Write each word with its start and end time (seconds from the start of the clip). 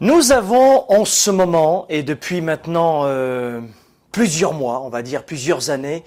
Nous 0.00 0.32
avons 0.32 0.90
en 0.90 1.04
ce 1.04 1.30
moment, 1.30 1.86
et 1.88 2.02
depuis 2.02 2.40
maintenant 2.40 3.02
euh, 3.04 3.60
plusieurs 4.10 4.52
mois, 4.52 4.82
on 4.82 4.88
va 4.88 5.02
dire 5.02 5.24
plusieurs 5.24 5.70
années, 5.70 6.02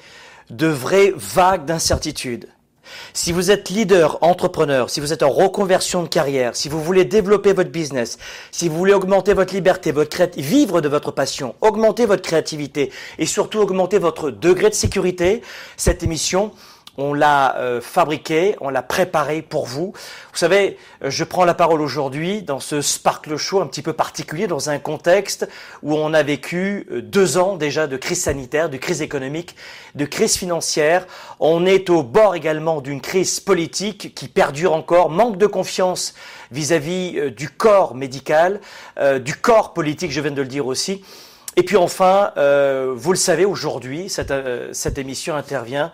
de 0.50 0.67
vraies 0.67 1.13
vagues 1.15 1.63
d'incertitudes. 1.63 2.50
Si 3.13 3.31
vous 3.31 3.50
êtes 3.50 3.70
leader, 3.70 4.18
entrepreneur, 4.21 4.89
si 4.89 5.00
vous 5.00 5.13
êtes 5.13 5.23
en 5.23 5.29
reconversion 5.29 6.04
de 6.04 6.10
carrière, 6.10 6.55
si 6.58 6.68
vous 6.68 6.84
voulez 6.84 7.05
développer 7.05 7.54
votre 7.54 7.70
business, 7.70 8.18
si 8.52 8.68
vous 8.68 8.78
voulez 8.78 8.94
augmenter 8.94 9.34
votre 9.34 9.54
liberté, 9.54 9.93
votre 9.93 10.21
vivre 10.38 10.81
de 10.81 10.89
votre 10.89 11.11
passion, 11.11 11.55
augmenter 11.61 12.05
votre 12.05 12.23
créativité 12.23 12.91
et 13.19 13.25
surtout 13.25 13.59
augmenter 13.59 13.99
votre 13.99 14.31
degré 14.31 14.69
de 14.69 14.75
sécurité, 14.75 15.41
cette 15.77 16.04
émission 16.04 16.51
on 16.98 17.14
l'a 17.14 17.55
euh, 17.57 17.79
fabriqué, 17.79 18.55
on 18.59 18.70
l'a 18.70 18.82
préparé 18.82 19.43
pour 19.43 19.68
vous. 19.68 19.93
Vous 19.93 20.38
savez, 20.38 20.77
euh, 21.04 21.11
je 21.11 21.23
prends 21.23 21.46
la 21.46 21.54
parole 21.54 21.82
aujourd'hui 21.82 22.41
dans 22.41 22.59
ce 22.59 22.82
Sparkle 22.82 23.38
Show 23.38 23.61
un 23.61 23.68
petit 23.68 23.84
peu 23.84 23.93
particulier, 23.93 24.47
dans 24.47 24.71
un 24.71 24.79
contexte 24.79 25.47
où 25.83 25.96
on 25.96 26.14
a 26.14 26.23
vécu 26.23 26.87
euh, 26.92 27.01
deux 27.01 27.37
ans 27.37 27.56
déjà 27.56 27.86
de 27.86 27.97
crise 27.97 28.23
sanitaire, 28.23 28.70
de 28.70 28.78
crise 28.78 29.04
économique, 29.04 29.56
de 29.93 30.06
crise 30.06 30.37
financière. 30.37 31.06
On 31.39 31.68
est 31.68 31.92
au 31.92 32.02
bord 32.02 32.36
également 32.36 32.81
d'une 32.81 33.02
crise 33.02 33.39
politique 33.39 34.16
qui 34.16 34.28
perdure 34.28 34.73
encore, 34.73 35.11
manque 35.11 35.38
de 35.38 35.48
confiance 35.48 36.16
vis-à-vis 36.52 37.31
du 37.31 37.50
corps 37.50 37.94
médical, 37.94 38.61
du 39.20 39.36
corps 39.36 39.73
politique, 39.73 40.11
je 40.11 40.22
viens 40.22 40.31
de 40.31 40.42
le 40.42 40.48
dire 40.48 40.66
aussi. 40.66 41.03
Et 41.58 41.64
puis 41.64 41.75
enfin, 41.75 42.31
vous 42.95 43.11
le 43.11 43.17
savez, 43.17 43.44
aujourd'hui, 43.44 44.08
cette, 44.08 44.34
cette 44.72 44.98
émission 44.98 45.36
intervient 45.36 45.92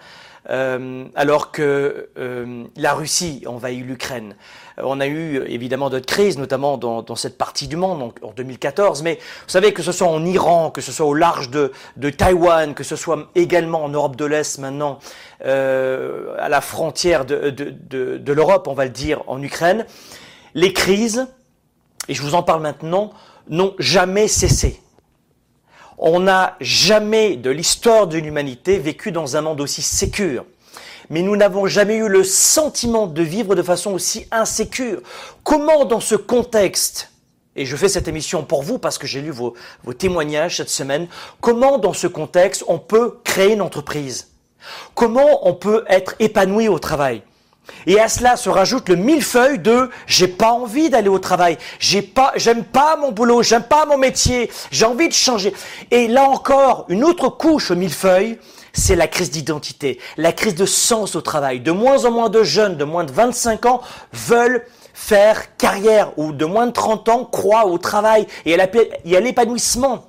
euh, 0.49 1.05
alors 1.15 1.51
que 1.51 2.09
euh, 2.17 2.65
la 2.75 2.93
Russie 2.93 3.43
envahit 3.47 3.85
l'Ukraine. 3.85 4.35
Euh, 4.77 4.81
on 4.85 4.99
a 4.99 5.07
eu 5.07 5.41
évidemment 5.47 5.89
d'autres 5.89 6.05
crises, 6.05 6.37
notamment 6.37 6.77
dans, 6.77 7.01
dans, 7.01 7.15
cette 7.15 7.37
partie 7.37 7.69
du 7.69 7.77
monde, 7.77 8.13
en 8.21 8.31
2014, 8.31 9.03
mais 9.03 9.15
vous 9.15 9.49
savez 9.49 9.71
que 9.71 9.81
ce 9.81 9.93
soit 9.93 10.07
en 10.07 10.25
Iran, 10.25 10.69
que 10.69 10.81
ce 10.81 10.91
soit 10.91 11.05
au 11.05 11.13
large 11.13 11.49
de, 11.49 11.71
de 11.95 12.09
Taïwan, 12.09 12.73
que 12.73 12.83
ce 12.83 12.97
soit 12.97 13.29
également 13.35 13.85
en 13.85 13.89
Europe 13.89 14.17
de 14.17 14.25
l'Est 14.25 14.59
maintenant, 14.59 14.99
à 15.41 16.49
la 16.49 16.61
frontière 16.61 17.25
de, 17.25 17.49
de, 17.49 18.17
de 18.17 18.33
l'Europe, 18.33 18.67
on 18.69 18.73
va 18.73 18.85
le 18.85 18.91
dire, 18.91 19.23
en 19.27 19.41
Ukraine, 19.41 19.85
les 20.53 20.71
crises, 20.71 21.27
et 22.07 22.13
je 22.13 22.21
vous 22.21 22.35
en 22.35 22.43
parle 22.43 22.61
maintenant, 22.61 23.11
n'ont 23.49 23.75
jamais 23.77 24.27
cessé. 24.27 24.81
On 25.97 26.19
n'a 26.19 26.57
jamais 26.59 27.35
de 27.35 27.49
l'histoire 27.49 28.07
de 28.07 28.17
l'humanité 28.17 28.77
vécu 28.77 29.11
dans 29.11 29.37
un 29.37 29.41
monde 29.41 29.61
aussi 29.61 29.81
sécure. 29.81 30.45
Mais 31.09 31.21
nous 31.21 31.35
n'avons 31.35 31.67
jamais 31.67 31.97
eu 31.97 32.07
le 32.07 32.23
sentiment 32.23 33.07
de 33.07 33.21
vivre 33.21 33.55
de 33.55 33.61
façon 33.61 33.91
aussi 33.91 34.27
insécure. 34.31 35.01
Comment 35.43 35.85
dans 35.85 35.99
ce 35.99 36.15
contexte, 36.15 37.11
et 37.55 37.65
je 37.65 37.75
fais 37.75 37.89
cette 37.89 38.07
émission 38.07 38.43
pour 38.43 38.63
vous 38.63 38.79
parce 38.79 38.97
que 38.97 39.05
j'ai 39.05 39.21
lu 39.21 39.31
vos, 39.31 39.53
vos 39.83 39.93
témoignages 39.93 40.57
cette 40.57 40.69
semaine, 40.69 41.07
comment 41.41 41.77
dans 41.77 41.93
ce 41.93 42.07
contexte 42.07 42.63
on 42.67 42.79
peut 42.79 43.19
créer 43.23 43.53
une 43.53 43.61
entreprise? 43.61 44.29
Comment 44.95 45.47
on 45.47 45.53
peut 45.53 45.83
être 45.87 46.15
épanoui 46.19 46.67
au 46.67 46.79
travail? 46.79 47.21
Et 47.87 47.99
à 47.99 48.07
cela 48.07 48.35
se 48.35 48.49
rajoute 48.49 48.89
le 48.89 48.95
millefeuille 48.95 49.59
de 49.59 49.89
j'ai 50.05 50.27
pas 50.27 50.51
envie 50.51 50.89
d'aller 50.89 51.09
au 51.09 51.19
travail, 51.19 51.57
j'ai 51.79 52.01
pas, 52.01 52.33
j'aime 52.35 52.63
pas 52.63 52.95
mon 52.97 53.11
boulot, 53.11 53.43
j'aime 53.43 53.63
pas 53.63 53.85
mon 53.85 53.97
métier, 53.97 54.49
j'ai 54.71 54.85
envie 54.85 55.07
de 55.07 55.13
changer. 55.13 55.53
Et 55.91 56.07
là 56.07 56.23
encore, 56.23 56.85
une 56.89 57.03
autre 57.03 57.29
couche 57.29 57.71
au 57.71 57.75
millefeuille, 57.75 58.39
c'est 58.73 58.95
la 58.95 59.07
crise 59.07 59.29
d'identité, 59.31 59.99
la 60.17 60.31
crise 60.31 60.55
de 60.55 60.65
sens 60.65 61.15
au 61.15 61.21
travail. 61.21 61.59
De 61.59 61.71
moins 61.71 62.05
en 62.05 62.11
moins 62.11 62.29
de 62.29 62.43
jeunes 62.43 62.75
de 62.75 62.83
moins 62.83 63.03
de 63.03 63.11
25 63.11 63.65
ans 63.65 63.81
veulent 64.11 64.65
faire 64.93 65.55
carrière 65.57 66.11
ou 66.17 66.31
de 66.31 66.45
moins 66.45 66.67
de 66.67 66.71
30 66.71 67.09
ans 67.09 67.25
croient 67.25 67.65
au 67.65 67.77
travail 67.77 68.27
et 68.45 68.59
à 68.59 69.19
l'épanouissement. 69.19 70.05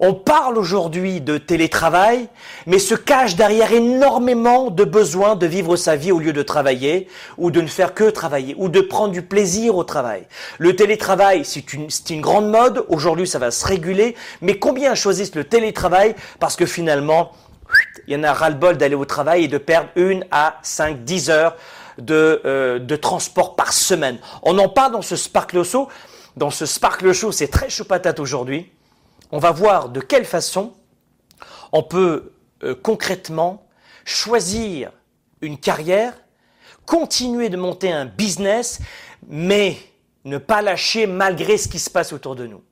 On 0.00 0.12
parle 0.12 0.58
aujourd'hui 0.58 1.20
de 1.20 1.38
télétravail, 1.38 2.28
mais 2.66 2.78
se 2.78 2.94
cache 2.94 3.36
derrière 3.36 3.72
énormément 3.72 4.70
de 4.70 4.84
besoins 4.84 5.36
de 5.36 5.46
vivre 5.46 5.76
sa 5.76 5.94
vie 5.94 6.10
au 6.10 6.18
lieu 6.18 6.32
de 6.32 6.42
travailler, 6.42 7.08
ou 7.38 7.50
de 7.50 7.60
ne 7.60 7.66
faire 7.66 7.94
que 7.94 8.10
travailler, 8.10 8.54
ou 8.58 8.68
de 8.68 8.80
prendre 8.80 9.12
du 9.12 9.22
plaisir 9.22 9.76
au 9.76 9.84
travail. 9.84 10.26
Le 10.58 10.74
télétravail, 10.74 11.44
c'est 11.44 11.72
une, 11.72 11.88
une 12.10 12.20
grande 12.20 12.48
mode, 12.48 12.84
aujourd'hui 12.88 13.26
ça 13.26 13.38
va 13.38 13.50
se 13.50 13.66
réguler, 13.66 14.16
mais 14.40 14.58
combien 14.58 14.94
choisissent 14.94 15.34
le 15.34 15.44
télétravail? 15.44 16.16
Parce 16.40 16.56
que 16.56 16.66
finalement, 16.66 17.32
il 18.06 18.14
y 18.14 18.16
en 18.16 18.24
a 18.24 18.32
ras-le-bol 18.32 18.76
d'aller 18.76 18.94
au 18.96 19.04
travail 19.04 19.44
et 19.44 19.48
de 19.48 19.58
perdre 19.58 19.90
une 19.94 20.24
à 20.30 20.56
cinq, 20.62 21.04
dix 21.04 21.30
heures 21.30 21.56
de, 21.98 22.42
euh, 22.44 22.78
de 22.80 22.96
transport 22.96 23.54
par 23.54 23.72
semaine. 23.72 24.18
On 24.42 24.58
en 24.58 24.68
parle 24.68 24.92
dans 24.92 25.02
ce 25.02 25.16
Sparkle 25.16 25.62
Show. 25.64 25.88
Dans 26.36 26.50
ce 26.50 26.66
Sparkle 26.66 27.12
Show, 27.12 27.30
c'est 27.30 27.46
très 27.46 27.70
chaud 27.70 27.84
patate 27.84 28.18
aujourd'hui 28.18 28.73
on 29.34 29.38
va 29.38 29.50
voir 29.50 29.88
de 29.88 29.98
quelle 29.98 30.24
façon 30.24 30.74
on 31.72 31.82
peut 31.82 32.34
euh, 32.62 32.76
concrètement 32.80 33.66
choisir 34.04 34.92
une 35.40 35.58
carrière, 35.58 36.14
continuer 36.86 37.48
de 37.48 37.56
monter 37.56 37.90
un 37.90 38.06
business, 38.06 38.78
mais 39.26 39.76
ne 40.24 40.38
pas 40.38 40.62
lâcher 40.62 41.08
malgré 41.08 41.58
ce 41.58 41.66
qui 41.66 41.80
se 41.80 41.90
passe 41.90 42.12
autour 42.12 42.36
de 42.36 42.46
nous. 42.46 42.62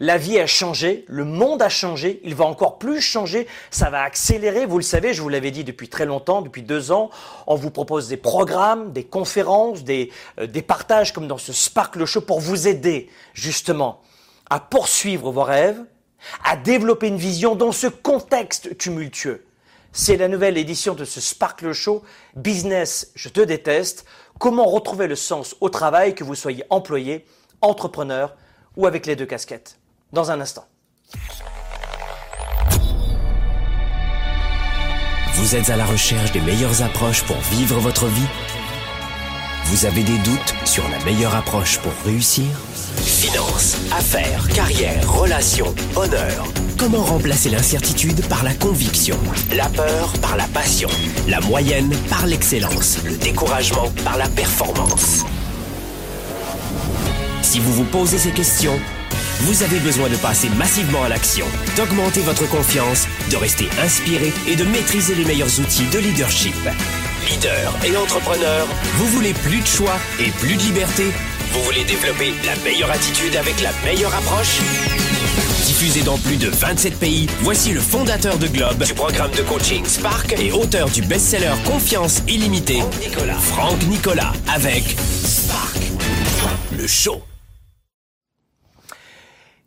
La 0.00 0.18
vie 0.18 0.40
a 0.40 0.48
changé, 0.48 1.04
le 1.06 1.24
monde 1.24 1.62
a 1.62 1.68
changé, 1.68 2.20
il 2.24 2.34
va 2.34 2.46
encore 2.46 2.78
plus 2.78 3.00
changer, 3.00 3.46
ça 3.70 3.88
va 3.88 4.02
accélérer, 4.02 4.66
vous 4.66 4.78
le 4.78 4.82
savez, 4.82 5.14
je 5.14 5.22
vous 5.22 5.28
l'avais 5.28 5.52
dit 5.52 5.62
depuis 5.62 5.88
très 5.88 6.04
longtemps, 6.04 6.42
depuis 6.42 6.62
deux 6.62 6.90
ans, 6.90 7.10
on 7.46 7.54
vous 7.54 7.70
propose 7.70 8.08
des 8.08 8.16
programmes, 8.16 8.92
des 8.92 9.04
conférences, 9.04 9.84
des, 9.84 10.10
euh, 10.40 10.48
des 10.48 10.62
partages 10.62 11.12
comme 11.12 11.28
dans 11.28 11.38
ce 11.38 11.52
Sparkle 11.52 12.06
Show 12.06 12.22
pour 12.22 12.40
vous 12.40 12.66
aider 12.66 13.08
justement 13.34 14.00
à 14.50 14.60
poursuivre 14.60 15.30
vos 15.30 15.42
rêves, 15.42 15.82
à 16.44 16.56
développer 16.56 17.08
une 17.08 17.16
vision 17.16 17.54
dans 17.54 17.72
ce 17.72 17.86
contexte 17.86 18.76
tumultueux. 18.78 19.44
C'est 19.92 20.16
la 20.16 20.28
nouvelle 20.28 20.58
édition 20.58 20.94
de 20.94 21.04
ce 21.04 21.20
Sparkle 21.20 21.72
Show, 21.72 22.02
Business, 22.34 23.12
je 23.14 23.28
te 23.28 23.40
déteste, 23.40 24.04
comment 24.38 24.66
retrouver 24.66 25.06
le 25.06 25.16
sens 25.16 25.56
au 25.60 25.68
travail, 25.68 26.14
que 26.14 26.24
vous 26.24 26.34
soyez 26.34 26.64
employé, 26.68 27.24
entrepreneur 27.62 28.36
ou 28.76 28.86
avec 28.86 29.06
les 29.06 29.16
deux 29.16 29.26
casquettes? 29.26 29.78
Dans 30.12 30.30
un 30.30 30.40
instant. 30.40 30.66
Vous 35.34 35.54
êtes 35.54 35.70
à 35.70 35.76
la 35.76 35.86
recherche 35.86 36.32
des 36.32 36.40
meilleures 36.40 36.82
approches 36.82 37.22
pour 37.24 37.36
vivre 37.36 37.78
votre 37.78 38.06
vie? 38.06 38.26
Vous 39.64 39.84
avez 39.84 40.02
des 40.02 40.18
doutes 40.18 40.54
sur 40.64 40.88
la 40.88 40.98
meilleure 41.04 41.34
approche 41.34 41.78
pour 41.78 41.92
réussir? 42.04 42.46
Finances, 43.04 43.76
affaires, 43.96 44.48
carrière, 44.48 45.10
relations, 45.12 45.74
honneur. 45.94 46.44
Comment 46.78 47.02
remplacer 47.02 47.50
l'incertitude 47.50 48.24
par 48.26 48.44
la 48.44 48.54
conviction 48.54 49.18
La 49.54 49.68
peur 49.68 50.12
par 50.20 50.36
la 50.36 50.44
passion 50.44 50.88
La 51.28 51.40
moyenne 51.40 51.90
par 52.10 52.26
l'excellence 52.26 52.98
Le 53.04 53.16
découragement 53.16 53.90
par 54.04 54.18
la 54.18 54.28
performance? 54.28 55.24
Si 57.42 57.60
vous 57.60 57.72
vous 57.72 57.84
posez 57.84 58.18
ces 58.18 58.32
questions, 58.32 58.78
vous 59.40 59.62
avez 59.62 59.78
besoin 59.78 60.08
de 60.08 60.16
passer 60.16 60.48
massivement 60.50 61.04
à 61.04 61.08
l'action, 61.08 61.46
d'augmenter 61.76 62.20
votre 62.22 62.48
confiance, 62.48 63.06
de 63.30 63.36
rester 63.36 63.68
inspiré 63.82 64.32
et 64.48 64.56
de 64.56 64.64
maîtriser 64.64 65.14
les 65.14 65.24
meilleurs 65.24 65.60
outils 65.60 65.86
de 65.92 65.98
leadership. 65.98 66.56
Leader 67.30 67.74
et 67.84 67.96
entrepreneur, 67.96 68.66
vous 68.96 69.06
voulez 69.08 69.32
plus 69.32 69.60
de 69.60 69.66
choix 69.66 69.96
et 70.20 70.30
plus 70.30 70.56
de 70.56 70.62
liberté? 70.62 71.04
Vous 71.56 71.62
voulez 71.64 71.84
développer 71.84 72.34
la 72.44 72.54
meilleure 72.56 72.90
attitude 72.90 73.34
avec 73.34 73.60
la 73.62 73.70
meilleure 73.84 74.14
approche? 74.14 74.60
Diffusé 75.64 76.02
dans 76.02 76.18
plus 76.18 76.36
de 76.36 76.48
27 76.48 76.98
pays, 76.98 77.26
voici 77.40 77.72
le 77.72 77.80
fondateur 77.80 78.36
de 78.36 78.46
Globe, 78.46 78.82
du 78.82 78.92
programme 78.92 79.30
de 79.30 79.42
coaching 79.42 79.84
Spark 79.84 80.34
et 80.38 80.52
auteur 80.52 80.90
du 80.90 81.00
best-seller 81.02 81.54
Confiance 81.64 82.22
illimitée, 82.28 82.80
Franck 82.80 83.00
Nicolas. 83.00 83.38
Franck 83.38 83.82
Nicolas 83.84 84.32
avec 84.48 84.84
Spark, 85.24 85.78
le 86.76 86.86
show. 86.86 87.22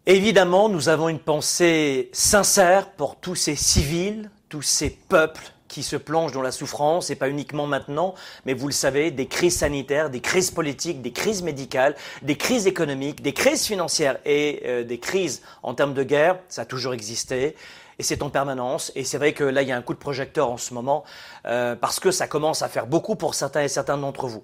Évidemment, 0.06 0.70
nous 0.70 0.90
avons 0.90 1.10
une 1.10 1.20
pensée 1.20 2.10
sincère 2.14 2.92
pour 2.92 3.20
tous 3.20 3.36
ces 3.36 3.56
civils, 3.56 4.30
tous 4.48 4.62
ces 4.62 4.92
peuples 4.92 5.54
qui 5.70 5.84
se 5.84 5.96
plongent 5.96 6.34
dans 6.34 6.42
la 6.42 6.52
souffrance, 6.52 7.10
et 7.10 7.16
pas 7.16 7.30
uniquement 7.30 7.68
maintenant, 7.68 8.16
mais 8.46 8.54
vous 8.54 8.68
le 8.68 8.74
savez, 8.74 9.12
des 9.12 9.28
crises 9.28 9.58
sanitaires, 9.58 10.10
des 10.10 10.20
crises 10.20 10.52
politiques, 10.52 11.02
des 11.02 11.14
crises 11.14 11.42
médicales, 11.42 11.96
des 12.22 12.36
crises 12.36 12.68
économiques, 12.68 13.22
des 13.22 13.34
crises 13.34 13.66
financières 13.66 14.18
et 14.26 14.64
euh, 14.66 14.84
des 14.84 15.00
crises 15.00 15.42
en 15.64 15.74
termes 15.74 15.94
de 15.94 16.04
guerre, 16.04 16.40
ça 16.50 16.64
a 16.64 16.66
toujours 16.66 16.94
existé. 16.94 17.56
Et 18.00 18.04
c'est 18.04 18.24
en 18.24 18.30
permanence. 18.30 18.94
Et 18.96 19.04
c'est 19.04 19.18
vrai 19.18 19.34
que 19.34 19.44
là, 19.44 19.62
il 19.62 19.68
y 19.68 19.74
a 19.74 19.78
un 19.78 19.82
coup 19.82 19.94
de 19.94 20.00
projecteur 20.00 20.50
en 20.50 20.58
ce 20.58 20.74
moment, 20.74 21.04
euh, 21.46 21.76
parce 21.76 22.00
que 22.00 22.12
ça 22.12 22.28
commence 22.28 22.62
à 22.62 22.70
faire 22.70 22.88
beaucoup 22.88 23.16
pour 23.16 23.36
certains 23.36 23.62
et 23.62 23.68
certains 23.68 23.98
d'entre 23.98 24.28
vous. 24.28 24.44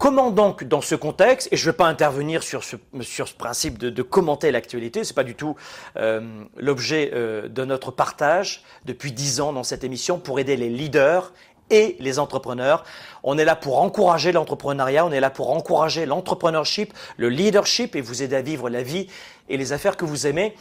Comment 0.00 0.30
donc, 0.30 0.64
dans 0.64 0.80
ce 0.80 0.94
contexte, 0.94 1.50
et 1.52 1.58
je 1.58 1.66
ne 1.66 1.72
vais 1.72 1.76
pas 1.76 1.86
intervenir 1.86 2.42
sur 2.42 2.64
ce, 2.64 2.76
sur 3.02 3.28
ce 3.28 3.34
principe 3.34 3.76
de, 3.76 3.90
de 3.90 4.00
commenter 4.00 4.50
l'actualité, 4.50 5.04
c'est 5.04 5.12
pas 5.12 5.24
du 5.24 5.34
tout 5.34 5.56
euh, 5.98 6.42
l'objet 6.56 7.10
euh, 7.12 7.48
de 7.48 7.66
notre 7.66 7.90
partage 7.90 8.64
depuis 8.86 9.12
dix 9.12 9.42
ans 9.42 9.52
dans 9.52 9.62
cette 9.62 9.84
émission 9.84 10.18
pour 10.18 10.40
aider 10.40 10.56
les 10.56 10.70
leaders 10.70 11.34
et 11.68 11.96
les 12.00 12.18
entrepreneurs. 12.18 12.84
On 13.22 13.36
est 13.36 13.44
là 13.44 13.56
pour 13.56 13.78
encourager 13.82 14.32
l'entrepreneuriat, 14.32 15.04
on 15.04 15.12
est 15.12 15.20
là 15.20 15.28
pour 15.28 15.50
encourager 15.50 16.06
l'entrepreneurship, 16.06 16.94
le 17.18 17.28
leadership 17.28 17.94
et 17.94 18.00
vous 18.00 18.22
aider 18.22 18.36
à 18.36 18.40
vivre 18.40 18.70
la 18.70 18.82
vie 18.82 19.06
et 19.50 19.58
les 19.58 19.74
affaires 19.74 19.98
que 19.98 20.06
vous 20.06 20.26
aimez. 20.26 20.56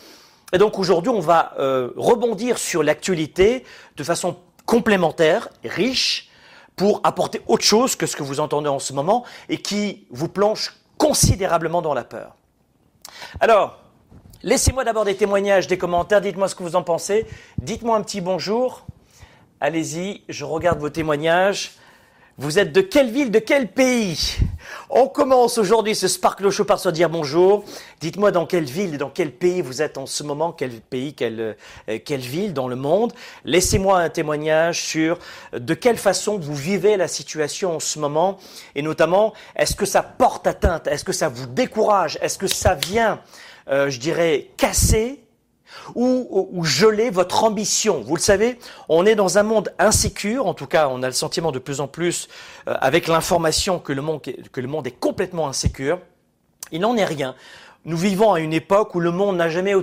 Et 0.52 0.58
donc 0.58 0.78
aujourd'hui, 0.78 1.14
on 1.14 1.22
va 1.22 1.54
euh, 1.60 1.92
rebondir 1.96 2.58
sur 2.58 2.84
l'actualité 2.84 3.64
de 3.96 4.04
façon 4.04 4.36
complémentaire, 4.66 5.48
riche, 5.64 6.29
pour 6.80 7.02
apporter 7.04 7.42
autre 7.48 7.66
chose 7.66 7.98
que 7.98 8.06
ce 8.06 8.16
que 8.16 8.24
vous 8.24 8.40
entendez 8.40 8.70
en 8.70 8.80
ce 8.80 8.94
moment 8.94 9.26
et 9.50 9.58
qui 9.58 10.08
vous 10.12 10.30
plonge 10.30 10.78
considérablement 10.98 11.82
dans 11.82 11.94
la 11.94 12.06
peur. 12.06 12.38
Alors, 13.42 13.80
laissez-moi 14.44 14.86
d'abord 14.86 15.04
des 15.04 15.18
témoignages, 15.18 15.68
des 15.68 15.78
commentaires, 15.78 16.22
dites-moi 16.22 16.48
ce 16.48 16.56
que 16.56 16.64
vous 16.64 16.78
en 16.78 16.84
pensez, 16.84 17.26
dites-moi 17.62 17.98
un 17.98 18.02
petit 18.02 18.22
bonjour. 18.22 18.86
Allez-y, 19.60 20.24
je 20.30 20.46
regarde 20.46 20.80
vos 20.80 20.90
témoignages. 20.90 21.72
Vous 22.42 22.58
êtes 22.58 22.72
de 22.72 22.80
quelle 22.80 23.12
ville, 23.12 23.32
de 23.32 23.40
quel 23.40 23.68
pays? 23.68 24.38
On 24.90 25.10
commence 25.10 25.58
aujourd'hui 25.58 25.94
ce 25.94 26.08
Sparkle 26.08 26.50
Show 26.50 26.64
par 26.64 26.80
se 26.80 26.88
dire 26.88 27.10
bonjour. 27.10 27.66
Dites-moi 28.00 28.32
dans 28.32 28.46
quelle 28.46 28.64
ville 28.64 28.98
dans 28.98 29.10
quel 29.10 29.34
pays 29.34 29.62
vous 29.62 29.82
êtes 29.82 29.98
en 29.98 30.06
ce 30.06 30.24
moment, 30.24 30.54
quel 30.54 30.72
pays, 30.80 31.14
quelle, 31.14 31.58
euh, 31.90 32.00
quelle 32.06 32.22
ville 32.22 32.54
dans 32.54 32.70
le 32.70 32.78
monde. 32.78 33.12
Laissez-moi 33.44 34.00
un 34.00 34.08
témoignage 34.08 34.82
sur 34.82 35.20
de 35.52 35.74
quelle 35.74 35.98
façon 35.98 36.40
vous 36.40 36.56
vivez 36.56 36.96
la 36.96 37.10
situation 37.10 37.76
en 37.76 37.82
ce 37.82 38.00
moment 38.00 38.38
et 38.74 38.84
notamment 38.84 39.34
est-ce 39.58 39.76
que 39.76 39.86
ça 39.86 40.02
porte 40.02 40.48
atteinte, 40.48 40.88
est-ce 40.88 41.04
que 41.04 41.12
ça 41.12 41.28
vous 41.28 41.46
décourage, 41.46 42.18
est-ce 42.22 42.38
que 42.38 42.48
ça 42.48 42.74
vient, 42.74 43.20
euh, 43.68 43.90
je 43.90 44.00
dirais, 44.00 44.48
casser 44.56 45.20
ou, 45.96 46.64
geler 46.64 47.10
votre 47.10 47.44
ambition. 47.44 48.02
Vous 48.02 48.16
le 48.16 48.22
savez, 48.22 48.60
on 48.88 49.06
est 49.06 49.16
dans 49.16 49.38
un 49.38 49.44
monde 49.44 49.74
insécure, 49.80 50.48
en 50.48 50.54
tout 50.54 50.68
cas 50.68 50.88
on 50.90 51.04
a 51.04 51.08
le 51.08 51.14
sentiment 51.14 51.52
de 51.52 51.60
plus 51.60 51.82
en 51.82 51.88
plus 51.88 52.28
euh, 52.68 52.76
avec 52.80 53.08
l'information 53.08 53.80
que, 53.80 53.94
le 53.94 54.02
monde, 54.02 54.88
est 54.88 55.00
complètement 55.00 55.48
insécure. 55.48 56.00
Il 56.72 56.82
n'en 56.82 56.96
est 56.96 57.06
rien. 57.06 57.36
Nous 57.86 57.98
vivons 57.98 58.34
à 58.34 58.42
une 58.42 58.54
époque 58.54 58.94
où 58.94 59.00
le 59.00 59.12
monde 59.12 59.38
n'a 59.38 59.50
jamais 59.50 59.74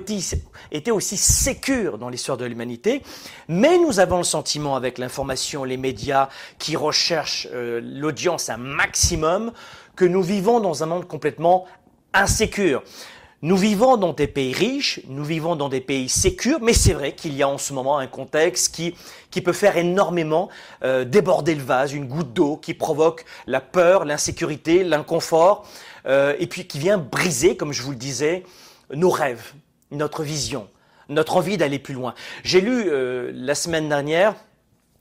été 0.71 0.91
aussi 0.91 1.17
sécure 1.17 1.97
dans 1.97 2.11
l'histoire 2.11 2.37
de 2.37 2.45
l'humanité, 2.45 3.03
mais 3.49 3.79
nous 3.79 4.01
avons 4.01 4.19
le 4.19 4.25
sentiment 4.25 4.77
avec 4.77 4.99
l'information, 4.99 5.65
les 5.65 5.79
médias 5.79 6.29
qui 6.59 6.77
recherchent 6.77 7.49
euh, 7.53 7.81
l'audience 7.83 8.51
un 8.51 8.59
maximum, 8.59 9.53
que 9.97 10.05
nous 10.05 10.23
vivons 10.23 10.61
dans 10.61 10.83
un 10.83 10.87
monde 10.87 11.09
complètement 11.09 11.65
insécure. 12.13 12.83
Nous 13.43 13.57
vivons 13.59 13.99
dans 13.99 14.15
des 14.15 14.29
pays 14.29 14.55
riches, 14.55 15.01
nous 15.09 15.25
vivons 15.25 15.57
dans 15.57 15.69
des 15.69 15.83
pays 15.83 16.09
sécurs, 16.09 16.59
mais 16.63 16.73
c'est 16.73 16.95
vrai 16.95 17.15
qu'il 17.15 17.35
y 17.35 17.43
a 17.43 17.49
en 17.49 17.59
ce 17.59 17.75
moment 17.75 17.99
un 17.99 18.07
contexte 18.07 18.75
qui, 18.75 18.95
qui 19.31 19.43
peut 19.43 19.53
faire 19.53 19.77
énormément 19.77 20.49
euh, 20.83 21.05
déborder 21.05 21.55
le 21.55 21.63
vase, 21.63 21.93
une 21.93 22.07
goutte 22.07 22.33
d'eau 22.33 22.57
qui 22.57 22.73
provoque 22.73 23.27
la 23.47 23.61
peur, 23.61 24.07
l'insécurité, 24.07 24.85
l'inconfort, 24.85 25.69
euh, 26.07 26.35
et 26.39 26.47
puis 26.47 26.67
qui 26.67 26.79
vient 26.79 26.97
briser, 26.97 27.59
comme 27.59 27.75
je 27.75 27.83
vous 27.83 27.91
le 27.91 27.99
disais, 27.99 28.43
nos 28.95 29.11
rêves, 29.11 29.53
notre 29.91 30.23
vision, 30.23 30.67
notre 31.11 31.37
envie 31.37 31.59
d'aller 31.59 31.79
plus 31.79 31.95
loin. 31.95 32.15
J'ai 32.43 32.63
lu 32.63 32.85
euh, 32.87 33.33
la 33.35 33.55
semaine 33.55 33.91
dernière 33.91 34.35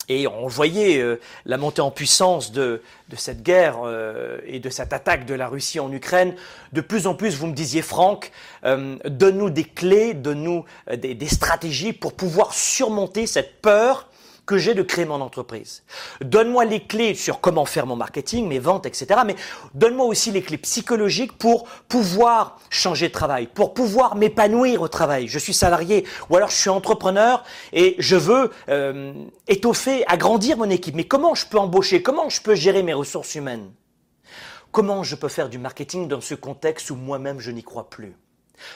et 0.09 0.27
on 0.27 0.47
voyait 0.47 0.99
euh, 0.99 1.19
la 1.45 1.57
montée 1.57 1.81
en 1.81 1.91
puissance 1.91 2.51
de, 2.51 2.81
cette 3.15 3.43
guerre 3.43 3.77
euh, 3.83 4.39
et 4.45 4.59
de 4.59 4.69
cette 4.69 4.93
attaque 4.93 5.25
de 5.25 5.33
la 5.33 5.47
Russie 5.47 5.79
en 5.79 5.91
Ukraine. 5.91 6.35
De 6.73 6.81
plus 6.81 7.07
en 7.07 7.15
plus, 7.15 7.35
vous 7.35 7.47
me 7.47 7.53
disiez, 7.53 7.81
Franck, 7.81 8.31
euh, 8.65 8.97
donne-nous 9.05 9.49
des 9.49 9.63
clés, 9.63 10.13
donne-nous 10.13 10.65
des, 10.95 11.27
stratégies 11.27 11.93
pour 11.93 12.13
pouvoir 12.13 12.53
surmonter 12.53 13.25
cette 13.25 13.61
peur 13.61 14.09
que 14.45 14.57
j'ai 14.57 14.73
de 14.73 14.81
créer 14.81 15.05
mon 15.05 15.21
entreprise. 15.21 15.83
Donne-moi 16.21 16.65
les 16.65 16.81
clés 16.81 17.15
sur 17.15 17.41
comment 17.41 17.65
faire 17.65 17.85
mon 17.85 17.95
marketing, 17.95 18.47
mes 18.47 18.59
ventes, 18.59 18.85
etc. 18.85 19.21
Mais 19.25 19.35
donne-moi 19.73 20.05
aussi 20.05 20.31
les 20.31 20.41
clés 20.41 20.57
psychologiques 20.57 21.37
pour 21.37 21.67
pouvoir 21.87 22.59
changer 22.69 23.07
de 23.07 23.13
travail, 23.13 23.47
pour 23.47 23.73
pouvoir 23.73 24.15
m'épanouir 24.15 24.81
au 24.81 24.87
travail. 24.87 25.27
Je 25.27 25.39
suis 25.39 25.53
salarié 25.53 26.05
ou 26.29 26.37
alors 26.37 26.49
je 26.49 26.57
suis 26.57 26.69
entrepreneur 26.69 27.43
et 27.73 27.95
je 27.99 28.15
veux 28.15 28.51
euh, 28.69 29.13
étoffer, 29.47 30.03
agrandir 30.07 30.57
mon 30.57 30.69
équipe. 30.69 30.95
Mais 30.95 31.05
comment 31.05 31.35
je 31.35 31.45
peux 31.45 31.57
embaucher? 31.57 32.01
Comment 32.01 32.29
je 32.29 32.41
peux 32.41 32.55
gérer 32.55 32.83
mes 32.83 32.93
ressources 32.93 33.35
humaines? 33.35 33.71
Comment 34.71 35.03
je 35.03 35.15
peux 35.15 35.29
faire 35.29 35.49
du 35.49 35.57
marketing 35.57 36.07
dans 36.07 36.21
ce 36.21 36.35
contexte 36.35 36.91
où 36.91 36.95
moi-même 36.95 37.39
je 37.39 37.49
n'y 37.51 37.63
crois 37.63 37.89
plus? 37.89 38.15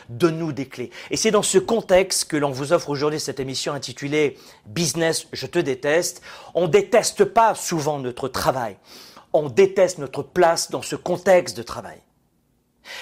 Donne-nous 0.10 0.52
des 0.52 0.68
clés. 0.68 0.92
Et 1.12 1.18
c'est 1.18 1.32
dans 1.32 1.44
ce 1.44 1.58
contexte 1.58 2.26
que 2.26 2.38
l'on 2.38 2.52
vous 2.52 2.74
offre 2.74 2.90
aujourd'hui 2.90 3.20
cette 3.20 3.40
émission 3.40 3.74
intitulée 3.74 4.38
Business, 4.66 5.28
je 5.34 5.46
te 5.46 5.60
déteste. 5.60 6.22
On 6.54 6.68
déteste 6.68 7.26
pas 7.26 7.56
souvent 7.56 8.00
notre 8.00 8.28
travail. 8.28 8.78
On 9.34 9.50
déteste 9.50 10.00
notre 10.00 10.24
place 10.24 10.72
dans 10.72 10.82
ce 10.82 10.96
contexte 10.96 11.56
de 11.58 11.64
travail. 11.64 12.00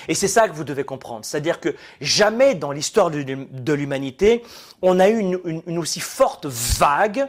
Et 0.08 0.14
c'est 0.14 0.28
ça 0.28 0.48
que 0.48 0.54
vous 0.54 0.64
devez 0.64 0.84
comprendre. 0.84 1.26
C'est-à-dire 1.26 1.60
que 1.60 1.76
jamais 2.02 2.56
dans 2.56 2.72
l'histoire 2.72 3.10
de 3.12 3.74
l'humanité, 3.74 4.44
on 4.82 5.00
a 5.00 5.10
eu 5.10 5.20
une, 5.20 5.78
aussi 5.78 6.00
forte 6.00 6.46
vague. 6.46 7.28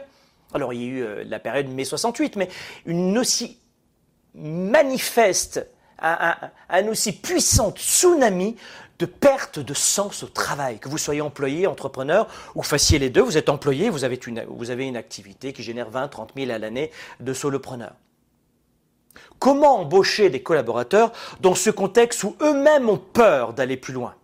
Alors 0.53 0.73
il 0.73 0.81
y 0.81 0.83
a 0.83 0.87
eu 0.87 1.03
euh, 1.03 1.23
la 1.25 1.39
période 1.39 1.67
mai 1.67 1.85
68, 1.85 2.35
mais 2.35 2.49
une 2.85 3.17
aussi 3.17 3.59
manifeste, 4.33 5.67
un 6.01 6.87
aussi 6.87 7.11
puissant 7.11 7.71
tsunami 7.71 8.55
de 8.99 9.05
perte 9.05 9.59
de 9.59 9.73
sens 9.73 10.23
au 10.23 10.27
travail. 10.27 10.79
Que 10.79 10.89
vous 10.89 10.97
soyez 10.97 11.21
employé, 11.21 11.65
entrepreneur 11.67 12.27
ou 12.53 12.61
fassiez 12.61 12.99
les 12.99 13.09
deux, 13.09 13.21
vous 13.21 13.37
êtes 13.37 13.49
employé, 13.49 13.89
vous 13.89 14.03
avez 14.03 14.19
une, 14.85 14.97
activité 14.97 15.53
qui 15.53 15.63
génère 15.63 15.89
20, 15.89 16.09
30 16.09 16.33
000 16.35 16.51
à 16.51 16.59
l'année 16.59 16.91
de 17.19 17.33
solopreneur. 17.33 17.93
Comment 19.39 19.79
embaucher 19.79 20.29
des 20.29 20.43
collaborateurs 20.43 21.13
dans 21.39 21.55
ce 21.55 21.69
contexte 21.69 22.23
où 22.23 22.35
eux-mêmes 22.41 22.89
ont 22.89 22.97
peur 22.97 23.53
d'aller 23.53 23.77
plus 23.77 23.93
loin? 23.93 24.15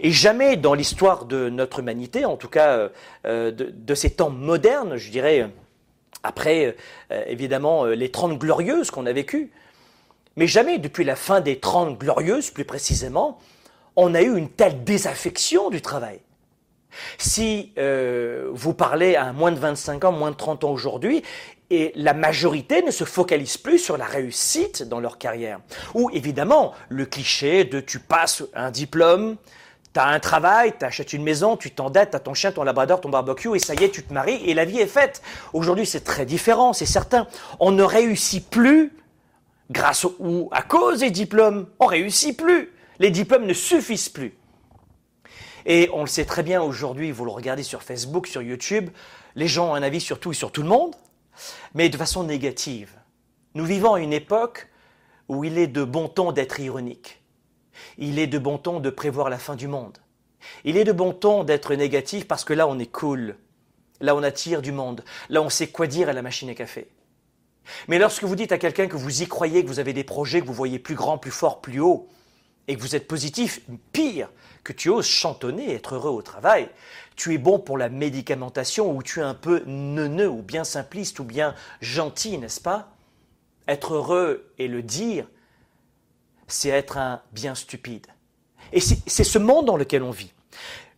Et 0.00 0.10
jamais 0.10 0.56
dans 0.56 0.74
l'histoire 0.74 1.26
de 1.26 1.48
notre 1.48 1.78
humanité, 1.78 2.24
en 2.24 2.36
tout 2.36 2.48
cas 2.48 2.76
euh, 2.76 2.88
euh, 3.26 3.50
de, 3.52 3.94
ces 3.94 4.10
temps 4.10 4.30
modernes, 4.30 4.96
je 4.96 5.10
dirais, 5.10 5.50
après 6.22 6.76
euh, 7.12 7.22
évidemment 7.26 7.84
les 7.84 8.10
30 8.10 8.38
glorieuses 8.38 8.90
qu'on 8.90 9.06
a 9.06 9.12
vécues, 9.12 9.52
mais 10.36 10.46
jamais 10.46 10.78
depuis 10.78 11.04
la 11.04 11.16
fin 11.16 11.40
des 11.40 11.60
30 11.60 11.98
glorieuses 11.98 12.50
plus 12.50 12.64
précisément, 12.64 13.38
on 13.98 14.14
a 14.14 14.22
eu 14.22 14.38
une 14.38 14.48
telle 14.48 14.84
désaffection 14.84 15.70
du 15.70 15.82
travail. 15.82 16.20
Si 17.18 17.72
euh, 17.78 18.48
vous 18.52 18.72
parlez 18.72 19.16
à 19.16 19.32
moins 19.32 19.50
de 19.50 19.58
25 19.58 20.04
ans, 20.04 20.12
moins 20.12 20.30
de 20.30 20.36
30 20.36 20.62
ans 20.62 20.70
aujourd'hui, 20.70 21.22
et 21.68 21.92
la 21.96 22.14
majorité 22.14 22.82
ne 22.82 22.92
se 22.92 23.02
focalise 23.02 23.56
plus 23.56 23.78
sur 23.78 23.98
la 23.98 24.06
réussite 24.06 24.84
dans 24.84 25.00
leur 25.00 25.18
carrière. 25.18 25.58
Ou 25.94 26.10
évidemment, 26.12 26.74
le 26.88 27.06
cliché 27.06 27.64
de 27.64 27.80
tu 27.80 27.98
passes 27.98 28.44
un 28.54 28.70
diplôme, 28.70 29.36
tu 29.92 30.00
as 30.00 30.06
un 30.06 30.20
travail, 30.20 30.74
tu 30.78 30.84
achètes 30.84 31.12
une 31.12 31.24
maison, 31.24 31.56
tu 31.56 31.72
t'endettes, 31.72 32.10
tu 32.10 32.16
as 32.16 32.20
ton 32.20 32.34
chien, 32.34 32.52
ton 32.52 32.62
labrador, 32.62 33.00
ton 33.00 33.08
barbecue, 33.08 33.54
et 33.56 33.58
ça 33.58 33.74
y 33.74 33.82
est, 33.82 33.90
tu 33.90 34.04
te 34.04 34.14
maries, 34.14 34.40
et 34.46 34.54
la 34.54 34.64
vie 34.64 34.78
est 34.78 34.86
faite. 34.86 35.22
Aujourd'hui, 35.52 35.86
c'est 35.86 36.04
très 36.04 36.24
différent, 36.24 36.72
c'est 36.72 36.86
certain. 36.86 37.26
On 37.58 37.72
ne 37.72 37.82
réussit 37.82 38.48
plus 38.48 38.92
grâce 39.70 40.06
ou 40.20 40.48
à 40.52 40.62
cause 40.62 41.00
des 41.00 41.10
diplômes. 41.10 41.66
On 41.80 41.86
réussit 41.86 42.36
plus. 42.36 42.72
Les 42.98 43.10
diplômes 43.10 43.46
ne 43.46 43.52
suffisent 43.52 44.08
plus. 44.08 44.34
Et 45.66 45.90
on 45.92 46.00
le 46.00 46.06
sait 46.06 46.24
très 46.24 46.42
bien 46.42 46.62
aujourd'hui, 46.62 47.10
vous 47.10 47.24
le 47.24 47.30
regardez 47.30 47.62
sur 47.62 47.82
Facebook, 47.82 48.26
sur 48.26 48.42
YouTube, 48.42 48.90
les 49.34 49.48
gens 49.48 49.70
ont 49.70 49.74
un 49.74 49.82
avis 49.82 50.00
sur 50.00 50.18
tout 50.18 50.32
et 50.32 50.34
sur 50.34 50.50
tout 50.50 50.62
le 50.62 50.68
monde, 50.68 50.94
mais 51.74 51.88
de 51.88 51.96
façon 51.96 52.24
négative. 52.24 52.92
Nous 53.54 53.64
vivons 53.64 53.94
à 53.94 54.00
une 54.00 54.12
époque 54.12 54.68
où 55.28 55.44
il 55.44 55.58
est 55.58 55.66
de 55.66 55.84
bon 55.84 56.08
ton 56.08 56.32
d'être 56.32 56.58
ironique. 56.60 57.22
Il 57.98 58.18
est 58.18 58.26
de 58.26 58.38
bon 58.38 58.58
ton 58.58 58.80
de 58.80 58.90
prévoir 58.90 59.30
la 59.30 59.38
fin 59.38 59.56
du 59.56 59.68
monde. 59.68 59.98
Il 60.64 60.76
est 60.76 60.84
de 60.84 60.92
bon 60.92 61.12
ton 61.12 61.44
d'être 61.44 61.74
négatif 61.74 62.26
parce 62.26 62.44
que 62.44 62.52
là 62.52 62.66
on 62.66 62.78
est 62.78 62.90
cool. 62.90 63.36
Là 64.00 64.16
on 64.16 64.22
attire 64.22 64.62
du 64.62 64.72
monde. 64.72 65.04
Là 65.28 65.42
on 65.42 65.50
sait 65.50 65.68
quoi 65.68 65.86
dire 65.86 66.08
à 66.08 66.12
la 66.12 66.22
machine 66.22 66.50
à 66.50 66.54
café. 66.54 66.88
Mais 67.86 67.98
lorsque 67.98 68.24
vous 68.24 68.36
dites 68.36 68.52
à 68.52 68.58
quelqu'un 68.58 68.86
que 68.86 68.96
vous 68.96 69.22
y 69.22 69.26
croyez, 69.26 69.62
que 69.62 69.68
vous 69.68 69.80
avez 69.80 69.92
des 69.92 70.04
projets, 70.04 70.40
que 70.40 70.46
vous 70.46 70.54
voyez 70.54 70.78
plus 70.78 70.94
grand, 70.94 71.18
plus 71.18 71.30
fort, 71.30 71.60
plus 71.60 71.80
haut, 71.80 72.08
et 72.68 72.76
que 72.76 72.80
vous 72.80 72.94
êtes 72.94 73.08
positif, 73.08 73.60
pire, 73.92 74.28
que 74.62 74.72
tu 74.72 74.90
oses 74.90 75.06
chantonner, 75.06 75.72
être 75.72 75.94
heureux 75.94 76.10
au 76.10 76.22
travail, 76.22 76.68
tu 77.16 77.34
es 77.34 77.38
bon 77.38 77.58
pour 77.58 77.78
la 77.78 77.88
médicamentation 77.88 78.94
ou 78.94 79.02
tu 79.02 79.20
es 79.20 79.24
un 79.24 79.34
peu 79.34 79.62
neuneux 79.66 80.28
ou 80.28 80.42
bien 80.42 80.64
simpliste 80.64 81.18
ou 81.18 81.24
bien 81.24 81.54
gentil, 81.80 82.38
n'est-ce 82.38 82.60
pas? 82.60 82.94
Être 83.66 83.94
heureux 83.94 84.52
et 84.58 84.68
le 84.68 84.82
dire, 84.82 85.26
c'est 86.46 86.68
être 86.68 86.98
un 86.98 87.22
bien 87.32 87.54
stupide. 87.54 88.06
Et 88.72 88.80
c'est 88.80 89.24
ce 89.24 89.38
monde 89.38 89.66
dans 89.66 89.76
lequel 89.76 90.02
on 90.02 90.10
vit. 90.10 90.32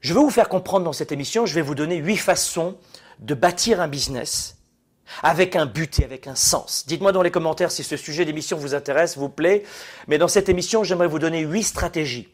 Je 0.00 0.12
veux 0.12 0.20
vous 0.20 0.30
faire 0.30 0.48
comprendre 0.48 0.84
dans 0.84 0.92
cette 0.92 1.12
émission, 1.12 1.46
je 1.46 1.54
vais 1.54 1.62
vous 1.62 1.74
donner 1.74 1.96
huit 1.96 2.16
façons 2.16 2.76
de 3.20 3.34
bâtir 3.34 3.80
un 3.80 3.88
business 3.88 4.59
avec 5.22 5.56
un 5.56 5.66
but 5.66 6.00
et 6.00 6.04
avec 6.04 6.26
un 6.26 6.34
sens. 6.34 6.84
Dites-moi 6.86 7.12
dans 7.12 7.22
les 7.22 7.30
commentaires 7.30 7.70
si 7.70 7.84
ce 7.84 7.96
sujet 7.96 8.24
d'émission 8.24 8.56
vous 8.56 8.74
intéresse, 8.74 9.16
vous 9.16 9.28
plaît. 9.28 9.64
Mais 10.08 10.18
dans 10.18 10.28
cette 10.28 10.48
émission, 10.48 10.84
j'aimerais 10.84 11.08
vous 11.08 11.18
donner 11.18 11.40
huit 11.40 11.64
stratégies 11.64 12.28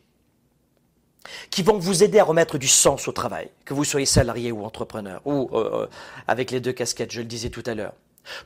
qui 1.50 1.62
vont 1.62 1.78
vous 1.78 2.04
aider 2.04 2.18
à 2.18 2.24
remettre 2.24 2.58
du 2.58 2.68
sens 2.68 3.08
au 3.08 3.12
travail, 3.12 3.50
que 3.64 3.74
vous 3.74 3.84
soyez 3.84 4.06
salarié 4.06 4.52
ou 4.52 4.64
entrepreneur, 4.64 5.20
ou 5.24 5.50
euh, 5.52 5.82
euh, 5.82 5.86
avec 6.28 6.50
les 6.50 6.60
deux 6.60 6.72
casquettes, 6.72 7.10
je 7.12 7.20
le 7.20 7.26
disais 7.26 7.50
tout 7.50 7.64
à 7.66 7.74
l'heure. 7.74 7.94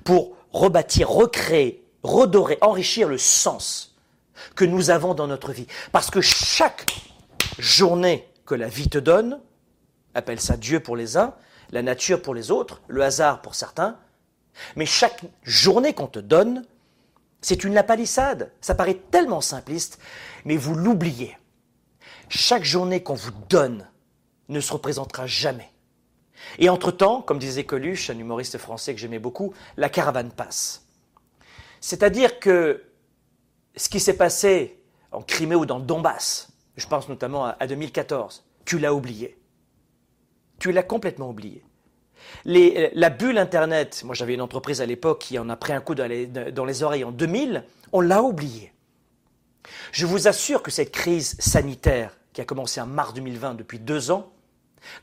pour 0.04 0.36
rebâtir, 0.52 1.08
recréer, 1.08 1.84
redorer, 2.02 2.58
enrichir 2.60 3.08
le 3.08 3.18
sens 3.18 3.96
que 4.54 4.64
nous 4.64 4.90
avons 4.90 5.14
dans 5.14 5.26
notre 5.26 5.52
vie. 5.52 5.66
Parce 5.92 6.10
que 6.10 6.20
chaque 6.20 6.94
journée 7.58 8.26
que 8.46 8.54
la 8.54 8.68
vie 8.68 8.88
te 8.88 8.98
donne, 8.98 9.40
appelle 10.14 10.40
ça 10.40 10.56
Dieu 10.56 10.80
pour 10.80 10.96
les 10.96 11.16
uns, 11.16 11.34
la 11.70 11.82
nature 11.82 12.20
pour 12.20 12.34
les 12.34 12.50
autres, 12.50 12.80
le 12.88 13.02
hasard 13.02 13.42
pour 13.42 13.54
certains, 13.54 13.96
mais 14.76 14.86
chaque 14.86 15.22
journée 15.42 15.94
qu'on 15.94 16.06
te 16.06 16.18
donne, 16.18 16.64
c'est 17.40 17.64
une 17.64 17.74
lapalissade. 17.74 18.52
Ça 18.60 18.74
paraît 18.74 19.00
tellement 19.10 19.40
simpliste, 19.40 19.98
mais 20.44 20.56
vous 20.56 20.74
l'oubliez. 20.74 21.36
Chaque 22.28 22.64
journée 22.64 23.02
qu'on 23.02 23.14
vous 23.14 23.32
donne 23.48 23.88
ne 24.48 24.60
se 24.60 24.72
représentera 24.72 25.26
jamais. 25.26 25.70
Et 26.58 26.68
entre-temps, 26.68 27.22
comme 27.22 27.38
disait 27.38 27.64
Coluche, 27.64 28.10
un 28.10 28.18
humoriste 28.18 28.58
français 28.58 28.94
que 28.94 29.00
j'aimais 29.00 29.18
beaucoup, 29.18 29.52
la 29.76 29.88
caravane 29.88 30.32
passe. 30.32 30.86
C'est-à-dire 31.80 32.38
que 32.38 32.84
ce 33.76 33.88
qui 33.88 34.00
s'est 34.00 34.16
passé 34.16 34.82
en 35.12 35.22
Crimée 35.22 35.54
ou 35.54 35.66
dans 35.66 35.78
le 35.78 35.84
Donbass, 35.84 36.48
je 36.76 36.86
pense 36.86 37.08
notamment 37.08 37.46
à 37.46 37.66
2014, 37.66 38.44
tu 38.64 38.78
l'as 38.78 38.94
oublié. 38.94 39.38
Tu 40.58 40.72
l'as 40.72 40.82
complètement 40.82 41.30
oublié. 41.30 41.64
La 42.44 43.10
bulle 43.10 43.38
Internet, 43.38 44.02
moi 44.04 44.14
j'avais 44.14 44.34
une 44.34 44.40
entreprise 44.40 44.80
à 44.80 44.86
l'époque 44.86 45.20
qui 45.20 45.38
en 45.38 45.48
a 45.48 45.56
pris 45.56 45.72
un 45.72 45.80
coup 45.80 45.94
dans 45.94 46.06
les, 46.06 46.26
dans 46.26 46.64
les 46.64 46.82
oreilles 46.82 47.04
en 47.04 47.12
2000, 47.12 47.64
on 47.92 48.00
l'a 48.00 48.22
oublié. 48.22 48.72
Je 49.92 50.06
vous 50.06 50.28
assure 50.28 50.62
que 50.62 50.70
cette 50.70 50.92
crise 50.92 51.36
sanitaire 51.38 52.16
qui 52.32 52.40
a 52.40 52.44
commencé 52.44 52.80
en 52.80 52.86
mars 52.86 53.14
2020 53.14 53.54
depuis 53.54 53.78
deux 53.78 54.10
ans, 54.10 54.32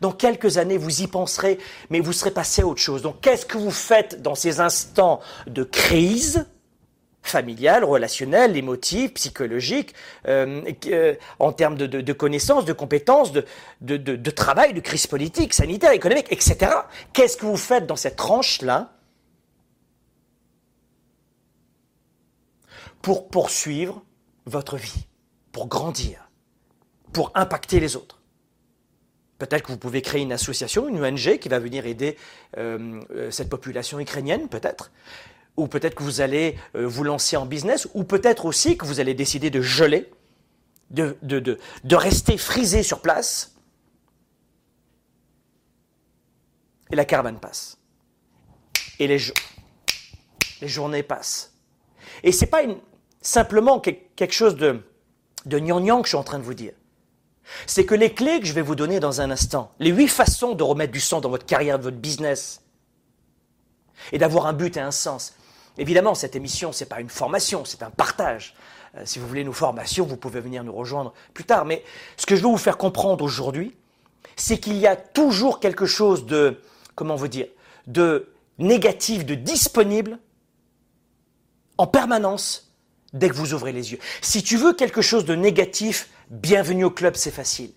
dans 0.02 0.12
quelques 0.12 0.58
années, 0.58 0.78
vous 0.78 1.02
y 1.02 1.08
penserez, 1.08 1.60
mais 1.90 2.00
vous 2.00 2.14
serez 2.14 2.32
passé 2.32 2.62
à 2.62 2.68
autre 2.68 2.82
chose. 2.82 3.02
Donc, 3.02 3.22
qu'est-ce 3.22 3.46
que 3.46 3.58
vous 3.58 3.72
faites 3.72 4.22
dans 4.22 4.36
ces 4.36 4.60
instants 4.60 5.20
de 5.46 5.64
crise 5.64 6.48
familiale, 7.28 7.84
relationnelle, 7.84 8.56
émotive, 8.58 9.14
psychologique, 9.14 9.94
euh, 10.28 10.62
euh, 10.88 11.16
en 11.40 11.52
termes 11.52 11.78
de, 11.78 12.14
connaissances, 12.14 12.66
de 12.66 12.74
compétences, 12.74 13.32
de, 13.32 13.46
de, 13.82 14.32
travail, 14.32 14.74
de 14.74 14.80
crise 14.80 15.08
politique, 15.08 15.54
sanitaire, 15.54 15.92
économique, 15.92 16.28
etc. 16.32 16.72
Qu'est-ce 17.14 17.38
que 17.38 17.46
vous 17.46 17.58
faites 17.58 17.86
dans 17.88 17.96
cette 17.96 18.16
tranche-là 18.16 18.94
pour 23.02 23.30
poursuivre 23.30 24.04
votre 24.46 24.78
vie, 24.78 25.08
pour 25.52 25.68
grandir, 25.68 26.30
pour 27.14 27.32
impacter 27.36 27.80
les 27.80 27.96
autres? 27.96 28.18
Peut-être 29.38 29.64
que 29.64 29.72
vous 29.72 29.78
pouvez 29.78 30.02
créer 30.02 30.22
une 30.22 30.32
association, 30.32 30.88
une 30.88 31.04
ONG 31.04 31.38
qui 31.38 31.48
va 31.48 31.60
venir 31.60 31.86
aider 31.86 32.18
euh, 32.58 33.30
cette 33.30 33.50
population 33.50 34.00
ukrainienne, 34.00 34.50
peut-être. 34.50 34.92
Ou 35.58 35.68
peut-être 35.68 35.96
que 35.96 36.04
vous 36.04 36.22
allez 36.22 36.58
euh, 36.76 36.88
vous 36.88 37.04
lancer 37.04 37.36
en 37.36 37.46
business, 37.46 37.88
ou 37.94 38.04
peut-être 38.04 38.46
aussi 38.46 38.78
que 38.78 38.86
vous 38.86 39.00
allez 39.00 39.14
décider 39.14 39.50
de 39.50 39.62
geler, 39.62 40.10
de, 40.92 41.18
de, 41.22 41.40
de, 41.40 41.96
rester 41.96 42.38
frisé 42.38 42.84
sur 42.84 43.02
place. 43.02 43.56
Et 46.92 46.96
la 46.96 47.06
caravane 47.06 47.40
passe. 47.40 47.78
Et 49.00 49.08
les, 49.08 49.18
les 50.62 50.68
journées 50.68 51.04
passent. 51.04 51.54
Et 52.24 52.32
ce 52.32 52.46
n'est 52.46 52.52
pas 52.52 52.62
simplement 53.22 53.80
quelque 53.80 54.32
chose 54.32 54.56
de, 54.56 54.82
de 55.46 55.60
gnangnan 55.60 56.02
que 56.02 56.08
je 56.08 56.12
suis 56.12 56.18
en 56.18 56.24
train 56.24 56.40
de 56.40 56.44
vous 56.44 56.54
dire 56.54 56.74
c'est 57.66 57.86
que 57.86 57.96
les 57.96 58.14
clés 58.14 58.40
que 58.40 58.46
je 58.46 58.54
vais 58.54 58.62
vous 58.62 58.76
donner 58.76 59.00
dans 59.00 59.22
un 59.22 59.32
instant, 59.32 59.72
les 59.80 59.90
huit 59.90 60.08
façons 60.08 60.54
de 60.54 60.64
remettre 60.64 60.92
du 60.92 61.00
sang 61.00 61.22
dans 61.22 61.30
votre 61.30 61.46
carrière, 61.46 61.78
votre 61.80 61.98
business, 61.98 62.62
et 64.12 64.18
d'avoir 64.18 64.48
un 64.48 64.54
but 64.54 64.78
et 64.78 64.80
un 64.80 64.92
sens. 64.92 65.34
Évidemment, 65.78 66.16
cette 66.16 66.36
émission, 66.36 66.72
ce 66.72 66.84
n'est 66.84 66.90
pas 66.90 67.00
une 67.00 67.10
formation, 67.10 67.66
c'est 67.66 67.84
un 67.84 67.90
partage. 67.90 68.56
Euh, 68.96 69.02
si 69.06 69.20
vous 69.20 69.28
voulez 69.28 69.44
nos 69.44 69.54
formations, 69.54 70.06
vous 70.06 70.18
pouvez 70.18 70.40
venir 70.40 70.64
nous 70.64 70.74
rejoindre 70.74 71.14
plus 71.34 71.44
tard. 71.44 71.66
Mais 71.66 71.84
ce 72.18 72.26
que 72.26 72.36
je 72.36 72.42
veux 72.42 72.50
vous 72.50 72.58
faire 72.58 72.78
comprendre 72.78 73.24
aujourd'hui, 73.24 73.76
c'est 74.36 74.60
qu'il 74.60 74.78
y 74.78 74.88
a 74.88 74.96
toujours 74.96 75.60
quelque 75.60 75.86
chose 75.86 76.26
de, 76.26 76.62
comment 76.96 77.16
vous 77.16 77.28
dire, 77.28 77.48
de 77.86 78.30
négatif, 78.60 79.26
de 79.26 79.36
disponible 79.36 80.20
en 81.78 81.88
permanence 81.88 82.74
dès 83.14 83.30
que 83.30 83.36
vous 83.36 83.54
ouvrez 83.54 83.72
les 83.72 83.92
yeux. 83.92 84.00
Si 84.22 84.44
tu 84.44 84.58
veux 84.58 84.74
quelque 84.74 85.02
chose 85.02 85.26
de 85.26 85.36
négatif, 85.36 86.10
bienvenue 86.30 86.86
au 86.86 86.92
club, 86.92 87.16
c'est 87.16 87.32
facile. 87.32 87.72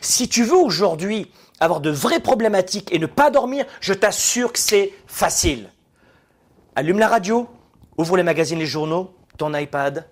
Si 0.00 0.28
tu 0.28 0.44
veux 0.44 0.56
aujourd'hui 0.56 1.30
avoir 1.60 1.80
de 1.80 1.90
vraies 1.90 2.20
problématiques 2.20 2.92
et 2.92 2.98
ne 2.98 3.06
pas 3.06 3.30
dormir, 3.30 3.66
je 3.80 3.92
t'assure 3.92 4.52
que 4.52 4.58
c'est 4.58 4.92
facile. 5.06 5.70
Allume 6.76 6.98
la 6.98 7.08
radio, 7.08 7.48
ouvre 7.96 8.16
les 8.16 8.22
magazines, 8.22 8.58
les 8.58 8.66
journaux, 8.66 9.14
ton 9.38 9.52
iPad, 9.54 10.06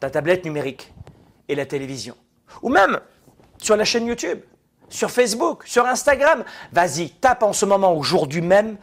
ta 0.00 0.10
tablette 0.10 0.44
numérique 0.44 0.92
et 1.48 1.54
la 1.54 1.64
télévision. 1.64 2.16
Ou 2.60 2.68
même 2.68 3.00
sur 3.58 3.76
la 3.76 3.84
chaîne 3.84 4.06
YouTube, 4.06 4.40
sur 4.88 5.10
Facebook, 5.10 5.62
sur 5.64 5.86
Instagram. 5.86 6.44
Vas-y, 6.72 7.10
tape 7.10 7.44
en 7.44 7.52
ce 7.52 7.64
moment, 7.64 7.94
aujourd'hui 7.94 8.40
même, 8.42 8.76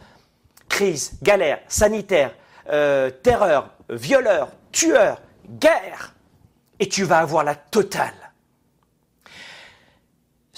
crise, 0.68 1.12
galère, 1.22 1.60
sanitaire, 1.68 2.34
euh, 2.72 3.10
terreur, 3.10 3.70
violeur, 3.90 4.48
tueur, 4.72 5.20
guerre. 5.46 6.14
Et 6.78 6.88
tu 6.88 7.04
vas 7.04 7.18
avoir 7.18 7.44
la 7.44 7.54
totale 7.54 8.14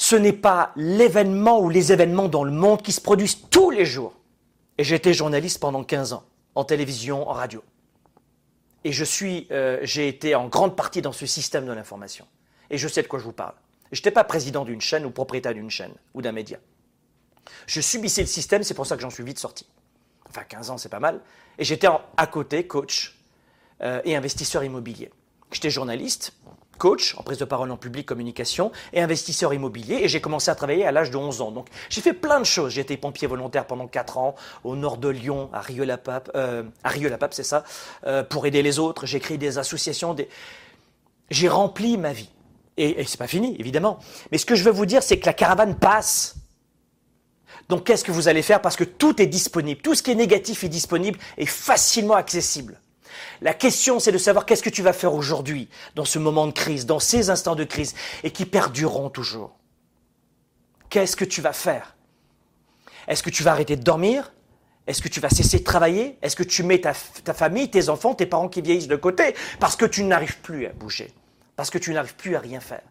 ce 0.03 0.17
n'est 0.17 0.33
pas 0.33 0.73
l'événement 0.75 1.61
ou 1.61 1.69
les 1.69 1.93
événements 1.93 2.29
dans 2.29 2.43
le 2.43 2.51
monde 2.51 2.83
qui 2.83 2.91
se 2.91 3.01
produisent 3.01 3.49
tous 3.51 3.71
les 3.71 3.85
jours. 3.85 4.15
Et 4.77 4.83
été 4.93 5.15
journaliste 5.15 5.61
pendant 5.61 5.85
15 5.85 6.13
ans, 6.15 6.25
en 6.55 6.65
télévision, 6.65 7.29
en 7.29 7.33
radio. 7.33 7.63
Et 8.85 8.93
je 8.93 9.05
suis, 9.05 9.47
euh, 9.51 9.79
j'ai 9.83 10.09
été 10.09 10.35
en 10.35 10.49
grande 10.49 10.77
partie 10.77 11.03
dans 11.03 11.13
ce 11.13 11.27
système 11.27 11.67
de 11.67 11.73
l'information. 11.73 12.27
Et 12.71 12.79
je 12.79 12.89
sais 12.89 13.03
de 13.03 13.09
quoi 13.09 13.19
je 13.19 13.25
vous 13.25 13.33
parle. 13.33 13.55
Je 13.93 13.99
n'étais 13.99 14.11
pas 14.11 14.25
président 14.25 14.65
d'une 14.65 14.81
chaîne 14.81 15.05
ou 15.05 15.11
propriétaire 15.11 15.55
d'une 15.55 15.71
chaîne 15.71 15.93
ou 16.15 16.23
d'un 16.23 16.33
média. 16.33 16.59
Je 17.67 17.81
subissais 17.81 18.23
le 18.23 18.27
système, 18.27 18.63
c'est 18.63 18.75
pour 18.75 18.87
ça 18.87 18.97
que 18.97 19.03
j'en 19.03 19.11
suis 19.11 19.25
vite 19.25 19.39
sorti. 19.39 19.67
Enfin, 20.29 20.45
15 20.45 20.71
ans, 20.71 20.79
c'est 20.79 20.89
pas 20.89 21.01
mal. 21.01 21.21
Et 21.59 21.65
j'étais 21.65 21.89
à 22.17 22.27
côté 22.27 22.67
coach 22.67 23.19
euh, 23.83 24.01
et 24.05 24.17
investisseur 24.17 24.65
immobilier. 24.65 25.11
J'étais 25.53 25.71
journaliste, 25.71 26.33
coach 26.79 27.15
en 27.17 27.23
prise 27.23 27.39
de 27.39 27.45
parole 27.45 27.71
en 27.71 27.77
public, 27.77 28.07
communication 28.07 28.73
et 28.93 29.01
investisseur 29.01 29.55
immobilier. 29.55 30.01
Et 30.03 30.09
j'ai 30.09 30.21
commencé 30.21 30.51
à 30.51 30.55
travailler 30.55 30.85
à 30.85 30.93
l'âge 30.93 31.11
de 31.11 31.17
11 31.17 31.41
ans. 31.41 31.51
Donc 31.51 31.69
j'ai 31.89 32.01
fait 32.01 32.13
plein 32.13 32.41
de 32.41 32.45
choses. 32.45 32.73
J'ai 32.73 32.81
été 32.81 32.97
pompier 32.97 33.29
volontaire 33.29 33.67
pendant 33.67 33.87
4 33.87 34.19
ans 34.19 34.35
au 34.65 34.77
nord 34.77 34.97
de 34.97 35.09
Lyon, 35.09 35.49
à 35.53 35.61
Rieux-la-Pape, 35.61 36.31
euh, 36.35 36.63
à 36.85 36.89
Rieux-la-Pape, 36.89 37.35
c'est 37.35 37.43
ça, 37.43 37.65
euh, 38.07 38.23
pour 38.23 38.47
aider 38.47 38.63
les 38.63 38.79
autres. 38.79 39.07
J'ai 39.07 39.21
créé 39.21 39.39
des 39.39 39.59
associations. 39.59 40.15
Des... 40.15 40.29
J'ai 41.31 41.49
rempli 41.49 41.97
ma 41.97 42.13
vie. 42.13 42.31
Et, 42.77 43.01
et 43.01 43.05
c'est 43.05 43.19
pas 43.19 43.27
fini, 43.27 43.57
évidemment. 43.59 43.99
Mais 44.31 44.39
ce 44.39 44.47
que 44.47 44.55
je 44.55 44.65
veux 44.65 44.71
vous 44.71 44.87
dire, 44.87 45.03
c'est 45.03 45.19
que 45.19 45.27
la 45.27 45.35
caravane 45.35 45.77
passe. 45.77 46.37
Donc 47.69 47.85
qu'est-ce 47.85 48.05
que 48.05 48.13
vous 48.13 48.29
allez 48.29 48.43
faire? 48.43 48.61
Parce 48.61 48.77
que 48.77 48.85
tout 48.85 49.23
est 49.23 49.27
disponible. 49.27 49.81
Tout 49.81 49.95
ce 49.95 50.03
qui 50.03 50.11
est 50.11 50.15
négatif 50.15 50.65
est 50.65 50.69
disponible 50.69 51.19
et 51.39 51.47
facilement 51.47 52.15
accessible. 52.15 52.82
La 53.41 53.55
question, 53.55 53.99
c'est 53.99 54.13
de 54.13 54.19
savoir 54.19 54.47
qu'est-ce 54.47 54.63
que 54.63 54.71
tu 54.71 54.83
vas 54.83 54.93
faire 54.93 55.15
aujourd'hui, 55.15 55.69
dans 55.95 56.05
ce 56.05 56.19
moment 56.19 56.47
de 56.47 56.53
crise, 56.53 56.87
dans 56.87 57.01
ces 57.01 57.31
instants 57.31 57.57
de 57.57 57.65
crise, 57.65 57.95
et 58.23 58.31
qui 58.31 58.47
perdureront 58.47 59.11
toujours. 59.11 59.57
Qu'est-ce 60.91 61.17
que 61.17 61.25
tu 61.25 61.41
vas 61.41 61.53
faire? 61.53 61.97
Est-ce 63.09 63.23
que 63.23 63.31
tu 63.31 63.43
vas 63.43 63.53
arrêter 63.53 63.77
de 63.77 63.83
dormir? 63.83 64.33
Est-ce 64.87 65.01
que 65.01 65.09
tu 65.09 65.21
vas 65.21 65.31
cesser 65.31 65.61
de 65.61 65.65
travailler? 65.65 66.19
Est-ce 66.23 66.37
que 66.37 66.43
tu 66.43 66.63
mets 66.63 66.81
ta, 66.81 66.93
famille, 66.93 67.71
tes 67.71 67.89
enfants, 67.89 68.15
tes 68.15 68.27
parents 68.27 68.49
qui 68.49 68.63
vieillissent 68.63 68.89
de 68.89 68.97
côté 68.97 69.35
parce 69.61 69.77
que 69.77 69.87
tu 69.87 70.03
n'arrives 70.05 70.39
plus 70.41 70.67
à 70.67 70.73
bouger 70.73 71.13
Parce 71.57 71.71
que 71.71 71.79
tu 71.79 71.93
n'arrives 71.93 72.17
plus 72.17 72.37
à 72.37 72.41
rien 72.41 72.61
faire? 72.61 72.83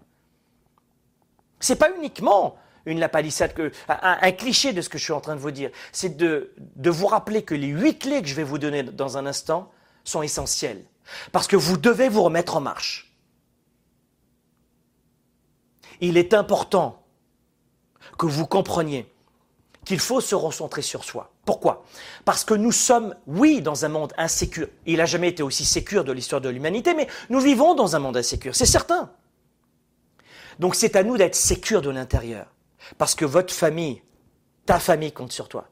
C'est 1.59 1.75
pas 1.75 1.89
uniquement 1.95 2.57
une 2.85 2.99
lapalissade, 2.99 3.53
un, 3.87 4.31
cliché 4.31 4.73
de 4.73 4.81
ce 4.81 4.89
que 4.89 4.97
je 4.97 5.03
suis 5.03 5.13
en 5.13 5.21
train 5.21 5.35
de 5.35 5.41
vous 5.41 5.51
dire. 5.51 5.69
C'est 5.91 6.17
de 6.17 6.49
vous 6.89 7.07
rappeler 7.07 7.43
que 7.43 7.53
les 7.53 7.67
huit 7.67 7.99
clés 7.99 8.21
que 8.21 8.27
je 8.27 8.33
vais 8.33 8.43
vous 8.43 8.57
donner 8.57 8.83
dans 8.83 9.17
un 9.17 9.25
instant, 9.25 9.71
sont 10.03 10.21
essentiels. 10.21 10.85
Parce 11.31 11.47
que 11.47 11.55
vous 11.55 11.77
devez 11.77 12.09
vous 12.09 12.23
remettre 12.23 12.55
en 12.55 12.61
marche. 12.61 13.13
Il 15.99 16.17
est 16.17 16.33
important 16.33 17.03
que 18.17 18.25
vous 18.25 18.47
compreniez 18.47 19.11
qu'il 19.85 19.99
faut 19.99 20.21
se 20.21 20.35
recentrer 20.35 20.81
sur 20.81 21.03
soi. 21.03 21.31
Pourquoi? 21.45 21.83
Parce 22.23 22.43
que 22.43 22.53
nous 22.53 22.71
sommes, 22.71 23.15
oui, 23.27 23.61
dans 23.61 23.85
un 23.85 23.89
monde 23.89 24.13
insécure. 24.17 24.67
Il 24.85 24.97
n'a 24.97 25.05
jamais 25.05 25.29
été 25.29 25.43
aussi 25.43 25.65
sécure 25.65 26.03
de 26.03 26.11
l'histoire 26.11 26.41
de 26.41 26.49
l'humanité, 26.49 26.93
mais 26.93 27.07
nous 27.29 27.39
vivons 27.39 27.73
dans 27.73 27.95
un 27.95 27.99
monde 27.99 28.17
insécure, 28.17 28.55
c'est 28.55 28.65
certain. 28.65 29.11
Donc 30.59 30.75
c'est 30.75 30.95
à 30.95 31.03
nous 31.03 31.17
d'être 31.17 31.35
sécures 31.35 31.81
de 31.81 31.89
l'intérieur. 31.89 32.47
Parce 32.97 33.15
que 33.15 33.25
votre 33.25 33.53
famille, 33.53 34.01
ta 34.65 34.79
famille 34.79 35.11
compte 35.11 35.31
sur 35.31 35.49
toi. 35.49 35.67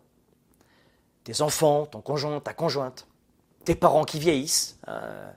Tes 1.24 1.42
enfants, 1.42 1.86
ton 1.86 2.02
conjoint, 2.02 2.40
ta 2.40 2.54
conjointe 2.54 3.08
tes 3.70 3.76
parents 3.76 4.04
qui 4.04 4.18
vieillissent, 4.18 4.80
euh, 4.88 5.30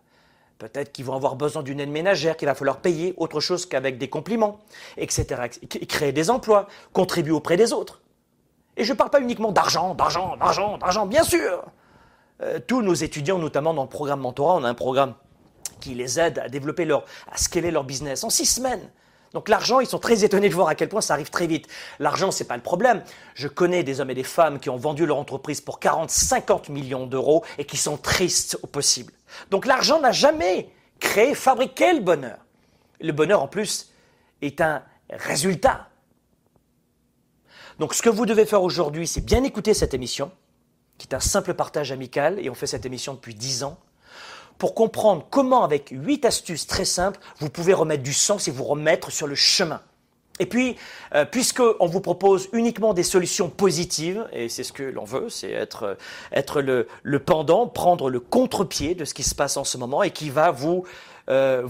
peut-être 0.56 0.90
qu'ils 0.90 1.04
vont 1.04 1.14
avoir 1.14 1.36
besoin 1.36 1.62
d'une 1.62 1.80
aide 1.80 1.90
ménagère 1.90 2.34
qu'il 2.38 2.46
va 2.48 2.54
falloir 2.54 2.78
payer, 2.78 3.12
autre 3.18 3.40
chose 3.40 3.66
qu'avec 3.66 3.98
des 3.98 4.08
compliments, 4.08 4.58
etc. 4.96 5.50
Créer 5.86 6.12
des 6.12 6.30
emplois, 6.30 6.66
contribuer 6.94 7.32
auprès 7.32 7.58
des 7.58 7.74
autres. 7.74 8.00
Et 8.78 8.84
je 8.84 8.92
ne 8.94 8.96
parle 8.96 9.10
pas 9.10 9.20
uniquement 9.20 9.52
d'argent, 9.52 9.94
d'argent, 9.94 10.38
d'argent, 10.38 10.78
d'argent, 10.78 11.04
bien 11.04 11.24
sûr. 11.24 11.62
euh, 12.40 12.58
tous 12.66 12.80
nos 12.80 12.94
étudiants, 12.94 13.38
notamment 13.38 13.74
dans 13.74 13.82
le 13.82 13.90
programme 13.90 14.20
mentorat, 14.20 14.54
on 14.54 14.64
a 14.64 14.68
un 14.70 14.74
programme 14.74 15.12
qui 15.78 15.94
les 15.94 16.18
aide 16.18 16.38
à 16.38 16.48
développer 16.48 16.86
leur, 16.86 17.04
à 17.30 17.36
scaler 17.36 17.70
leur 17.70 17.84
business 17.84 18.24
en 18.24 18.30
six 18.30 18.46
semaines. 18.46 18.90
Donc 19.32 19.48
l'argent, 19.48 19.80
ils 19.80 19.86
sont 19.86 19.98
très 19.98 20.24
étonnés 20.24 20.48
de 20.48 20.54
voir 20.54 20.68
à 20.68 20.74
quel 20.74 20.88
point 20.88 21.00
ça 21.00 21.14
arrive 21.14 21.30
très 21.30 21.46
vite. 21.46 21.66
L'argent, 21.98 22.30
c'est 22.30 22.44
pas 22.44 22.56
le 22.56 22.62
problème. 22.62 23.02
Je 23.34 23.48
connais 23.48 23.82
des 23.82 24.00
hommes 24.00 24.10
et 24.10 24.14
des 24.14 24.24
femmes 24.24 24.60
qui 24.60 24.68
ont 24.68 24.76
vendu 24.76 25.06
leur 25.06 25.16
entreprise 25.16 25.60
pour 25.60 25.80
40, 25.80 26.10
50 26.10 26.68
millions 26.68 27.06
d'euros 27.06 27.44
et 27.58 27.64
qui 27.64 27.76
sont 27.76 27.96
tristes 27.96 28.58
au 28.62 28.66
possible. 28.66 29.12
Donc 29.50 29.66
l'argent 29.66 30.00
n'a 30.00 30.12
jamais 30.12 30.68
créé, 31.00 31.34
fabriqué 31.34 31.92
le 31.94 32.00
bonheur. 32.00 32.38
Le 33.00 33.12
bonheur, 33.12 33.42
en 33.42 33.48
plus, 33.48 33.90
est 34.42 34.60
un 34.60 34.82
résultat. 35.10 35.88
Donc 37.78 37.94
ce 37.94 38.02
que 38.02 38.10
vous 38.10 38.26
devez 38.26 38.46
faire 38.46 38.62
aujourd'hui, 38.62 39.06
c'est 39.06 39.24
bien 39.24 39.42
écouter 39.44 39.74
cette 39.74 39.94
émission, 39.94 40.30
qui 40.98 41.08
est 41.08 41.14
un 41.14 41.20
simple 41.20 41.54
partage 41.54 41.90
amical, 41.90 42.38
et 42.38 42.50
on 42.50 42.54
fait 42.54 42.66
cette 42.66 42.86
émission 42.86 43.14
depuis 43.14 43.34
10 43.34 43.64
ans 43.64 43.78
pour 44.62 44.76
comprendre 44.76 45.26
comment, 45.28 45.64
avec 45.64 45.88
huit 45.90 46.24
astuces 46.24 46.68
très 46.68 46.84
simples, 46.84 47.18
vous 47.40 47.50
pouvez 47.50 47.74
remettre 47.74 48.04
du 48.04 48.12
sens 48.12 48.46
et 48.46 48.52
vous 48.52 48.62
remettre 48.62 49.10
sur 49.10 49.26
le 49.26 49.34
chemin. 49.34 49.80
Et 50.38 50.46
puis, 50.46 50.76
euh, 51.16 51.24
puisqu'on 51.24 51.86
vous 51.86 52.00
propose 52.00 52.48
uniquement 52.52 52.94
des 52.94 53.02
solutions 53.02 53.48
positives, 53.48 54.24
et 54.32 54.48
c'est 54.48 54.62
ce 54.62 54.72
que 54.72 54.84
l'on 54.84 55.02
veut, 55.02 55.28
c'est 55.30 55.50
être, 55.50 55.96
euh, 56.62 56.86
le, 57.02 57.18
pendant, 57.18 57.66
prendre 57.66 58.08
le 58.08 58.20
contre-pied 58.20 58.94
de 58.94 59.04
ce 59.04 59.14
qui 59.14 59.24
se 59.24 59.34
passe 59.34 59.56
en 59.56 59.64
ce 59.64 59.78
moment 59.78 60.04
et 60.04 60.12
qui 60.12 60.30
va 60.30 60.52
vous, 60.52 60.84
euh, 61.28 61.66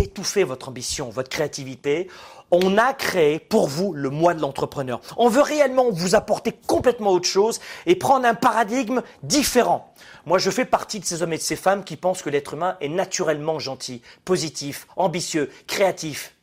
étouffer 0.00 0.42
votre 0.42 0.68
ambition, 0.68 1.10
votre 1.10 1.28
créativité, 1.28 2.08
on 2.50 2.76
a 2.76 2.92
créé 2.92 3.38
pour 3.38 3.66
vous 3.66 3.94
le 3.94 4.10
mois 4.10 4.34
de 4.34 4.40
l'entrepreneur. 4.40 5.00
On 5.16 5.28
veut 5.28 5.42
réellement 5.42 5.90
vous 5.90 6.14
apporter 6.14 6.52
complètement 6.66 7.10
autre 7.10 7.28
chose 7.28 7.60
et 7.86 7.96
prendre 7.96 8.26
un 8.26 8.34
paradigme 8.34 9.02
différent. 9.22 9.92
Moi, 10.26 10.38
je 10.38 10.50
fais 10.50 10.64
partie 10.64 11.00
de 11.00 11.04
ces 11.04 11.22
hommes 11.22 11.32
et 11.32 11.38
de 11.38 11.42
ces 11.42 11.56
femmes 11.56 11.84
qui 11.84 11.96
pensent 11.96 12.22
que 12.22 12.30
l'être 12.30 12.54
humain 12.54 12.76
est 12.80 12.88
naturellement 12.88 13.58
gentil, 13.58 14.02
positif, 14.24 14.86
ambitieux, 14.96 15.50
créatif. 15.66 16.34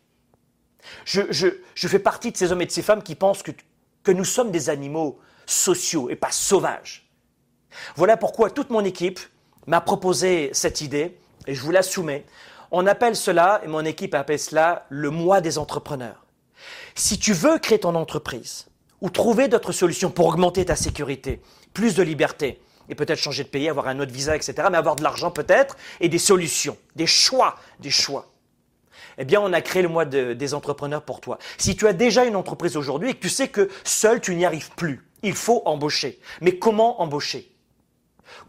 Je, 1.05 1.21
je, 1.31 1.87
fais 1.87 1.99
partie 1.99 2.31
de 2.31 2.37
ces 2.37 2.51
hommes 2.51 2.61
et 2.61 2.65
de 2.65 2.71
ces 2.71 2.81
femmes 2.81 3.03
qui 3.03 3.15
pensent 3.15 3.43
que, 3.43 3.51
que 4.03 4.11
nous 4.11 4.25
sommes 4.25 4.51
des 4.51 4.69
animaux 4.69 5.19
sociaux 5.45 6.09
et 6.09 6.15
pas 6.15 6.31
sauvages. 6.31 7.09
Voilà 7.95 8.17
pourquoi 8.17 8.49
toute 8.49 8.69
mon 8.69 8.83
équipe 8.83 9.19
m'a 9.67 9.81
proposé 9.81 10.49
cette 10.53 10.81
idée 10.81 11.17
et 11.47 11.55
je 11.55 11.61
vous 11.61 11.71
la 11.71 11.83
soumets. 11.83 12.25
On 12.71 12.85
appelle 12.85 13.15
cela, 13.15 13.61
et 13.63 13.67
mon 13.67 13.83
équipe 13.85 14.13
appelle 14.13 14.39
cela, 14.39 14.85
le 14.89 15.09
mois 15.09 15.41
des 15.41 15.57
entrepreneurs. 15.57 16.25
Si 16.95 17.17
tu 17.17 17.33
veux 17.33 17.57
créer 17.57 17.79
ton 17.79 17.95
entreprise 17.95 18.67
ou 19.01 19.09
trouver 19.09 19.47
d'autres 19.47 19.71
solutions 19.71 20.11
pour 20.11 20.27
augmenter 20.27 20.65
ta 20.65 20.75
sécurité, 20.75 21.41
plus 21.73 21.95
de 21.95 22.03
liberté, 22.03 22.61
et 22.89 22.95
peut-être 22.95 23.19
changer 23.19 23.43
de 23.43 23.49
pays, 23.49 23.69
avoir 23.69 23.87
un 23.87 23.99
autre 23.99 24.11
visa, 24.11 24.35
etc., 24.35 24.53
mais 24.71 24.77
avoir 24.77 24.95
de 24.95 25.03
l'argent 25.03 25.31
peut-être, 25.31 25.77
et 26.01 26.09
des 26.09 26.17
solutions, 26.17 26.77
des 26.95 27.07
choix, 27.07 27.55
des 27.79 27.91
choix. 27.91 28.27
Eh 29.17 29.25
bien, 29.25 29.41
on 29.41 29.51
a 29.53 29.61
créé 29.61 29.81
le 29.81 29.89
mois 29.89 30.05
des 30.05 30.53
entrepreneurs 30.53 31.03
pour 31.03 31.19
toi. 31.19 31.39
Si 31.57 31.75
tu 31.75 31.87
as 31.87 31.93
déjà 31.93 32.25
une 32.25 32.35
entreprise 32.35 32.77
aujourd'hui 32.77 33.09
et 33.09 33.13
que 33.13 33.19
tu 33.19 33.29
sais 33.29 33.49
que 33.49 33.69
seul 33.83 34.21
tu 34.21 34.33
n'y 34.35 34.45
arrives 34.45 34.71
plus, 34.75 35.05
il 35.23 35.33
faut 35.33 35.61
embaucher. 35.65 36.19
Mais 36.41 36.57
comment 36.57 37.01
embaucher? 37.01 37.51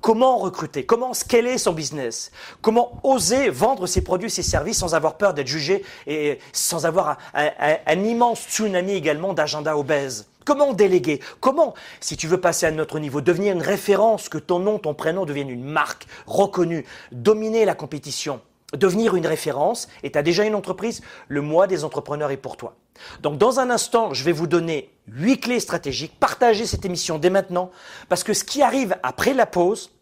Comment 0.01 0.39
recruter? 0.39 0.87
Comment 0.87 1.15
scaler 1.15 1.59
son 1.59 1.73
business? 1.73 2.31
Comment 2.61 3.01
oser 3.03 3.51
vendre 3.51 3.87
ses 3.87 4.03
produits, 4.03 4.31
ses 4.31 4.43
services 4.43 4.79
sans 4.79 4.95
avoir 4.95 5.17
peur 5.17 5.35
d'être 5.35 5.47
jugé 5.47 5.85
et 6.07 6.39
sans 6.53 6.87
avoir 6.87 7.19
un, 7.35 8.05
immense 8.05 8.47
tsunami 8.47 8.93
également 8.93 9.33
d'agenda 9.33 9.77
obèse? 9.77 10.30
Comment 10.45 10.73
déléguer? 10.73 11.21
Comment, 11.41 11.75
si 12.01 12.17
tu 12.17 12.27
veux 12.27 12.41
passer 12.41 12.67
à 12.67 12.71
notre 12.71 12.99
niveau, 12.99 13.21
devenir 13.21 13.55
une 13.55 13.63
référence, 13.63 14.29
que 14.29 14.39
ton 14.39 14.59
nom, 14.59 14.79
ton 14.79 14.95
prénom 14.95 15.25
devienne 15.25 15.51
une 15.51 15.65
marque 15.65 16.07
reconnue, 16.27 16.87
dominer 17.13 17.65
la 17.65 17.75
compétition, 17.75 18.41
devenir 18.75 19.17
une 19.17 19.27
référence, 19.27 19.89
et 20.03 20.13
tu 20.13 20.19
as 20.19 20.23
déjà 20.23 20.45
une 20.45 20.55
entreprise, 20.55 21.03
le 21.29 21.43
mois 21.43 21.67
des 21.67 21.85
entrepreneurs 21.85 22.31
est 22.31 22.37
pour 22.37 22.57
toi. 22.57 22.77
Donc 23.21 23.39
dans 23.39 23.61
un 23.61 23.71
instant, 23.71 24.15
je 24.15 24.25
vais 24.25 24.33
vous 24.33 24.47
donner 24.47 24.91
huit 25.09 25.41
clés 25.41 25.61
stratégiques. 25.61 26.19
Partagez 26.19 26.67
cette 26.67 26.85
émission 26.85 27.19
dès 27.19 27.31
maintenant, 27.31 27.71
parce 28.09 28.25
que 28.25 28.35
ce 28.35 28.45
qui 28.45 28.63
arrive 28.63 28.97
après 29.03 29.35
la 29.35 29.47
pause 29.47 29.93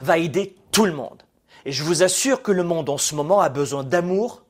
va 0.00 0.18
aider 0.18 0.56
tout 0.72 0.84
le 0.84 0.92
monde. 0.92 1.22
Et 1.64 1.72
je 1.72 1.82
vous 1.82 2.02
assure 2.02 2.42
que 2.42 2.52
le 2.52 2.62
monde 2.62 2.88
en 2.88 2.98
ce 2.98 3.14
moment 3.14 3.40
a 3.40 3.48
besoin 3.48 3.84
d'amour, 3.84 4.44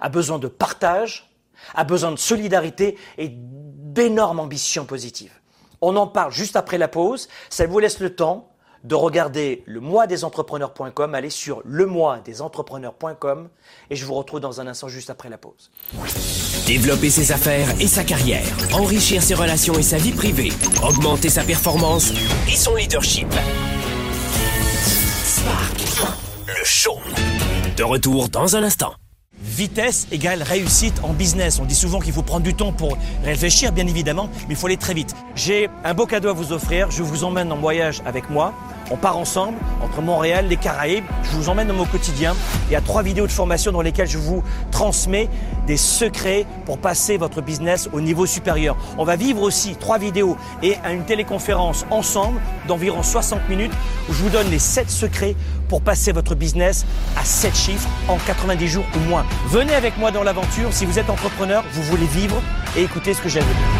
a 0.00 0.08
besoin 0.08 0.38
de 0.38 0.48
partage, 0.48 1.29
a 1.74 1.84
besoin 1.84 2.12
de 2.12 2.18
solidarité 2.18 2.96
et 3.18 3.30
d'énormes 3.30 4.40
ambitions 4.40 4.84
positives. 4.84 5.32
On 5.80 5.96
en 5.96 6.06
parle 6.06 6.32
juste 6.32 6.56
après 6.56 6.78
la 6.78 6.88
pause. 6.88 7.28
Ça 7.48 7.66
vous 7.66 7.78
laisse 7.78 8.00
le 8.00 8.14
temps 8.14 8.50
de 8.84 8.94
regarder 8.94 9.62
le 9.66 9.80
mois 9.80 10.06
des 10.06 10.24
entrepreneurs.com, 10.24 11.14
allez 11.14 11.30
sur 11.30 11.60
le 11.64 11.86
mois 11.86 12.20
des 12.20 12.40
entrepreneurs.com 12.40 13.48
et 13.90 13.96
je 13.96 14.06
vous 14.06 14.14
retrouve 14.14 14.40
dans 14.40 14.60
un 14.60 14.66
instant 14.66 14.88
juste 14.88 15.10
après 15.10 15.28
la 15.28 15.36
pause. 15.36 15.70
Développer 16.66 17.10
ses 17.10 17.32
affaires 17.32 17.68
et 17.80 17.86
sa 17.86 18.04
carrière, 18.04 18.46
enrichir 18.72 19.22
ses 19.22 19.34
relations 19.34 19.74
et 19.74 19.82
sa 19.82 19.98
vie 19.98 20.12
privée, 20.12 20.52
augmenter 20.82 21.28
sa 21.28 21.42
performance 21.42 22.12
et 22.48 22.56
son 22.56 22.74
leadership. 22.74 23.28
Spark, 25.24 26.16
le 26.46 26.64
show. 26.64 26.98
De 27.76 27.82
retour 27.82 28.28
dans 28.28 28.56
un 28.56 28.62
instant. 28.62 28.94
Vitesse 29.42 30.06
égale 30.12 30.42
réussite 30.42 31.00
en 31.02 31.14
business. 31.14 31.60
On 31.60 31.64
dit 31.64 31.74
souvent 31.74 31.98
qu'il 32.00 32.12
faut 32.12 32.22
prendre 32.22 32.44
du 32.44 32.54
temps 32.54 32.72
pour 32.72 32.98
réfléchir, 33.24 33.72
bien 33.72 33.86
évidemment, 33.86 34.28
mais 34.48 34.54
il 34.54 34.56
faut 34.56 34.66
aller 34.66 34.76
très 34.76 34.92
vite. 34.92 35.14
J'ai 35.34 35.70
un 35.82 35.94
beau 35.94 36.04
cadeau 36.04 36.28
à 36.28 36.32
vous 36.34 36.52
offrir. 36.52 36.90
Je 36.90 37.02
vous 37.02 37.24
emmène 37.24 37.50
en 37.50 37.56
voyage 37.56 38.02
avec 38.04 38.28
moi. 38.28 38.52
On 38.90 38.96
part 38.96 39.16
ensemble 39.16 39.56
entre 39.82 40.02
Montréal, 40.02 40.46
les 40.48 40.56
Caraïbes. 40.56 41.04
Je 41.22 41.30
vous 41.30 41.48
emmène 41.48 41.68
dans 41.68 41.74
mon 41.74 41.86
quotidien. 41.86 42.34
Il 42.68 42.72
y 42.72 42.76
a 42.76 42.80
trois 42.80 43.02
vidéos 43.02 43.26
de 43.26 43.32
formation 43.32 43.70
dans 43.70 43.82
lesquelles 43.82 44.08
je 44.08 44.18
vous 44.18 44.42
transmets 44.72 45.28
des 45.66 45.76
secrets 45.76 46.44
pour 46.66 46.78
passer 46.78 47.16
votre 47.16 47.40
business 47.40 47.88
au 47.92 48.00
niveau 48.00 48.26
supérieur. 48.26 48.76
On 48.98 49.04
va 49.04 49.16
vivre 49.16 49.42
aussi 49.42 49.76
trois 49.76 49.98
vidéos 49.98 50.36
et 50.62 50.76
une 50.90 51.04
téléconférence 51.04 51.86
ensemble 51.90 52.40
d'environ 52.66 53.02
60 53.02 53.48
minutes 53.48 53.72
où 54.08 54.12
je 54.12 54.22
vous 54.22 54.30
donne 54.30 54.50
les 54.50 54.58
sept 54.58 54.90
secrets 54.90 55.36
pour 55.68 55.82
passer 55.82 56.10
votre 56.10 56.34
business 56.34 56.84
à 57.16 57.24
7 57.24 57.54
chiffres 57.54 57.88
en 58.08 58.16
90 58.16 58.66
jours 58.66 58.84
ou 58.96 59.08
moins. 59.08 59.24
Venez 59.46 59.74
avec 59.74 59.96
moi 59.98 60.10
dans 60.10 60.24
l'aventure. 60.24 60.72
Si 60.72 60.84
vous 60.84 60.98
êtes 60.98 61.10
entrepreneur, 61.10 61.62
vous 61.72 61.82
voulez 61.82 62.06
vivre 62.06 62.42
et 62.76 62.82
écoutez 62.82 63.14
ce 63.14 63.20
que 63.20 63.28
j'ai 63.28 63.38
à 63.38 63.44
vous 63.44 63.54
dire. 63.54 63.79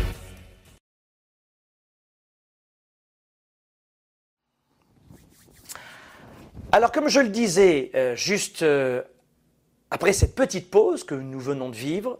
Alors 6.73 6.93
comme 6.93 7.09
je 7.09 7.19
le 7.19 7.27
disais, 7.27 7.91
euh, 7.95 8.15
juste 8.15 8.63
euh, 8.63 9.01
après 9.89 10.13
cette 10.13 10.35
petite 10.35 10.71
pause 10.71 11.03
que 11.03 11.15
nous 11.15 11.39
venons 11.39 11.69
de 11.69 11.75
vivre, 11.75 12.17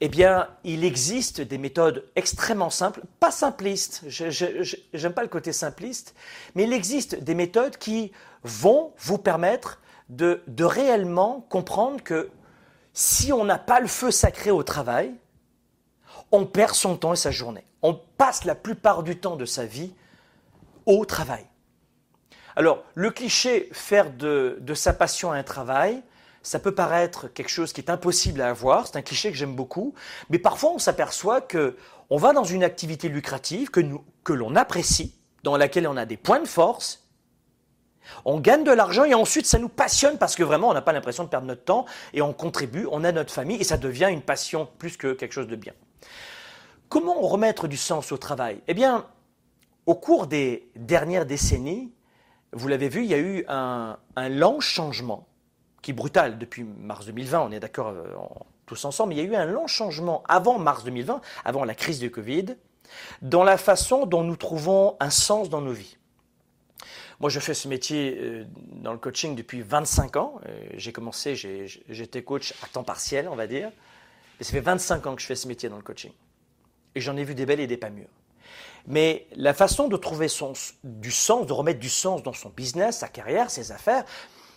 eh 0.00 0.08
bien, 0.08 0.48
il 0.62 0.84
existe 0.84 1.40
des 1.40 1.58
méthodes 1.58 2.04
extrêmement 2.14 2.70
simples, 2.70 3.02
pas 3.18 3.32
simplistes, 3.32 4.04
je 4.06 4.76
n'aime 4.96 5.12
pas 5.12 5.22
le 5.22 5.28
côté 5.28 5.52
simpliste, 5.52 6.14
mais 6.54 6.62
il 6.64 6.72
existe 6.72 7.16
des 7.16 7.34
méthodes 7.34 7.78
qui 7.78 8.12
vont 8.44 8.92
vous 8.98 9.18
permettre 9.18 9.80
de 10.08 10.40
réellement 10.64 11.44
comprendre 11.48 12.00
que 12.00 12.30
si 12.92 13.32
on 13.32 13.44
n'a 13.44 13.58
pas 13.58 13.80
le 13.80 13.88
feu 13.88 14.12
sacré 14.12 14.52
au 14.52 14.62
travail, 14.62 15.12
on 16.30 16.46
perd 16.46 16.74
son 16.74 16.96
temps 16.96 17.12
et 17.12 17.16
sa 17.16 17.32
journée. 17.32 17.64
On 17.82 17.94
passe 17.94 18.44
la 18.44 18.54
plupart 18.54 19.02
du 19.02 19.18
temps 19.18 19.34
de 19.34 19.44
sa 19.44 19.66
vie 19.66 19.92
au 20.86 21.04
travail. 21.04 21.44
Alors, 22.58 22.82
le 22.96 23.12
cliché 23.12 23.68
faire 23.70 24.10
de, 24.10 24.58
sa 24.74 24.92
passion 24.92 25.30
un 25.30 25.44
travail, 25.44 26.02
ça 26.42 26.58
peut 26.58 26.74
paraître 26.74 27.28
quelque 27.28 27.50
chose 27.50 27.72
qui 27.72 27.80
est 27.80 27.88
impossible 27.88 28.40
à 28.40 28.48
avoir, 28.48 28.88
c'est 28.88 28.96
un 28.96 29.02
cliché 29.02 29.30
que 29.30 29.36
j'aime 29.36 29.54
beaucoup, 29.54 29.94
mais 30.28 30.40
parfois 30.40 30.72
on 30.72 30.80
s'aperçoit 30.80 31.40
que 31.40 31.76
on 32.10 32.16
va 32.16 32.32
dans 32.32 32.42
une 32.42 32.64
activité 32.64 33.08
lucrative 33.08 33.70
que, 33.70 33.80
que 34.24 34.32
l'on 34.32 34.56
apprécie, 34.56 35.14
dans 35.44 35.56
laquelle 35.56 35.86
on 35.86 35.96
a 35.96 36.04
des 36.04 36.16
points 36.16 36.40
de 36.40 36.48
force, 36.48 37.06
on 38.24 38.40
gagne 38.40 38.64
de 38.64 38.72
l'argent 38.72 39.04
et 39.04 39.14
ensuite 39.14 39.46
ça 39.46 39.60
nous 39.60 39.68
passionne 39.68 40.18
parce 40.18 40.34
que 40.34 40.42
vraiment 40.42 40.70
on 40.70 40.74
n'a 40.74 40.82
pas 40.82 40.92
l'impression 40.92 41.22
de 41.22 41.28
perdre 41.28 41.46
notre 41.46 41.62
temps 41.62 41.86
et 42.12 42.22
on 42.22 42.32
contribue, 42.32 42.88
on 42.90 43.04
a 43.04 43.12
notre 43.12 43.32
famille 43.32 43.60
et 43.60 43.64
ça 43.64 43.76
devient 43.76 44.08
une 44.10 44.22
passion 44.22 44.68
plus 44.78 44.96
que 44.96 45.12
quelque 45.12 45.32
chose 45.32 45.46
de 45.46 45.54
bien. 45.54 45.74
Comment 46.88 47.20
remettre 47.20 47.68
du 47.68 47.76
sens 47.76 48.10
au 48.10 48.16
travail? 48.16 48.60
Eh 48.66 48.74
bien, 48.74 49.06
au 49.86 49.94
cours 49.94 50.26
des 50.26 50.68
dernières 50.74 51.24
décennies, 51.24 51.92
vous 52.52 52.68
l'avez 52.68 52.88
vu, 52.88 53.02
il 53.02 53.10
y 53.10 53.14
a 53.14 53.18
eu 53.18 53.44
un, 53.48 53.98
un 54.16 54.28
lent 54.28 54.60
changement 54.60 55.26
qui 55.82 55.92
est 55.92 55.94
brutal 55.94 56.38
depuis 56.38 56.64
mars 56.64 57.06
2020, 57.06 57.40
on 57.40 57.52
est 57.52 57.60
d'accord 57.60 57.88
euh, 57.88 58.04
tous 58.66 58.84
ensemble, 58.84 59.10
mais 59.10 59.20
il 59.20 59.24
y 59.24 59.26
a 59.26 59.30
eu 59.30 59.36
un 59.36 59.46
long 59.46 59.66
changement 59.66 60.22
avant 60.28 60.58
mars 60.58 60.84
2020, 60.84 61.20
avant 61.44 61.64
la 61.64 61.74
crise 61.74 61.98
du 61.98 62.10
Covid, 62.10 62.56
dans 63.22 63.44
la 63.44 63.56
façon 63.56 64.06
dont 64.06 64.24
nous 64.24 64.36
trouvons 64.36 64.96
un 65.00 65.10
sens 65.10 65.48
dans 65.48 65.60
nos 65.60 65.72
vies. 65.72 65.96
Moi, 67.20 67.30
je 67.30 67.40
fais 67.40 67.54
ce 67.54 67.66
métier 67.66 68.16
euh, 68.20 68.44
dans 68.74 68.92
le 68.92 68.98
coaching 68.98 69.34
depuis 69.34 69.60
25 69.60 70.16
ans. 70.16 70.40
Euh, 70.46 70.68
j'ai 70.74 70.92
commencé, 70.92 71.34
j'étais 71.34 72.22
coach 72.22 72.54
à 72.62 72.68
temps 72.68 72.84
partiel, 72.84 73.28
on 73.28 73.34
va 73.34 73.48
dire. 73.48 73.72
Mais 74.38 74.44
ça 74.44 74.52
fait 74.52 74.60
25 74.60 75.06
ans 75.06 75.16
que 75.16 75.22
je 75.22 75.26
fais 75.26 75.34
ce 75.34 75.48
métier 75.48 75.68
dans 75.68 75.76
le 75.76 75.82
coaching. 75.82 76.12
Et 76.94 77.00
j'en 77.00 77.16
ai 77.16 77.24
vu 77.24 77.34
des 77.34 77.44
belles 77.44 77.58
et 77.60 77.66
des 77.66 77.76
pas 77.76 77.90
mûres. 77.90 78.06
Mais 78.88 79.26
la 79.36 79.52
façon 79.52 79.86
de 79.86 79.96
trouver 79.98 80.28
du 80.82 81.10
sens, 81.10 81.46
de 81.46 81.52
remettre 81.52 81.78
du 81.78 81.90
sens 81.90 82.22
dans 82.22 82.32
son 82.32 82.48
business, 82.48 82.98
sa 82.98 83.08
carrière, 83.08 83.50
ses 83.50 83.70
affaires, 83.70 84.04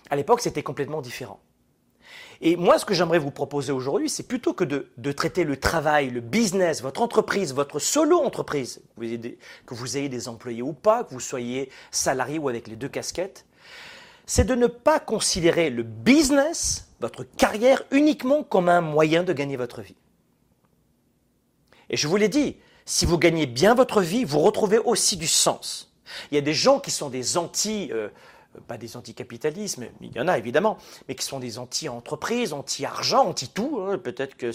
à 0.10 0.16
l'époque, 0.16 0.40
c'était 0.40 0.64
complètement 0.64 1.02
différent. 1.02 1.42
Et 2.40 2.56
moi, 2.56 2.80
ce 2.80 2.86
que 2.86 2.94
j'aimerais 2.94 3.20
vous 3.20 3.30
proposer 3.30 3.74
aujourd'hui, 3.74 4.10
c'est 4.10 4.28
plutôt 4.28 4.54
que 4.54 4.64
de, 4.64 5.12
traiter 5.12 5.44
le 5.44 5.58
travail, 5.58 6.10
le 6.10 6.22
business, 6.22 6.82
votre 6.82 7.02
entreprise, 7.02 7.54
votre 7.54 7.78
solo-entreprise, 7.78 8.82
que 8.98 9.76
vous 9.76 9.98
ayez 9.98 10.10
des 10.10 10.30
employés 10.30 10.62
ou 10.62 10.74
pas, 10.74 11.04
que 11.04 11.14
vous 11.14 11.20
soyez 11.20 11.70
salarié 11.92 12.40
ou 12.40 12.48
avec 12.48 12.68
les 12.70 12.78
deux 12.78 12.90
casquettes, 12.90 13.46
c'est 14.26 14.46
de 14.46 14.56
ne 14.56 14.68
pas 14.68 15.00
considérer 15.00 15.70
le 15.70 15.84
business, 15.84 16.88
votre 17.02 17.24
carrière, 17.24 17.84
uniquement 17.92 18.44
comme 18.44 18.70
un 18.70 18.82
moyen 18.82 19.24
de 19.24 19.34
gagner 19.34 19.58
votre 19.58 19.82
vie. 19.82 19.98
Et 21.90 21.98
je 21.98 22.08
vous 22.08 22.16
l'ai 22.16 22.30
dit, 22.30 22.56
si 22.86 23.06
vous 23.06 23.18
gagnez 23.18 23.46
bien 23.46 23.74
votre 23.74 24.02
vie, 24.02 24.24
vous 24.24 24.40
retrouvez 24.40 24.78
aussi 24.80 25.18
du 25.18 25.28
sens. 25.28 25.94
Il 26.32 26.36
y 26.36 26.38
a 26.38 26.42
des 26.42 26.54
gens 26.54 26.80
qui 26.80 26.92
sont 26.92 27.10
des 27.10 27.38
anti... 27.38 27.90
Euh, 27.92 28.10
pas 28.68 28.78
des 28.78 28.98
anticapitalismes, 28.98 29.86
il 30.02 30.12
y 30.14 30.20
en 30.20 30.28
a 30.28 30.38
évidemment, 30.38 30.78
mais 31.08 31.16
qui 31.16 31.26
sont 31.26 31.40
des 31.40 31.58
anti-entreprises, 31.58 32.52
anti-argent, 32.54 33.26
anti-tout, 33.26 33.80
hein, 33.80 33.98
peut-être 33.98 34.36
que 34.36 34.52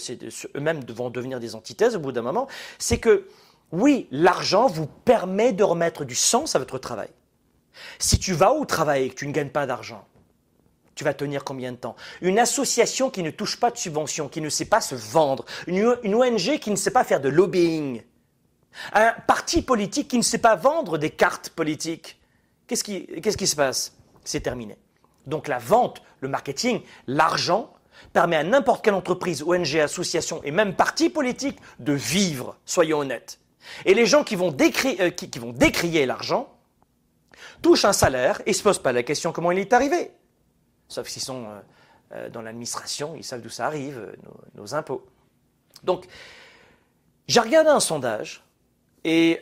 eux-mêmes 0.54 0.84
vont 0.88 1.08
devenir 1.08 1.40
des 1.40 1.54
antithèses 1.54 1.96
au 1.96 2.00
bout 2.00 2.12
d'un 2.12 2.22
moment, 2.22 2.46
c'est 2.78 2.98
que 2.98 3.26
oui, 3.72 4.06
l'argent 4.10 4.66
vous 4.66 4.86
permet 4.86 5.52
de 5.52 5.64
remettre 5.64 6.04
du 6.04 6.14
sens 6.14 6.54
à 6.54 6.58
votre 6.58 6.78
travail. 6.78 7.08
Si 7.98 8.18
tu 8.18 8.32
vas 8.32 8.52
au 8.52 8.64
travail 8.64 9.04
et 9.04 9.08
que 9.08 9.14
tu 9.14 9.26
ne 9.26 9.32
gagnes 9.32 9.50
pas 9.50 9.66
d'argent, 9.66 10.06
tu 10.94 11.04
vas 11.04 11.14
tenir 11.14 11.44
combien 11.44 11.72
de 11.72 11.76
temps? 11.76 11.96
Une 12.22 12.38
association 12.38 13.10
qui 13.10 13.22
ne 13.22 13.30
touche 13.30 13.58
pas 13.58 13.70
de 13.70 13.76
subventions, 13.76 14.28
qui 14.28 14.40
ne 14.40 14.48
sait 14.48 14.64
pas 14.66 14.80
se 14.80 14.94
vendre, 14.94 15.44
une 15.66 16.14
ONG 16.14 16.58
qui 16.58 16.70
ne 16.70 16.76
sait 16.76 16.90
pas 16.90 17.04
faire 17.04 17.20
de 17.20 17.28
lobbying, 17.28 18.02
un 18.92 19.12
parti 19.26 19.62
politique 19.62 20.08
qui 20.08 20.18
ne 20.18 20.22
sait 20.22 20.38
pas 20.38 20.56
vendre 20.56 20.98
des 20.98 21.10
cartes 21.10 21.50
politiques, 21.50 22.18
Qu'est-ce 22.66 23.36
qui, 23.36 23.46
se 23.46 23.56
passe? 23.56 23.96
C'est 24.24 24.40
terminé. 24.40 24.76
Donc 25.26 25.48
la 25.48 25.58
vente, 25.58 26.02
le 26.20 26.28
marketing, 26.28 26.82
l'argent 27.06 27.72
permet 28.12 28.36
à 28.36 28.44
n'importe 28.44 28.84
quelle 28.84 28.94
entreprise, 28.94 29.42
ONG, 29.42 29.76
association 29.76 30.42
et 30.42 30.50
même 30.50 30.74
parti 30.74 31.08
politique 31.08 31.58
de 31.78 31.92
vivre, 31.92 32.56
soyons 32.64 32.98
honnêtes. 32.98 33.40
Et 33.84 33.94
les 33.94 34.06
gens 34.06 34.24
qui 34.24 34.36
vont, 34.36 34.50
euh, 34.50 35.52
décrier 35.52 36.06
l'argent 36.06 36.52
touchent 37.62 37.84
un 37.84 37.92
salaire 37.92 38.40
et 38.46 38.50
ne 38.50 38.54
se 38.54 38.62
posent 38.62 38.82
pas 38.82 38.92
la 38.92 39.02
question 39.02 39.32
comment 39.32 39.50
il 39.50 39.58
est 39.58 39.72
arrivé. 39.72 40.10
Sauf 40.88 41.08
s'ils 41.08 41.22
sont 41.22 41.46
euh, 41.46 41.60
euh, 42.12 42.28
dans 42.28 42.42
l'administration, 42.42 43.14
ils 43.16 43.24
savent 43.24 43.40
d'où 43.40 43.48
ça 43.48 43.66
arrive, 43.66 44.14
nos, 44.24 44.62
nos, 44.62 44.74
impôts. 44.74 45.06
Donc, 45.82 46.06
j'ai 47.26 47.40
regardé 47.40 47.70
un 47.70 47.80
sondage 47.80 48.45
et 49.06 49.40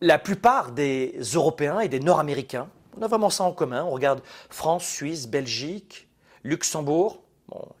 la 0.00 0.18
plupart 0.18 0.72
des 0.72 1.18
Européens 1.34 1.80
et 1.80 1.88
des 1.88 2.00
Nord-Américains, 2.00 2.68
on 2.96 3.02
a 3.02 3.08
vraiment 3.08 3.28
ça 3.28 3.44
en 3.44 3.52
commun. 3.52 3.84
On 3.84 3.90
regarde 3.90 4.22
France, 4.48 4.86
Suisse, 4.86 5.28
Belgique, 5.28 6.08
Luxembourg, 6.44 7.22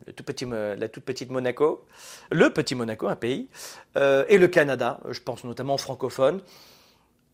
la 0.06 0.88
toute 0.88 1.04
petite 1.04 1.30
Monaco, 1.30 1.86
le 2.32 2.50
petit 2.50 2.74
Monaco, 2.74 3.06
un 3.06 3.16
pays, 3.16 3.48
euh, 3.96 4.24
et 4.28 4.38
le 4.38 4.48
Canada, 4.48 5.00
je 5.08 5.20
pense 5.20 5.44
notamment 5.44 5.74
aux 5.74 5.78
francophones. 5.78 6.42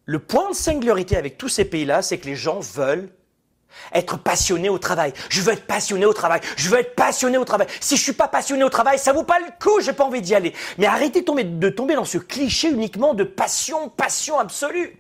Le 0.05 0.19
point 0.19 0.51
de 0.51 0.55
singularité 0.55 1.17
avec 1.17 1.39
tous 1.39 1.49
ces 1.49 1.65
pays-là, 1.65 2.03
c'est 2.03 2.19
que 2.19 2.27
les 2.27 2.37
gens 2.37 2.61
veulent 2.61 3.09
être 3.93 4.19
passionné 4.19 4.69
au 4.69 4.79
travail. 4.79 5.13
Je 5.29 5.41
veux 5.41 5.53
être 5.53 5.67
passionné 5.67 6.07
au 6.07 6.13
travail. 6.13 6.41
Je 6.57 6.69
veux 6.69 6.79
être 6.79 6.95
passionné 6.95 7.39
au 7.39 7.45
travail. 7.45 7.67
Si 7.81 7.97
je 7.97 8.03
suis 8.03 8.13
pas 8.13 8.29
passionné 8.29 8.65
au 8.65 8.71
travail, 8.71 8.99
ça 8.99 9.13
vaut 9.13 9.23
pas 9.23 9.39
le 9.39 9.47
coup. 9.63 9.81
J'ai 9.81 9.93
pas 9.93 10.05
envie 10.05 10.23
d'y 10.23 10.35
aller. 10.35 10.53
Mais 10.79 10.87
arrêtez 10.87 11.21
de 11.21 11.25
tomber, 11.25 11.45
de 11.45 11.69
tomber 11.69 11.95
dans 11.95 12.05
ce 12.05 12.19
cliché 12.19 12.71
uniquement 12.71 13.15
de 13.15 13.25
passion, 13.25 13.89
passion 13.89 14.39
absolue. 14.39 14.97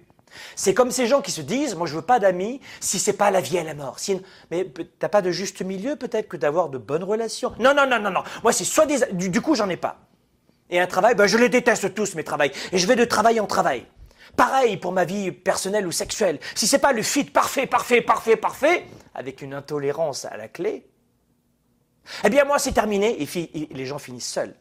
C'est 0.54 0.74
comme 0.74 0.90
ces 0.90 1.06
gens 1.06 1.22
qui 1.22 1.30
se 1.30 1.40
disent, 1.40 1.74
moi 1.74 1.86
je 1.86 1.94
veux 1.94 2.02
pas 2.02 2.18
d'amis 2.18 2.60
si 2.80 2.98
c'est 2.98 3.14
pas 3.14 3.30
la 3.30 3.40
vie 3.40 3.56
et 3.56 3.64
la 3.64 3.74
mort. 3.74 3.98
Si, 3.98 4.20
mais 4.50 4.70
t'as 4.98 5.08
pas 5.08 5.22
de 5.22 5.30
juste 5.30 5.62
milieu 5.62 5.96
peut-être 5.96 6.28
que 6.28 6.36
d'avoir 6.36 6.68
de 6.68 6.76
bonnes 6.78 7.04
relations? 7.04 7.52
Non, 7.58 7.74
non, 7.74 7.86
non, 7.86 7.98
non, 7.98 8.10
non. 8.10 8.22
Moi 8.42 8.52
c'est 8.52 8.64
soit 8.64 8.86
des, 8.86 8.98
du, 9.12 9.30
du 9.30 9.40
coup 9.40 9.54
j'en 9.54 9.68
ai 9.70 9.76
pas. 9.76 9.96
Et 10.68 10.80
un 10.80 10.86
travail, 10.86 11.14
ben, 11.14 11.26
je 11.26 11.38
les 11.38 11.48
déteste 11.48 11.94
tous 11.94 12.14
mes 12.16 12.24
travails. 12.24 12.50
Et 12.72 12.78
je 12.78 12.86
vais 12.86 12.96
de 12.96 13.04
travail 13.04 13.38
en 13.40 13.46
travail. 13.46 13.86
Pareil 14.36 14.76
pour 14.76 14.92
ma 14.92 15.04
vie 15.04 15.32
personnelle 15.32 15.86
ou 15.86 15.92
sexuelle. 15.92 16.38
Si 16.54 16.66
c'est 16.66 16.78
pas 16.78 16.92
le 16.92 17.02
fit 17.02 17.24
parfait, 17.24 17.66
parfait, 17.66 18.02
parfait, 18.02 18.36
parfait, 18.36 18.86
avec 19.14 19.40
une 19.40 19.54
intolérance 19.54 20.26
à 20.26 20.36
la 20.36 20.48
clé, 20.48 20.86
eh 22.24 22.28
bien 22.30 22.44
moi 22.44 22.58
c'est 22.58 22.72
terminé 22.72 23.22
et, 23.22 23.68
les 23.72 23.86
gens 23.86 23.98
finissent 23.98 24.30
seuls. 24.30 24.54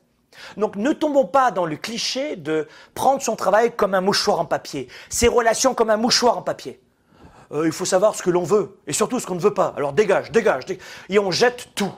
Donc 0.58 0.76
ne 0.76 0.92
tombons 0.92 1.26
pas 1.26 1.52
dans 1.52 1.66
le 1.66 1.76
cliché 1.76 2.36
de 2.36 2.68
prendre 2.94 3.22
son 3.22 3.36
travail 3.36 3.76
comme 3.76 3.94
un 3.94 4.02
mouchoir 4.02 4.40
en 4.40 4.46
papier, 4.46 4.88
ses 5.10 5.28
relations 5.28 5.74
comme 5.74 5.90
un 5.90 5.98
mouchoir 5.98 6.38
en 6.38 6.42
papier. 6.42 6.82
Euh, 7.52 7.66
il 7.66 7.72
faut 7.72 7.86
savoir 7.86 8.16
ce 8.16 8.24
que 8.24 8.30
l'on 8.30 8.44
veut 8.44 8.80
et 8.88 8.94
surtout 8.94 9.20
ce 9.20 9.28
qu'on 9.28 9.36
ne 9.36 9.40
veut 9.40 9.54
pas. 9.54 9.74
Alors 9.78 9.94
dégage, 9.94 10.32
dégage, 10.32 10.66
dégage, 10.66 10.86
et 11.10 11.20
on 11.20 11.32
jette 11.32 11.70
tout. 11.76 11.94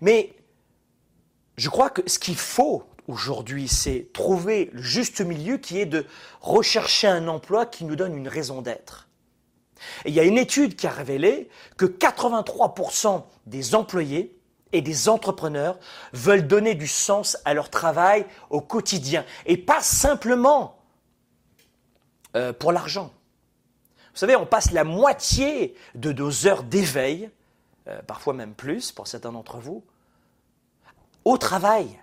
Mais 0.00 0.34
je 1.56 1.68
crois 1.68 1.90
que 1.90 2.02
ce 2.08 2.18
qu'il 2.18 2.36
faut 2.36 2.87
aujourd'hui, 3.08 3.66
c'est 3.66 4.10
trouver 4.12 4.70
le 4.72 4.82
juste 4.82 5.20
milieu 5.20 5.56
qui 5.56 5.80
est 5.80 5.86
de 5.86 6.06
rechercher 6.40 7.08
un 7.08 7.26
emploi 7.26 7.66
qui 7.66 7.84
nous 7.84 7.96
donne 7.96 8.16
une 8.16 8.28
raison 8.28 8.62
d'être. 8.62 9.08
Il 10.04 10.14
y 10.14 10.20
a 10.20 10.24
une 10.24 10.38
étude 10.38 10.76
qui 10.76 10.86
a 10.86 10.90
révélé 10.90 11.48
que 11.76 11.86
83% 11.86 13.24
des 13.46 13.74
employés 13.74 14.38
et 14.72 14.82
des 14.82 15.08
entrepreneurs 15.08 15.78
veulent 16.12 16.46
donner 16.46 16.74
du 16.74 16.86
sens 16.86 17.38
à 17.44 17.54
leur 17.54 17.70
travail 17.70 18.26
au 18.50 18.60
quotidien 18.60 19.24
et 19.46 19.56
pas 19.56 19.80
simplement 19.80 20.78
euh, 22.36 22.52
pour 22.52 22.72
l'argent. 22.72 23.12
Vous 24.12 24.18
savez, 24.18 24.36
on 24.36 24.46
passe 24.46 24.72
la 24.72 24.84
moitié 24.84 25.74
de 25.94 26.12
nos 26.12 26.46
heures 26.46 26.64
d'éveil, 26.64 27.30
euh, 27.86 28.02
parfois 28.02 28.34
même 28.34 28.54
plus 28.54 28.92
pour 28.92 29.06
certains 29.06 29.32
d'entre 29.32 29.58
vous, 29.58 29.84
au 31.24 31.38
travail. 31.38 31.98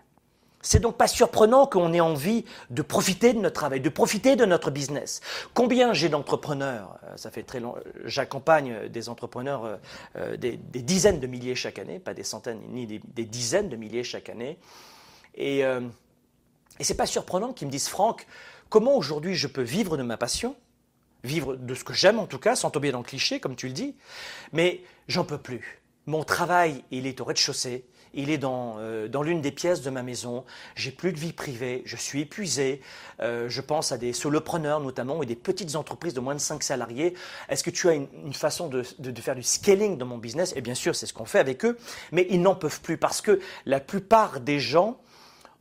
C'est 0.65 0.79
donc 0.79 0.97
pas 0.97 1.07
surprenant 1.07 1.67
qu'on 1.67 1.93
ait 1.93 1.99
envie 1.99 2.43
de 2.71 2.81
profiter 2.81 3.33
de 3.33 3.39
notre 3.39 3.53
travail, 3.53 3.81
de 3.81 3.89
profiter 3.89 4.35
de 4.35 4.45
notre 4.45 4.71
business. 4.71 5.21
Combien 5.53 5.93
j'ai 5.93 6.09
d'entrepreneurs 6.09 6.97
euh, 7.03 7.17
Ça 7.17 7.29
fait 7.29 7.43
très 7.43 7.59
long. 7.59 7.75
J'accompagne 8.03 8.89
des 8.89 9.07
entrepreneurs, 9.07 9.63
euh, 9.65 9.77
euh, 10.17 10.37
des, 10.37 10.57
dizaines 10.57 11.19
de 11.19 11.27
milliers 11.27 11.53
chaque 11.53 11.77
année, 11.77 11.99
pas 11.99 12.15
des 12.15 12.23
centaines 12.23 12.61
ni 12.69 12.87
des, 12.87 13.25
dizaines 13.25 13.69
de 13.69 13.75
milliers 13.75 14.03
chaque 14.03 14.27
année. 14.27 14.57
Et, 15.35 15.59
et 15.59 16.83
c'est 16.83 16.95
pas 16.95 17.05
surprenant 17.05 17.53
qu'ils 17.53 17.67
me 17.67 17.71
disent, 17.71 17.89
Franck, 17.89 18.25
comment 18.69 18.95
aujourd'hui 18.95 19.35
je 19.35 19.47
peux 19.47 19.61
vivre 19.61 19.97
de 19.97 20.03
ma 20.03 20.17
passion, 20.17 20.55
vivre 21.23 21.55
de 21.57 21.75
ce 21.75 21.83
que 21.83 21.93
j'aime 21.93 22.19
en 22.19 22.25
tout 22.25 22.39
cas, 22.39 22.55
sans 22.55 22.71
tomber 22.71 22.91
dans 22.91 22.99
le 22.99 23.03
cliché 23.03 23.39
comme 23.39 23.55
tu 23.55 23.67
le 23.67 23.73
dis, 23.73 23.95
mais 24.53 24.81
j'en 25.07 25.25
peux 25.25 25.37
plus. 25.37 25.81
Mon 26.07 26.23
travail, 26.23 26.83
il 26.89 27.05
est 27.05 27.19
au 27.19 27.25
rez-de-chaussée 27.25 27.85
il 28.15 28.29
est 28.29 28.37
dans, 28.37 28.75
euh, 28.79 29.07
dans 29.07 29.21
l'une 29.21 29.41
des 29.41 29.51
pièces 29.51 29.81
de 29.81 29.89
ma 29.89 30.03
maison, 30.03 30.43
j'ai 30.75 30.91
plus 30.91 31.13
de 31.13 31.19
vie 31.19 31.33
privée, 31.33 31.83
je 31.85 31.95
suis 31.95 32.21
épuisé, 32.21 32.81
euh, 33.19 33.47
je 33.49 33.61
pense 33.61 33.91
à 33.91 33.97
des 33.97 34.13
solopreneurs 34.13 34.79
notamment 34.79 35.21
et 35.21 35.25
des 35.25 35.35
petites 35.35 35.75
entreprises 35.75 36.13
de 36.13 36.19
moins 36.19 36.33
de 36.33 36.39
5 36.39 36.63
salariés. 36.63 37.13
Est-ce 37.49 37.63
que 37.63 37.69
tu 37.69 37.89
as 37.89 37.93
une, 37.93 38.33
façon 38.33 38.67
de, 38.67 38.83
de, 38.99 39.21
faire 39.21 39.35
du 39.35 39.43
scaling 39.43 39.97
dans 39.97 40.05
mon 40.05 40.17
business? 40.17 40.53
Et 40.55 40.61
bien 40.61 40.75
sûr, 40.75 40.95
c'est 40.95 41.05
ce 41.05 41.13
qu'on 41.13 41.25
fait 41.25 41.39
avec 41.39 41.65
eux, 41.65 41.77
mais 42.11 42.25
ils 42.29 42.41
n'en 42.41 42.55
peuvent 42.55 42.81
plus 42.81 42.97
parce 42.97 43.21
que 43.21 43.39
la 43.65 43.79
plupart 43.79 44.39
des 44.39 44.59
gens 44.59 44.97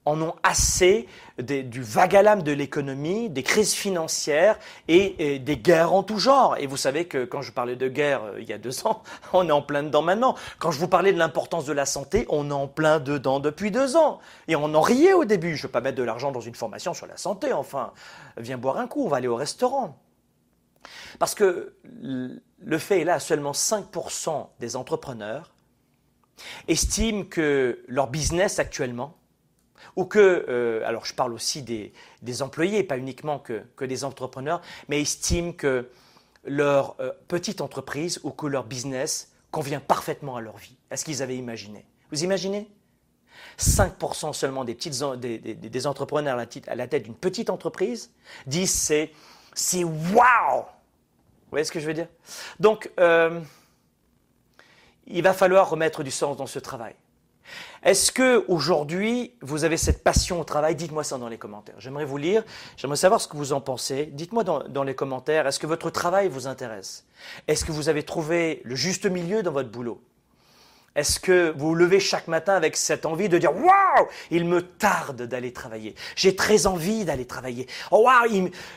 en 0.07 0.21
ont 0.21 0.35
assez 0.43 1.09
du 1.39 1.83
vague 1.83 2.15
à 2.15 2.23
l'âme 2.23 2.43
de 2.43 2.53
l'économie, 2.53 3.31
des 3.31 3.43
crises 3.43 3.73
financières 3.73 4.59
et, 4.87 5.39
des 5.39 5.57
guerres 5.57 5.93
en 5.93 6.03
tout 6.03 6.19
genre. 6.19 6.57
Et 6.59 6.67
vous 6.67 6.77
savez 6.77 7.07
que 7.07 7.25
quand 7.25 7.43
je 7.43 7.53
parlais 7.53 7.77
de 7.77 7.89
guerre 7.89 8.23
euh, 8.25 8.41
il 8.41 8.49
y 8.49 8.53
a 8.53 8.59
deux 8.59 8.87
ans, 8.87 9.03
on 9.33 9.49
est 9.49 9.53
en 9.53 9.63
plein 9.63 9.83
dedans 9.83 10.03
maintenant. 10.03 10.37
Quand 10.59 10.71
je 10.71 10.79
vous 10.79 10.89
parlais 10.89 11.13
de 11.13 11.19
l'importance 11.19 11.65
de 11.65 11.73
la 11.73 11.87
santé, 11.87 12.27
on 12.29 12.51
est 12.51 12.55
en 12.55 12.69
plein 12.69 13.01
dedans 13.01 13.41
depuis 13.41 13.71
deux 13.71 13.97
ans. 13.97 14.21
Et 14.47 14.57
on 14.57 14.75
en 14.75 14.81
riait 14.81 15.15
au 15.15 15.25
début. 15.25 15.57
Je 15.57 15.63
ne 15.63 15.67
veux 15.69 15.73
pas 15.73 15.81
mettre 15.81 15.97
de 15.97 16.03
l'argent 16.03 16.31
dans 16.31 16.41
une 16.41 16.55
formation 16.55 16.95
sur 16.95 17.07
la 17.07 17.17
santé, 17.17 17.53
enfin. 17.53 17.93
Viens 18.37 18.59
boire 18.59 18.79
un 18.79 18.87
coup, 18.87 19.05
on 19.05 19.09
va 19.09 19.19
aller 19.19 19.29
au 19.29 19.37
restaurant. 19.37 19.99
Parce 21.19 21.35
que 21.35 21.75
le 22.03 22.79
fait 22.79 23.01
est 23.01 23.05
là, 23.05 23.21
seulement 23.21 23.53
5% 23.53 24.49
des 24.61 24.77
entrepreneurs 24.77 25.53
estiment 26.69 27.25
que 27.25 27.85
leur 27.87 28.09
business 28.09 28.59
actuellement 28.59 29.17
ou 29.97 30.05
que, 30.05 30.47
euh, 30.49 30.87
alors 30.87 31.05
je 31.05 31.15
parle 31.15 31.33
aussi 31.33 31.63
des, 31.63 32.43
employés, 32.43 32.83
pas 32.83 32.99
uniquement 32.99 33.39
que, 33.39 33.85
des 33.85 34.05
entrepreneurs, 34.05 34.61
mais 34.89 35.01
estiment 35.01 35.53
que 35.53 35.89
leur 36.45 36.97
euh, 37.01 37.13
petite 37.29 37.61
entreprise 37.61 38.21
ou 38.23 38.31
que 38.31 38.47
leur 38.47 38.65
business 38.65 39.33
convient 39.51 39.81
parfaitement 39.81 40.37
à 40.37 40.41
leur 40.41 40.57
vie, 40.57 40.77
à 40.91 40.97
ce 40.97 41.05
qu'ils 41.05 41.23
avaient 41.23 41.37
imaginé. 41.37 41.87
Vous 42.11 42.25
imaginez? 42.25 42.69
5% 43.59 44.33
seulement 44.33 44.65
des, 44.65 44.75
petites, 44.75 45.03
des, 45.03 45.87
entrepreneurs 45.87 46.39
à 46.67 46.75
la, 46.75 46.87
tête 46.87 47.03
d'une 47.05 47.15
petite 47.15 47.51
entreprise 47.51 48.11
disent 48.47 48.73
c'est 48.73 49.13
c'est 49.55 49.85
waouh 49.85 50.63
Vous 50.63 51.51
voyez 51.51 51.65
ce 51.65 51.73
que 51.73 51.81
je 51.81 51.87
veux 51.87 51.95
dire? 51.95 52.09
Donc, 52.59 52.91
euh, 52.99 53.41
il 55.07 55.23
va 55.23 55.33
falloir 55.33 55.71
remettre 55.71 56.03
du 56.03 56.11
sens 56.11 56.37
dans 56.37 56.47
ce 56.47 56.59
travail. 56.59 56.95
Est-ce 57.85 58.13
que 58.13 58.47
aujourd'hui 58.49 59.35
vous 59.43 59.65
avez 59.65 59.77
cette 59.77 60.03
passion 60.03 60.41
au 60.41 60.45
travail? 60.45 60.75
Dites-moi 60.75 61.05
ça 61.05 61.19
dans 61.19 61.29
les 61.29 61.37
commentaires. 61.37 61.75
J'aimerais 61.77 62.07
vous 62.07 62.17
lire, 62.17 62.43
j'aimerais 62.79 62.97
savoir 62.97 63.21
ce 63.21 63.29
que 63.29 63.37
vous 63.37 63.53
en 63.53 63.61
pensez. 63.61 64.07
Dites-moi 64.07 64.43
dans, 64.43 64.85
les 64.85 64.95
commentaires, 64.95 65.47
est-ce 65.47 65.59
que 65.59 65.67
votre 65.67 65.91
travail 65.91 66.29
vous 66.29 66.47
intéresse? 66.47 67.05
Est-ce 67.47 67.63
que 67.67 67.73
vous 67.73 67.91
avez 67.91 68.03
trouvé 68.03 68.63
le 68.65 68.75
juste 68.75 69.05
milieu 69.05 69.43
dans 69.43 69.53
votre 69.53 69.69
boulot? 69.69 70.01
Est-ce 70.95 71.21
que 71.21 71.53
vous 71.59 71.69
vous 71.69 71.75
levez 71.75 72.01
chaque 72.01 72.27
matin 72.27 72.55
avec 72.55 72.79
cette 72.79 73.05
envie 73.05 73.29
de 73.29 73.37
dire 73.37 73.55
Waouh 73.55 74.09
Il 74.31 74.47
me 74.47 74.63
tarde 74.63 75.21
d'aller 75.23 75.53
travailler. 75.53 75.95
J'ai 76.17 76.35
très 76.35 76.67
envie 76.67 77.05
d'aller 77.05 77.27
travailler. 77.27 77.67
Oh 77.91 78.09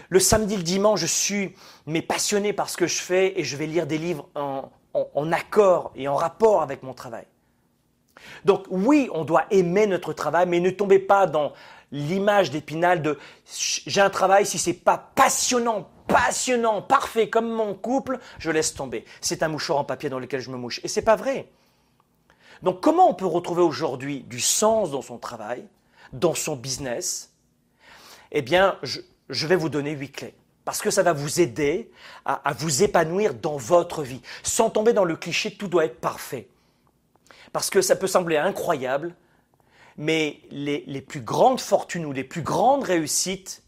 Le 0.10 0.20
samedi, 0.20 0.58
le 0.58 0.64
dimanche, 0.64 1.00
je 1.00 1.06
suis 1.06 1.56
mais 1.86 2.02
passionné 2.02 2.52
par 2.52 2.70
ce 2.70 2.76
que 2.76 2.88
je 2.88 2.98
fais 3.02 3.40
et 3.40 3.46
je 3.46 3.56
vais 3.56 3.68
lire 3.68 3.88
des 3.88 4.00
livres 4.00 4.28
en 4.36 5.32
accord 5.32 5.94
et 5.96 6.10
en 6.10 6.16
rapport 6.16 6.62
avec 6.62 6.84
mon 6.84 6.94
travail. 6.94 7.26
Donc 8.46 8.66
oui, 8.70 9.10
on 9.14 9.26
doit 9.26 9.46
aimer 9.52 9.88
notre 9.88 10.14
travail, 10.14 10.46
mais 10.48 10.60
ne 10.60 10.70
tombez 10.70 11.00
pas 11.00 11.28
dans 11.28 11.54
l'image 11.92 12.52
d'Épinal 12.52 13.02
de 13.02 13.18
j'ai 13.86 14.02
un 14.02 14.10
travail, 14.10 14.46
si 14.46 14.58
c'est 14.58 14.74
pas 14.74 15.12
passionnant, 15.16 15.90
passionnant, 16.08 16.82
parfait 16.82 17.30
comme 17.30 17.50
mon 17.50 17.74
couple, 17.74 18.20
je 18.40 18.52
laisse 18.52 18.74
tomber. 18.74 19.06
C'est 19.22 19.44
un 19.44 19.48
mouchoir 19.48 19.80
en 19.80 19.84
papier 19.84 20.10
dans 20.10 20.20
lequel 20.20 20.42
je 20.42 20.50
me 20.50 20.58
mouche. 20.58 20.80
Et 20.84 20.88
c'est 20.88 21.02
pas 21.02 21.16
vrai. 21.16 21.48
Donc 22.64 22.82
comment 22.82 23.10
on 23.10 23.14
peut 23.14 23.26
retrouver 23.26 23.62
aujourd'hui 23.62 24.22
du 24.22 24.40
sens 24.40 24.92
dans 24.92 25.02
son 25.02 25.18
travail, 25.18 25.66
dans 26.14 26.34
son 26.34 26.56
business? 26.56 27.34
Eh 28.32 28.42
bien, 28.42 28.78
je, 28.84 29.48
vais 29.48 29.56
vous 29.56 29.70
donner 29.70 29.92
huit 29.92 30.12
clés. 30.12 30.36
Parce 30.66 30.82
que 30.82 30.90
ça 30.90 31.02
va 31.02 31.14
vous 31.14 31.40
aider 31.40 31.90
à 32.26 32.52
vous 32.58 32.84
épanouir 32.84 33.34
dans 33.34 33.56
votre 33.56 34.04
vie, 34.04 34.22
sans 34.44 34.70
tomber 34.70 34.92
dans 34.92 35.06
le 35.06 35.16
cliché 35.16 35.56
tout 35.56 35.70
doit 35.70 35.86
être 35.86 36.02
parfait. 36.02 36.50
Parce 37.58 37.72
que 37.72 37.82
ça 37.82 37.96
peut 37.96 38.06
sembler 38.06 38.38
incroyable, 38.38 39.16
mais 39.98 40.42
les, 40.52 41.02
plus 41.02 41.22
grandes 41.22 41.60
fortunes 41.60 42.06
ou 42.06 42.12
les 42.12 42.24
plus 42.24 42.44
grandes 42.44 42.84
réussites 42.84 43.64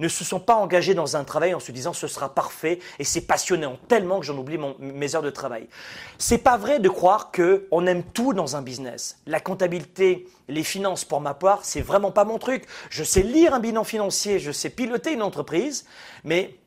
ne 0.00 0.08
se 0.08 0.24
sont 0.24 0.40
pas 0.40 0.56
engagées 0.56 0.94
dans 0.94 1.16
un 1.16 1.22
travail 1.22 1.54
en 1.54 1.60
se 1.60 1.70
disant 1.70 1.92
ce 1.92 2.08
sera 2.08 2.34
parfait 2.34 2.80
et 2.98 3.04
c'est 3.04 3.20
passionnant 3.20 3.78
tellement 3.86 4.18
que 4.18 4.26
j'en 4.26 4.36
oublie 4.36 4.58
mes 4.80 5.14
heures 5.14 5.22
de 5.22 5.30
travail. 5.30 5.68
C'est 6.18 6.38
pas 6.38 6.56
vrai 6.56 6.80
de 6.80 6.88
croire 6.88 7.30
que 7.30 7.68
on 7.70 7.86
aime 7.86 8.02
tout 8.02 8.32
dans 8.32 8.56
un 8.56 8.62
business. 8.62 9.20
La 9.26 9.38
comptabilité, 9.38 10.26
les 10.48 10.64
finances 10.64 11.04
pour 11.04 11.20
ma 11.20 11.34
part, 11.34 11.64
c'est 11.64 11.82
vraiment 11.82 12.10
pas 12.10 12.24
mon 12.24 12.40
truc. 12.40 12.66
Je 12.90 13.04
sais 13.04 13.22
lire 13.22 13.54
un 13.54 13.60
bilan 13.60 13.84
financier, 13.84 14.40
je 14.40 14.50
sais 14.50 14.70
piloter 14.70 15.12
une 15.12 15.22
entreprise, 15.22 15.86
mais 16.24 16.58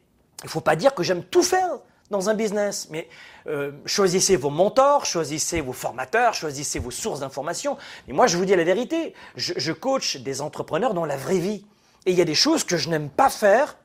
il 0.46 0.50
faut 0.50 0.62
pas 0.62 0.78
dire 0.78 0.96
que 0.96 1.04
j'aime 1.04 1.26
tout 1.26 1.44
faire 1.44 1.72
dans 2.12 2.30
un 2.30 2.34
business. 2.34 2.88
Mais 2.89 3.08
euh, 3.48 3.72
choisissez 3.86 4.36
vos 4.36 4.50
mentors, 4.50 5.06
choisissez 5.06 5.62
vos 5.62 5.74
formateurs, 5.74 6.34
choisissez 6.34 6.80
vos 6.80 6.91
sources 6.91 7.20
d'information. 7.20 7.78
Mais 8.08 8.13
moi, 8.13 8.28
je 8.28 8.38
vous 8.38 8.46
dis 8.46 8.56
la 8.56 8.63
vérité, 8.63 9.13
je, 9.36 9.54
je 9.58 9.72
coach 9.72 10.17
des 10.17 10.41
entrepreneurs 10.41 10.93
dans 10.93 11.06
la 11.06 11.17
vraie 11.17 11.39
vie. 11.39 11.65
Et 12.06 12.12
il 12.12 12.17
y 12.17 12.22
a 12.22 12.26
des 12.26 12.36
choses 12.36 12.63
que 12.63 12.78
je 12.78 12.89
n'aime 12.89 13.10
pas 13.10 13.30
faire 13.30 13.78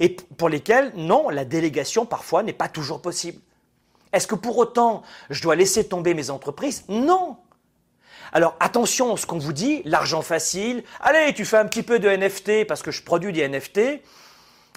et 0.00 0.16
pour 0.36 0.48
lesquelles, 0.48 0.92
non, 0.94 1.28
la 1.28 1.44
délégation 1.44 2.06
parfois 2.06 2.42
n'est 2.42 2.52
pas 2.52 2.68
toujours 2.68 3.00
possible. 3.00 3.40
Est-ce 4.12 4.26
que 4.26 4.34
pour 4.34 4.58
autant, 4.58 5.02
je 5.30 5.42
dois 5.42 5.56
laisser 5.56 5.88
tomber 5.88 6.14
mes 6.14 6.30
entreprises? 6.30 6.84
Non. 6.88 7.36
Alors 8.32 8.56
attention 8.60 9.14
à 9.14 9.16
ce 9.16 9.26
qu'on 9.26 9.38
vous 9.38 9.52
dit, 9.52 9.82
l'argent 9.84 10.22
facile, 10.22 10.82
allez, 11.00 11.34
tu 11.34 11.44
fais 11.44 11.56
un 11.56 11.66
petit 11.66 11.82
peu 11.82 11.98
de 11.98 12.08
NFT 12.08 12.66
parce 12.66 12.82
que 12.82 12.90
je 12.90 13.02
produis 13.02 13.32
des 13.32 13.48
NFT, 13.48 14.02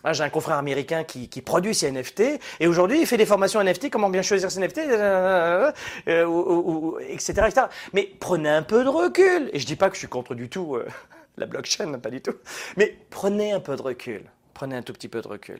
ah, 0.07 0.13
j'ai 0.13 0.23
un 0.23 0.29
confrère 0.29 0.55
américain 0.55 1.03
qui, 1.03 1.27
produit 1.41 1.75
ces 1.75 1.91
NFT 1.91 2.39
et 2.61 2.67
aujourd'hui 2.67 3.01
il 3.01 3.05
fait 3.05 3.17
des 3.17 3.25
formations 3.25 3.61
NFT, 3.61 3.89
comment 3.89 4.09
bien 4.09 4.21
choisir 4.21 4.49
ses 4.49 4.61
NFT, 4.61 4.77
euh, 4.77 5.69
euh, 6.07 6.99
etc., 7.09 7.49
Mais 7.91 8.09
prenez 8.17 8.47
un 8.47 8.63
peu 8.63 8.85
de 8.85 8.89
recul. 8.89 9.49
Et 9.51 9.59
je 9.59 9.65
dis 9.65 9.75
pas 9.75 9.89
que 9.89 9.95
je 9.95 9.99
suis 9.99 10.07
contre 10.07 10.33
du 10.33 10.47
tout 10.47 10.75
euh, 10.75 10.87
la 11.37 11.45
blockchain, 11.45 11.99
pas 11.99 12.09
du 12.09 12.21
tout. 12.21 12.35
Mais 12.77 12.97
prenez 13.09 13.51
un 13.51 13.59
peu 13.59 13.75
de 13.75 13.81
recul. 13.81 14.23
Prenez 14.53 14.77
un 14.77 14.81
tout 14.81 14.93
petit 14.93 15.09
peu 15.09 15.21
de 15.21 15.27
recul. 15.27 15.59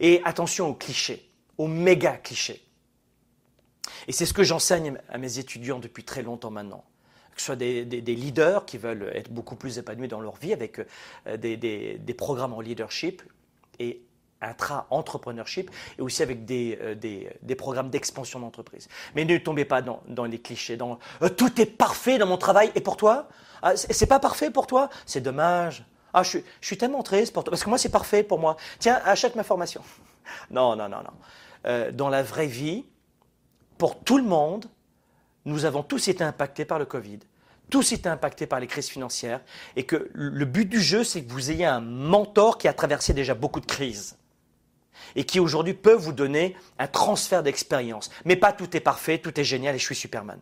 Et 0.00 0.20
attention 0.24 0.66
aux 0.66 0.74
clichés, 0.74 1.30
aux 1.56 1.68
méga 1.68 2.16
clichés. 2.16 2.64
Et 4.08 4.12
c'est 4.12 4.26
ce 4.26 4.34
que 4.34 4.42
j'enseigne 4.42 4.98
à 5.08 5.16
mes 5.16 5.38
étudiants 5.38 5.78
depuis 5.78 6.02
très 6.02 6.22
longtemps 6.22 6.50
maintenant 6.50 6.84
que 7.32 7.40
ce 7.40 7.46
soit 7.46 7.56
des, 7.56 7.84
leaders 7.84 8.66
qui 8.66 8.76
veulent 8.76 9.08
être 9.14 9.30
beaucoup 9.30 9.54
plus 9.54 9.78
épanouis 9.78 10.08
dans 10.08 10.20
leur 10.20 10.36
vie 10.36 10.52
avec 10.52 10.80
des, 11.38 11.56
des 11.56 12.14
programmes 12.14 12.52
en 12.52 12.60
leadership, 12.60 13.22
et 13.80 14.02
intra-entrepreneurship 14.40 15.70
et 15.98 16.02
aussi 16.02 16.22
avec 16.22 16.44
des, 16.44 16.78
euh, 16.80 16.94
des, 16.94 17.54
programmes 17.54 17.90
d'expansion 17.90 18.40
d'entreprise. 18.40 18.88
Mais 19.14 19.24
ne 19.24 19.36
tombez 19.38 19.64
pas 19.64 19.82
dans, 19.82 20.02
dans 20.08 20.24
les 20.24 20.38
clichés, 20.40 20.76
dans 20.76 20.98
euh, 21.22 21.28
tout 21.28 21.60
est 21.60 21.66
parfait 21.66 22.18
dans 22.18 22.26
mon 22.26 22.38
travail 22.38 22.72
et 22.74 22.80
pour 22.80 22.96
toi? 22.96 23.28
Ah, 23.62 23.76
C'est 23.76 24.06
pas 24.06 24.18
parfait 24.18 24.50
pour 24.50 24.66
toi? 24.66 24.88
C'est 25.04 25.20
dommage. 25.20 25.84
Ah, 26.14 26.22
je, 26.22 26.38
je, 26.60 26.66
suis 26.66 26.78
tellement 26.78 27.02
triste 27.02 27.32
pour 27.32 27.44
toi 27.44 27.50
parce 27.50 27.62
que 27.62 27.68
moi 27.68 27.78
c'est 27.78 27.90
parfait 27.90 28.22
pour 28.22 28.38
moi. 28.38 28.56
Tiens, 28.78 29.00
achète 29.04 29.34
ma 29.34 29.44
formation. 29.44 29.82
Non, 30.50 30.76
non, 30.76 30.88
non, 30.88 30.98
non. 30.98 31.10
Euh, 31.66 31.90
dans 31.90 32.08
la 32.08 32.22
vraie 32.22 32.46
vie, 32.46 32.84
pour 33.78 33.98
tout 33.98 34.16
le 34.16 34.22
monde, 34.22 34.66
nous 35.44 35.64
avons 35.64 35.82
tous 35.82 36.06
été 36.06 36.22
impactés 36.22 36.64
par 36.64 36.78
le 36.78 36.84
Covid 36.84 37.18
tous 37.70 37.92
été 37.92 38.08
impactés 38.08 38.46
par 38.46 38.60
les 38.60 38.66
crises 38.66 38.88
financières 38.88 39.40
et 39.76 39.84
que 39.84 40.10
le 40.12 40.44
but 40.44 40.66
du 40.68 40.80
jeu, 40.80 41.04
c'est 41.04 41.22
que 41.22 41.32
vous 41.32 41.50
ayez 41.50 41.64
un 41.64 41.80
mentor 41.80 42.58
qui 42.58 42.68
a 42.68 42.72
traversé 42.72 43.14
déjà 43.14 43.34
beaucoup 43.34 43.60
de 43.60 43.66
crises 43.66 44.16
et 45.16 45.24
qui 45.24 45.40
aujourd'hui 45.40 45.74
peut 45.74 45.94
vous 45.94 46.12
donner 46.12 46.56
un 46.78 46.86
transfert 46.86 47.42
d'expérience. 47.42 48.10
Mais 48.24 48.36
pas 48.36 48.52
tout 48.52 48.76
est 48.76 48.80
parfait, 48.80 49.18
tout 49.18 49.38
est 49.40 49.44
génial 49.44 49.74
et 49.74 49.78
je 49.78 49.84
suis 49.84 49.94
Superman. 49.94 50.38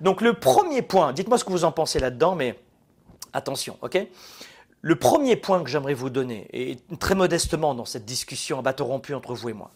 Donc 0.00 0.20
le 0.20 0.34
premier 0.34 0.82
point, 0.82 1.12
dites-moi 1.12 1.38
ce 1.38 1.44
que 1.44 1.50
vous 1.50 1.64
en 1.64 1.72
pensez 1.72 2.00
là-dedans, 2.00 2.34
mais 2.34 2.58
attention, 3.32 3.78
ok? 3.82 3.98
Le 4.80 4.96
premier 4.96 5.36
point 5.36 5.62
que 5.62 5.70
j'aimerais 5.70 5.94
vous 5.94 6.10
donner, 6.10 6.46
et 6.52 6.76
très 6.98 7.14
modestement 7.14 7.74
dans 7.74 7.86
cette 7.86 8.04
discussion 8.04 8.58
à 8.58 8.62
bateau 8.62 8.84
rompu 8.84 9.14
entre 9.14 9.32
vous 9.32 9.48
et 9.48 9.54
moi, 9.54 9.70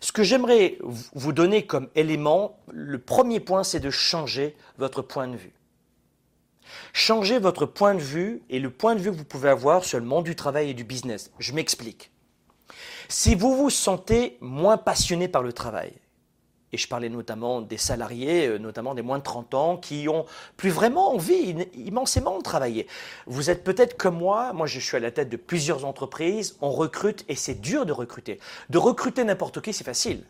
ce 0.00 0.12
que 0.12 0.22
j'aimerais 0.22 0.78
vous 0.80 1.32
donner 1.32 1.66
comme 1.66 1.88
élément, 1.94 2.58
le 2.72 2.98
premier 2.98 3.38
point, 3.38 3.64
c'est 3.64 3.80
de 3.80 3.90
changer 3.90 4.56
votre 4.78 5.02
point 5.02 5.28
de 5.28 5.36
vue. 5.36 5.52
Changez 6.92 7.38
votre 7.38 7.66
point 7.66 7.94
de 7.94 8.00
vue 8.00 8.42
et 8.50 8.58
le 8.58 8.70
point 8.70 8.94
de 8.94 9.00
vue 9.00 9.10
que 9.10 9.16
vous 9.16 9.24
pouvez 9.24 9.48
avoir 9.48 9.84
sur 9.84 9.98
le 9.98 10.06
monde 10.06 10.24
du 10.24 10.36
travail 10.36 10.70
et 10.70 10.74
du 10.74 10.84
business. 10.84 11.30
Je 11.38 11.52
m'explique. 11.52 12.10
Si 13.08 13.34
vous 13.34 13.56
vous 13.56 13.70
sentez 13.70 14.36
moins 14.40 14.76
passionné 14.76 15.28
par 15.28 15.42
le 15.42 15.52
travail, 15.52 15.92
et 16.72 16.76
je 16.76 16.86
parlais 16.86 17.08
notamment 17.08 17.60
des 17.60 17.76
salariés, 17.76 18.46
euh, 18.46 18.58
notamment 18.58 18.94
des 18.94 19.02
moins 19.02 19.18
de 19.18 19.24
30 19.24 19.54
ans, 19.54 19.76
qui 19.76 20.08
ont 20.08 20.26
plus 20.56 20.70
vraiment 20.70 21.12
envie 21.12 21.56
immensément 21.74 22.38
de 22.38 22.42
travailler. 22.42 22.86
Vous 23.26 23.50
êtes 23.50 23.64
peut-être 23.64 23.96
comme 23.96 24.16
moi, 24.16 24.52
moi 24.52 24.66
je 24.66 24.78
suis 24.78 24.96
à 24.96 25.00
la 25.00 25.10
tête 25.10 25.28
de 25.28 25.36
plusieurs 25.36 25.84
entreprises, 25.84 26.56
on 26.60 26.70
recrute 26.70 27.24
et 27.28 27.34
c'est 27.34 27.60
dur 27.60 27.86
de 27.86 27.92
recruter. 27.92 28.38
De 28.68 28.78
recruter 28.78 29.24
n'importe 29.24 29.60
qui, 29.60 29.72
c'est 29.72 29.84
facile. 29.84 30.24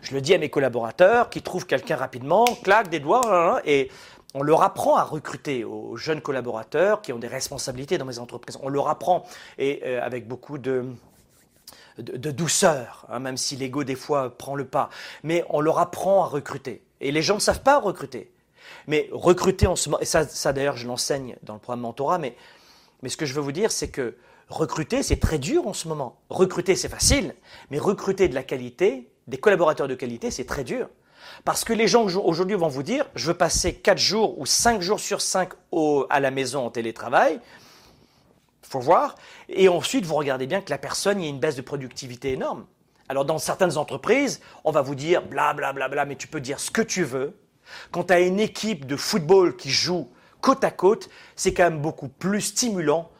Je 0.00 0.14
le 0.14 0.20
dis 0.20 0.32
à 0.32 0.38
mes 0.38 0.48
collaborateurs 0.48 1.28
qui 1.28 1.42
trouvent 1.42 1.66
quelqu'un 1.66 1.96
rapidement, 1.96 2.44
claque 2.62 2.88
des 2.88 3.00
doigts, 3.00 3.22
hein, 3.26 3.60
et 3.66 3.90
on 4.34 4.42
leur 4.42 4.62
apprend 4.62 4.96
à 4.96 5.04
recruter 5.04 5.64
aux 5.64 5.96
jeunes 5.96 6.20
collaborateurs 6.20 7.02
qui 7.02 7.12
ont 7.12 7.18
des 7.18 7.28
responsabilités 7.28 7.98
dans 7.98 8.04
mes 8.04 8.18
entreprises. 8.18 8.58
On 8.62 8.68
leur 8.68 8.88
apprend, 8.88 9.24
et 9.58 9.82
euh, 9.84 10.02
avec 10.02 10.26
beaucoup 10.26 10.58
de, 10.58 10.86
douceur, 11.98 13.06
hein, 13.10 13.18
même 13.18 13.36
si 13.36 13.56
l'ego 13.56 13.84
des 13.84 13.94
fois 13.94 14.36
prend 14.36 14.54
le 14.54 14.64
pas. 14.64 14.88
Mais 15.22 15.44
on 15.50 15.60
leur 15.60 15.78
apprend 15.78 16.24
à 16.24 16.26
recruter. 16.26 16.82
Et 17.00 17.12
les 17.12 17.22
gens 17.22 17.34
ne 17.34 17.40
savent 17.40 17.62
pas 17.62 17.78
recruter. 17.78 18.32
Mais 18.86 19.08
recruter 19.12 19.66
en 19.66 19.76
ce 19.76 19.90
moment, 19.90 20.00
et 20.00 20.06
ça, 20.06 20.52
d'ailleurs 20.52 20.76
je 20.76 20.86
l'enseigne 20.86 21.36
dans 21.42 21.54
le 21.54 21.58
programme 21.58 21.80
Mentorat, 21.80 22.18
mais 22.18 22.34
ce 23.06 23.16
que 23.16 23.26
je 23.26 23.34
veux 23.34 23.40
vous 23.40 23.52
dire, 23.52 23.70
c'est 23.70 23.88
que 23.88 24.16
recruter, 24.48 25.02
c'est 25.02 25.20
très 25.20 25.38
dur 25.38 25.66
en 25.66 25.72
ce 25.72 25.88
moment. 25.88 26.16
Recruter, 26.30 26.74
c'est 26.76 26.88
facile, 26.88 27.34
mais 27.70 27.78
recruter 27.78 28.28
de 28.28 28.34
la 28.34 28.42
qualité, 28.42 29.10
des 29.26 29.38
collaborateurs 29.38 29.88
de 29.88 29.94
qualité, 29.94 30.30
c'est 30.30 30.44
très 30.44 30.64
dur. 30.64 30.88
Parce 31.44 31.64
que 31.64 31.72
les 31.72 31.88
gens 31.88 32.04
aujourd'hui 32.04 32.56
vont 32.56 32.68
vous 32.68 32.82
dire, 32.82 33.06
je 33.14 33.26
veux 33.26 33.34
passer 33.34 33.74
4 33.74 33.98
jours 33.98 34.38
ou 34.38 34.46
5 34.46 34.80
jours 34.80 35.00
sur 35.00 35.20
5 35.20 35.50
à 36.10 36.20
la 36.20 36.30
maison 36.30 36.66
en 36.66 36.70
télétravail, 36.70 37.40
faut 38.62 38.80
voir. 38.80 39.16
Et 39.48 39.68
ensuite, 39.68 40.06
vous 40.06 40.14
regardez 40.14 40.46
bien 40.46 40.60
que 40.60 40.70
la 40.70 40.78
personne, 40.78 41.20
il 41.20 41.24
y 41.24 41.26
a 41.26 41.30
une 41.30 41.40
baisse 41.40 41.56
de 41.56 41.62
productivité 41.62 42.32
énorme. 42.32 42.66
Alors, 43.08 43.24
dans 43.24 43.38
certaines 43.38 43.76
entreprises, 43.76 44.40
on 44.64 44.70
va 44.70 44.80
vous 44.80 44.94
dire 44.94 45.22
bla 45.26 45.52
bla 45.52 45.72
bla 45.72 45.88
bla, 45.88 46.04
mais 46.04 46.16
tu 46.16 46.28
peux 46.28 46.40
dire 46.40 46.58
ce 46.58 46.70
que 46.70 46.82
tu 46.82 47.04
veux. 47.04 47.36
Quand 47.90 48.04
tu 48.04 48.12
as 48.12 48.20
une 48.20 48.40
équipe 48.40 48.86
de 48.86 48.96
football 48.96 49.56
qui 49.56 49.70
joue 49.70 50.10
côte 50.40 50.64
à 50.64 50.70
côte, 50.70 51.10
c'est 51.36 51.52
quand 51.52 51.64
même 51.64 51.80
beaucoup 51.80 52.08
plus 52.08 52.40
stimulant 52.40 53.10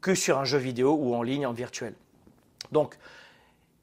que 0.00 0.14
sur 0.14 0.38
un 0.38 0.44
jeu 0.44 0.58
vidéo 0.58 0.94
ou 0.94 1.14
en 1.14 1.22
ligne, 1.22 1.46
en 1.46 1.52
virtuel. 1.52 1.94
Donc, 2.72 2.96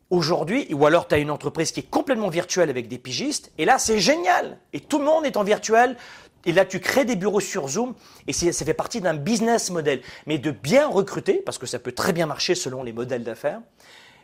aujourd'hui, 0.10 0.67
ou 0.74 0.86
alors 0.86 1.08
tu 1.08 1.15
as 1.15 1.17
une 1.17 1.32
entreprise 1.32 1.72
qui 1.72 1.82
est 1.82 1.89
complètement 1.89 2.30
virtuelle 2.30 2.70
avec 2.70 2.88
des 2.88 2.98
pigistes, 2.98 3.52
et 3.58 3.65
là, 3.65 3.78
c'est 3.78 4.00
génial. 4.00 4.58
Et 4.74 4.80
tout 4.80 5.00
le 5.00 5.06
monde 5.06 5.26
est 5.26 5.38
en 5.38 5.43
virtuel, 5.43 5.98
et 6.46 6.54
là, 6.54 6.65
tu 6.65 6.80
crées 6.80 7.04
des 7.04 7.17
bureaux 7.17 7.41
sur 7.41 7.67
Zoom 7.67 7.93
et 8.26 8.32
ça 8.32 8.65
fait 8.65 8.74
partie 8.74 9.02
d'un 9.02 9.15
business 9.15 9.70
model. 9.70 10.02
Mais 10.28 10.38
de 10.38 10.52
bien 10.52 10.88
recruter, 10.88 11.41
parce 11.46 11.58
que 11.58 11.65
ça 11.65 11.78
peut 11.78 11.91
très 11.91 12.13
bien 12.13 12.26
marcher 12.26 12.56
selon 12.56 12.84
les 12.84 12.93
modèles 12.93 13.26
d'affaires. 13.26 13.60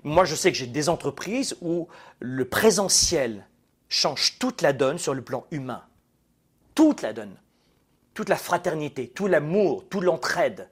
Moi, 0.03 0.23
je 0.23 0.33
sais 0.33 0.51
que 0.51 0.57
j'ai 0.57 0.67
des 0.67 0.87
entreprises 0.87 1.57
où 1.61 1.89
le 2.19 2.45
présentiel 2.45 3.45
change 3.89 4.37
toute 4.39 4.61
la 4.61 4.71
donne 4.71 4.97
sur 4.97 5.13
le 5.13 5.21
plan 5.21 5.45
humain. 5.51 5.83
Toute 6.75 7.01
la 7.01 7.11
donne. 7.11 7.35
Toute 8.13 8.29
la 8.29 8.37
fraternité, 8.37 9.09
tout 9.09 9.27
l'amour, 9.27 9.83
toute 9.89 10.03
l'entraide. 10.03 10.69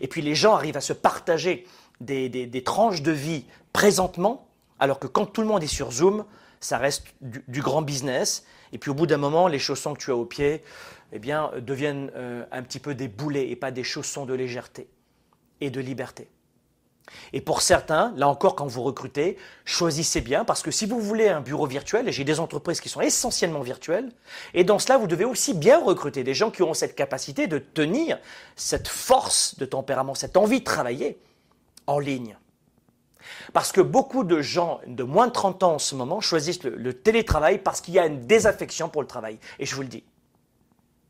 Et 0.00 0.06
puis 0.06 0.22
les 0.22 0.34
gens 0.34 0.54
arrivent 0.54 0.76
à 0.76 0.80
se 0.80 0.92
partager 0.92 1.66
des, 2.00 2.62
tranches 2.64 3.02
de 3.02 3.12
vie 3.12 3.44
présentement, 3.78 4.48
alors 4.80 4.98
que 4.98 5.06
quand 5.06 5.26
tout 5.26 5.40
le 5.40 5.46
monde 5.46 5.62
est 5.62 5.68
sur 5.68 5.92
Zoom, 5.92 6.24
ça 6.58 6.78
reste 6.78 7.06
du 7.20 7.62
grand 7.62 7.80
business 7.80 8.44
et 8.72 8.78
puis 8.78 8.90
au 8.90 8.94
bout 8.94 9.06
d'un 9.06 9.18
moment, 9.18 9.46
les 9.46 9.60
chaussons 9.60 9.94
que 9.94 10.00
tu 10.00 10.10
as 10.10 10.16
au 10.16 10.24
pied 10.24 10.64
eh 11.12 11.20
bien, 11.20 11.52
deviennent 11.58 12.10
euh, 12.16 12.44
un 12.50 12.64
petit 12.64 12.80
peu 12.80 12.96
des 12.96 13.06
boulets 13.06 13.50
et 13.50 13.54
pas 13.54 13.70
des 13.70 13.84
chaussons 13.84 14.26
de 14.26 14.34
légèreté 14.34 14.88
et 15.60 15.70
de 15.70 15.80
liberté. 15.80 16.28
Et 17.32 17.40
pour 17.40 17.62
certains, 17.62 18.12
là 18.16 18.26
encore, 18.26 18.56
quand 18.56 18.66
vous 18.66 18.82
recrutez, 18.82 19.38
choisissez 19.64 20.22
bien, 20.22 20.44
parce 20.44 20.62
que 20.62 20.72
si 20.72 20.84
vous 20.84 20.98
voulez 20.98 21.28
un 21.28 21.40
bureau 21.40 21.68
virtuel, 21.68 22.08
et 22.08 22.12
j'ai 22.12 22.24
des 22.24 22.40
entreprises 22.40 22.80
qui 22.80 22.88
sont 22.88 23.00
essentiellement 23.00 23.60
virtuelles, 23.60 24.10
et 24.54 24.64
dans 24.64 24.80
cela, 24.80 24.98
vous 24.98 25.06
devez 25.06 25.24
aussi 25.24 25.54
bien 25.54 25.78
recruter 25.78 26.24
des 26.24 26.34
gens 26.34 26.50
qui 26.50 26.62
auront 26.62 26.74
cette 26.74 26.96
capacité 26.96 27.46
de 27.46 27.58
tenir 27.58 28.18
cette 28.56 28.88
force 28.88 29.56
de 29.56 29.66
tempérament, 29.66 30.16
cette 30.16 30.36
envie 30.36 30.58
de 30.58 30.64
travailler 30.64 31.16
en 31.86 32.00
ligne. 32.00 32.36
Parce 33.52 33.72
que 33.72 33.80
beaucoup 33.80 34.24
de 34.24 34.40
gens 34.40 34.80
de 34.86 35.02
moins 35.02 35.26
de 35.26 35.32
30 35.32 35.62
ans 35.62 35.74
en 35.74 35.78
ce 35.78 35.94
moment 35.94 36.20
choisissent 36.20 36.62
le, 36.62 36.92
télétravail 36.92 37.58
parce 37.58 37.80
qu'il 37.80 37.94
y 37.94 37.98
a 37.98 38.06
une 38.06 38.26
désaffection 38.26 38.88
pour 38.88 39.02
le 39.02 39.08
travail. 39.08 39.38
Et 39.58 39.66
je 39.66 39.74
vous 39.74 39.82
le 39.82 39.88
dis. 39.88 40.04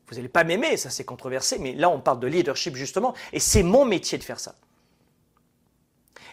Vous 0.07 0.15
n'allez 0.15 0.27
pas 0.29 0.43
m'aimer, 0.43 0.75
ça 0.77 0.89
c'est 0.89 1.03
controversé, 1.03 1.59
mais 1.59 1.73
là 1.73 1.89
on 1.89 1.99
parle 1.99 2.19
de 2.19 2.27
leadership 2.27 2.75
justement, 2.75 3.13
et 3.31 3.39
c'est 3.39 3.61
mon 3.61 3.85
métier 3.85 4.17
de 4.17 4.23
faire 4.23 4.39
ça. 4.39 4.55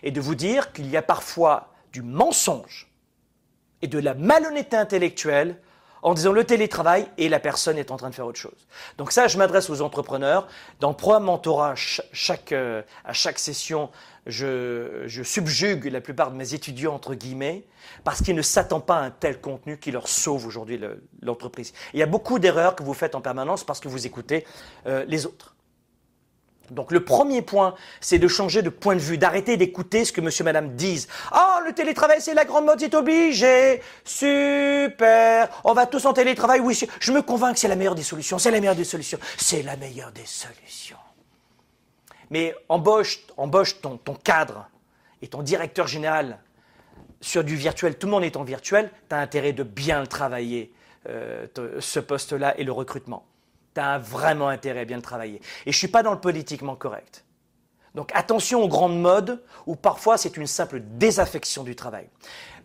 Et 0.03 0.11
de 0.11 0.21
vous 0.21 0.35
dire 0.35 0.73
qu'il 0.73 0.89
y 0.89 0.97
a 0.97 1.03
parfois 1.03 1.75
du 1.93 2.01
mensonge 2.03 2.91
et 3.83 3.87
de 3.87 3.99
la 3.99 4.15
malhonnêteté 4.15 4.77
intellectuelle 4.77 5.61
en 6.07 6.15
disant 6.15 6.31
le 6.31 6.45
télétravail 6.45 7.09
et 7.19 7.29
la 7.29 7.41
personne 7.41 7.79
est 7.79 7.91
en 7.91 7.97
train 7.97 8.11
de 8.11 8.15
faire 8.15 8.27
autre 8.27 8.39
chose. 8.39 8.69
Donc 8.97 9.11
ça, 9.11 9.27
je 9.27 9.37
m'adresse 9.39 9.69
aux 9.71 9.83
entrepreneurs. 9.83 10.47
Dans 10.79 10.91
le 10.91 10.95
programme 10.95 11.25
mentorat, 11.25 11.75
euh, 12.53 12.83
à 13.05 13.13
chaque 13.13 13.39
session, 13.41 13.91
je, 14.25 15.23
subjugue 15.25 15.87
la 15.87 16.01
plupart 16.01 16.31
de 16.31 16.37
mes 16.37 16.55
étudiants, 16.55 16.95
entre 16.95 17.15
guillemets, 17.15 17.65
parce 18.05 18.23
qu'ils 18.23 18.37
ne 18.37 18.43
s'attendent 18.43 18.87
pas 18.87 18.99
à 18.99 19.03
un 19.03 19.11
tel 19.11 19.41
contenu 19.41 19.79
qui 19.79 19.91
leur 19.91 20.07
sauve 20.07 20.47
aujourd'hui 20.47 20.81
l'entreprise. 21.23 21.73
Il 21.93 21.99
y 21.99 22.05
a 22.05 22.07
beaucoup 22.07 22.39
d'erreurs 22.39 22.77
que 22.77 22.85
vous 22.85 22.95
faites 22.95 23.17
en 23.17 23.21
permanence 23.21 23.65
parce 23.65 23.81
que 23.81 23.89
vous 23.89 24.07
écoutez 24.07 24.47
euh, 24.87 25.05
les 25.09 25.27
autres. 25.27 25.56
Donc 26.71 26.93
le 26.93 27.05
premier 27.05 27.43
point, 27.43 27.75
c'est 28.01 28.19
de 28.19 28.29
changer 28.29 28.63
de 28.63 28.71
point 28.71 28.95
de 28.95 29.01
vue, 29.01 29.19
d'arrêter 29.19 29.57
d'écouter 29.57 30.05
ce 30.05 30.13
que 30.13 30.21
monsieur, 30.21 30.45
madame 30.45 30.75
disent. 30.75 31.09
Ah, 31.33 31.61
le 31.65 31.73
télétravail, 31.73 32.21
c'est 32.21 32.35
la 32.35 32.45
grande 32.45 32.65
mode, 32.65 32.81
c'est 32.81 32.95
obligé. 32.95 33.83
Super. 34.05 35.49
On 35.65 35.73
va 35.73 35.87
tous 35.87 36.05
en 36.07 36.13
télétravail. 36.13 36.61
Oui, 36.61 36.79
je 37.01 37.13
me 37.13 37.23
convainc 37.23 37.55
que 37.55 37.61
c'est 37.61 37.69
la 37.69 37.77
meilleure 37.77 37.95
des 37.95 38.03
solutions. 38.03 38.39
C'est 38.39 38.51
la 38.51 38.61
meilleure 38.61 38.77
des 38.77 38.85
solutions. 38.85 39.19
C'est 39.37 39.63
la 39.63 39.77
meilleure 39.77 40.13
des 40.13 40.27
solutions. 40.27 40.97
Mais 42.31 42.55
embauche, 42.69 43.21
embauche 43.37 43.81
ton, 43.81 43.99
cadre 44.23 44.69
et 45.23 45.29
ton 45.29 45.43
directeur 45.43 45.87
général 45.87 46.39
sur 47.21 47.45
du 47.45 47.57
virtuel, 47.57 47.97
tout 47.97 48.07
le 48.07 48.13
monde 48.13 48.25
est 48.25 48.37
en 48.37 48.45
virtuel, 48.45 48.91
tu 49.09 49.15
as 49.15 49.19
intérêt 49.19 49.53
de 49.53 49.63
bien 49.63 50.05
travailler, 50.07 50.73
euh, 51.09 51.47
ce 51.81 52.01
poste-là 52.01 52.59
et 52.59 52.65
le 52.65 52.73
recrutement. 52.73 53.25
Tu 53.77 53.81
as 53.81 53.99
vraiment 53.99 54.49
intérêt 54.49 54.81
à 54.81 54.85
bien 54.87 54.97
le 54.97 55.03
travailler. 55.03 55.37
Et 55.37 55.73
je 55.73 55.77
ne 55.77 55.79
suis 55.79 55.89
pas 55.89 56.03
dans 56.03 56.13
le 56.13 56.19
politiquement 56.19 56.77
correct. 56.77 57.27
Donc 57.95 58.11
attention 58.15 58.63
aux 58.63 58.69
grandes 58.69 58.99
modes 58.99 59.43
où 59.67 59.77
parfois 59.77 60.17
c'est 60.17 60.39
une 60.39 60.47
simple 60.47 60.81
désaffection 60.81 61.63
du 61.63 61.77
travail. 61.77 62.09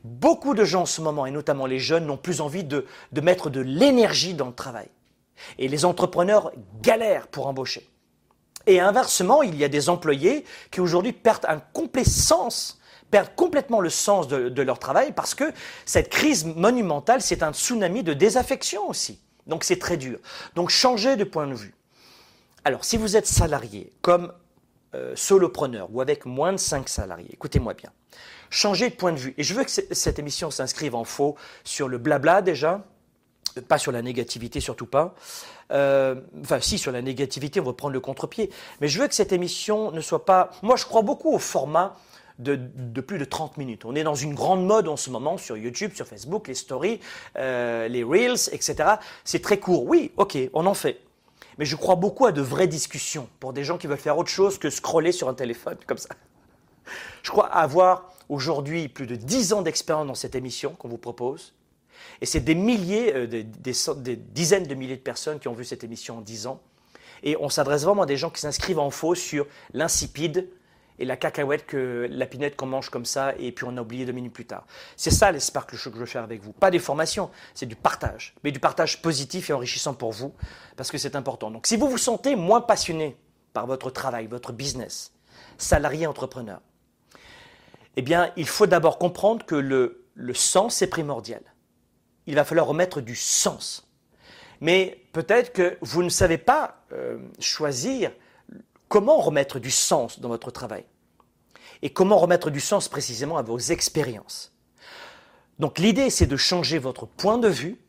Beaucoup 0.05 0.53
de 0.53 0.63
gens 0.63 0.83
en 0.83 0.85
ce 0.85 1.01
moment, 1.01 1.25
et 1.25 1.31
notamment 1.31 1.65
les 1.65 1.79
jeunes, 1.79 2.05
n'ont 2.05 2.15
plus 2.15 2.39
envie 2.39 2.63
de 2.63 2.85
mettre 3.21 3.49
de 3.49 3.59
l'énergie 3.59 4.35
dans 4.35 4.47
le 4.47 4.53
travail. 4.53 4.87
Et 5.57 5.67
les 5.67 5.83
entrepreneurs 5.83 6.53
galèrent 6.81 7.27
pour 7.27 7.47
embaucher. 7.47 7.89
Et 8.65 8.79
inversement, 8.79 9.41
il 9.41 9.57
y 9.57 9.65
a 9.65 9.67
des 9.67 9.89
employés 9.89 10.45
qui 10.71 10.79
aujourd'hui 10.79 11.11
perdent 11.11 11.45
un 11.49 11.59
complet 11.59 12.05
sens, 12.05 12.79
perdent 13.09 13.35
complètement 13.35 13.81
le 13.81 13.89
sens 13.89 14.29
de, 14.29 14.61
leur 14.61 14.79
travail 14.79 15.11
parce 15.11 15.35
que 15.35 15.51
cette 15.85 16.07
crise 16.07 16.45
monumentale, 16.45 17.21
c'est 17.21 17.43
un 17.43 17.51
tsunami 17.51 18.01
de 18.01 18.13
désaffection 18.13 18.87
aussi. 18.87 19.19
Donc 19.47 19.63
c'est 19.63 19.79
très 19.79 19.97
dur. 19.97 20.19
Donc 20.55 20.69
changez 20.69 21.15
de 21.15 21.23
point 21.23 21.47
de 21.47 21.53
vue. 21.53 21.73
Alors 22.63 22.85
si 22.85 22.97
vous 22.97 23.15
êtes 23.17 23.27
salarié 23.27 23.91
comme 24.01 24.31
euh, 24.93 25.15
solopreneur 25.15 25.87
ou 25.91 26.01
avec 26.01 26.25
moins 26.25 26.51
de 26.51 26.57
5 26.57 26.87
salariés, 26.89 27.29
écoutez-moi 27.33 27.73
bien, 27.73 27.91
changez 28.49 28.89
de 28.89 28.95
point 28.95 29.13
de 29.13 29.17
vue. 29.17 29.33
Et 29.37 29.43
je 29.43 29.53
veux 29.53 29.63
que 29.63 29.71
cette 29.71 30.19
émission 30.19 30.51
s'inscrive 30.51 30.95
en 30.95 31.03
faux 31.03 31.35
sur 31.63 31.87
le 31.87 31.97
blabla 31.97 32.41
déjà, 32.41 32.83
pas 33.67 33.77
sur 33.77 33.91
la 33.91 34.01
négativité, 34.01 34.59
surtout 34.59 34.85
pas. 34.85 35.15
Euh, 35.71 36.15
enfin, 36.41 36.59
si, 36.59 36.77
sur 36.77 36.91
la 36.91 37.01
négativité, 37.01 37.59
on 37.59 37.63
va 37.63 37.73
prendre 37.73 37.93
le 37.93 37.99
contre-pied. 37.99 38.49
Mais 38.79 38.87
je 38.87 38.99
veux 38.99 39.07
que 39.07 39.15
cette 39.15 39.31
émission 39.31 39.91
ne 39.91 40.01
soit 40.01 40.25
pas. 40.25 40.51
Moi, 40.61 40.75
je 40.75 40.85
crois 40.85 41.01
beaucoup 41.01 41.33
au 41.33 41.39
format 41.39 41.97
de, 42.41 43.01
plus 43.01 43.17
de 43.17 43.25
30 43.25 43.57
minutes. 43.57 43.85
On 43.85 43.95
est 43.95 44.03
dans 44.03 44.15
une 44.15 44.33
grande 44.33 44.65
mode 44.65 44.87
en 44.87 44.97
ce 44.97 45.09
moment 45.09 45.37
sur 45.37 45.57
YouTube, 45.57 45.91
sur 45.93 46.07
Facebook, 46.07 46.47
les 46.47 46.55
stories, 46.55 46.99
euh, 47.37 47.87
les 47.87 48.03
reels, 48.03 48.49
etc. 48.51 48.75
C'est 49.23 49.41
très 49.41 49.59
court. 49.59 49.85
Oui, 49.85 50.11
ok, 50.17 50.37
on 50.53 50.65
en 50.65 50.73
fait. 50.73 51.01
Mais 51.57 51.65
je 51.65 51.75
crois 51.75 51.95
beaucoup 51.95 52.25
à 52.25 52.31
de 52.31 52.41
vraies 52.41 52.67
discussions 52.67 53.27
pour 53.39 53.53
des 53.53 53.63
gens 53.63 53.77
qui 53.77 53.87
veulent 53.87 53.97
faire 53.97 54.17
autre 54.17 54.29
chose 54.29 54.57
que 54.57 54.69
scroller 54.69 55.11
sur 55.11 55.29
un 55.29 55.33
téléphone 55.33 55.77
comme 55.85 55.97
ça. 55.97 56.09
Je 57.23 57.29
crois 57.29 57.47
avoir 57.47 58.13
aujourd'hui 58.29 58.87
plus 58.87 59.07
de 59.07 59.15
10 59.15 59.53
ans 59.53 59.61
d'expérience 59.61 60.07
dans 60.07 60.15
cette 60.15 60.35
émission 60.35 60.71
qu'on 60.77 60.87
vous 60.87 60.97
propose. 60.97 61.53
Et 62.21 62.25
c'est 62.25 62.39
des 62.39 62.55
milliers, 62.55 63.13
euh, 63.13 63.27
des, 63.27 63.43
des, 63.43 64.15
dizaines 64.15 64.65
de 64.65 64.73
milliers 64.73 64.95
de 64.95 65.01
personnes 65.01 65.39
qui 65.39 65.47
ont 65.47 65.53
vu 65.53 65.65
cette 65.65 65.83
émission 65.83 66.17
en 66.17 66.21
10 66.21 66.47
ans. 66.47 66.61
Et 67.23 67.37
on 67.39 67.49
s'adresse 67.49 67.83
vraiment 67.83 68.03
à 68.03 68.05
des 68.07 68.17
gens 68.17 68.31
qui 68.31 68.41
s'inscrivent 68.41 68.79
en 68.79 68.89
faux 68.89 69.13
sur 69.15 69.45
l'insipide 69.73 70.47
et 71.01 71.05
la 71.05 71.17
cacahuète, 71.17 71.65
que 71.65 72.07
la 72.09 72.27
pinette 72.27 72.55
qu'on 72.55 72.67
mange 72.67 72.89
comme 72.89 73.05
ça 73.05 73.33
et 73.39 73.51
puis 73.51 73.65
on 73.67 73.75
a 73.77 73.81
oublié 73.81 74.05
deux 74.05 74.11
minutes 74.11 74.33
plus 74.33 74.45
tard. 74.45 74.65
C'est 74.95 75.09
ça 75.09 75.31
l'espoir 75.31 75.65
que 75.65 75.75
je 75.75 75.89
veux 75.89 76.05
faire 76.05 76.23
avec 76.23 76.41
vous. 76.41 76.53
Pas 76.53 76.69
des 76.69 76.79
formations, 76.79 77.31
c'est 77.55 77.65
du 77.65 77.75
partage, 77.75 78.35
mais 78.43 78.51
du 78.51 78.59
partage 78.59 79.01
positif 79.01 79.49
et 79.49 79.53
enrichissant 79.53 79.95
pour 79.95 80.11
vous 80.11 80.33
parce 80.77 80.91
que 80.91 80.99
c'est 80.99 81.15
important. 81.15 81.49
Donc 81.49 81.65
si 81.65 81.75
vous 81.75 81.89
vous 81.89 81.97
sentez 81.97 82.35
moins 82.35 82.61
passionné 82.61 83.17
par 83.51 83.65
votre 83.65 83.89
travail, 83.89 84.27
votre 84.27 84.53
business, 84.53 85.11
salarié, 85.57 86.05
entrepreneur, 86.05 86.61
eh 87.95 88.03
bien 88.03 88.31
il 88.37 88.47
faut 88.47 88.67
d'abord 88.67 88.99
comprendre 88.99 89.43
que 89.45 89.55
le, 89.55 90.05
le 90.13 90.33
sens 90.35 90.83
est 90.83 90.87
primordial. 90.87 91.41
Il 92.27 92.35
va 92.35 92.45
falloir 92.45 92.67
remettre 92.67 93.01
du 93.01 93.15
sens. 93.15 93.87
Mais 94.59 95.03
peut-être 95.11 95.51
que 95.51 95.77
vous 95.81 96.03
ne 96.03 96.09
savez 96.09 96.37
pas 96.37 96.85
euh, 96.93 97.17
choisir 97.39 98.11
comment 98.91 99.21
remettre 99.21 99.57
du 99.57 99.71
sens 99.71 100.19
dans 100.19 100.27
votre 100.27 100.51
travail? 100.51 100.83
Et 101.81 101.91
comment 101.91 102.17
remettre 102.17 102.49
du 102.51 102.59
sens 102.59 102.89
précisément 102.89 103.37
à 103.37 103.41
vos 103.41 103.57
expériences? 103.57 104.51
Donc 105.59 105.79
l'idée, 105.79 106.09
c'est 106.09 106.27
de 106.27 106.35
changer 106.35 106.77
votre 106.77 107.05
point 107.05 107.37
de 107.37 107.47
vue 107.47 107.79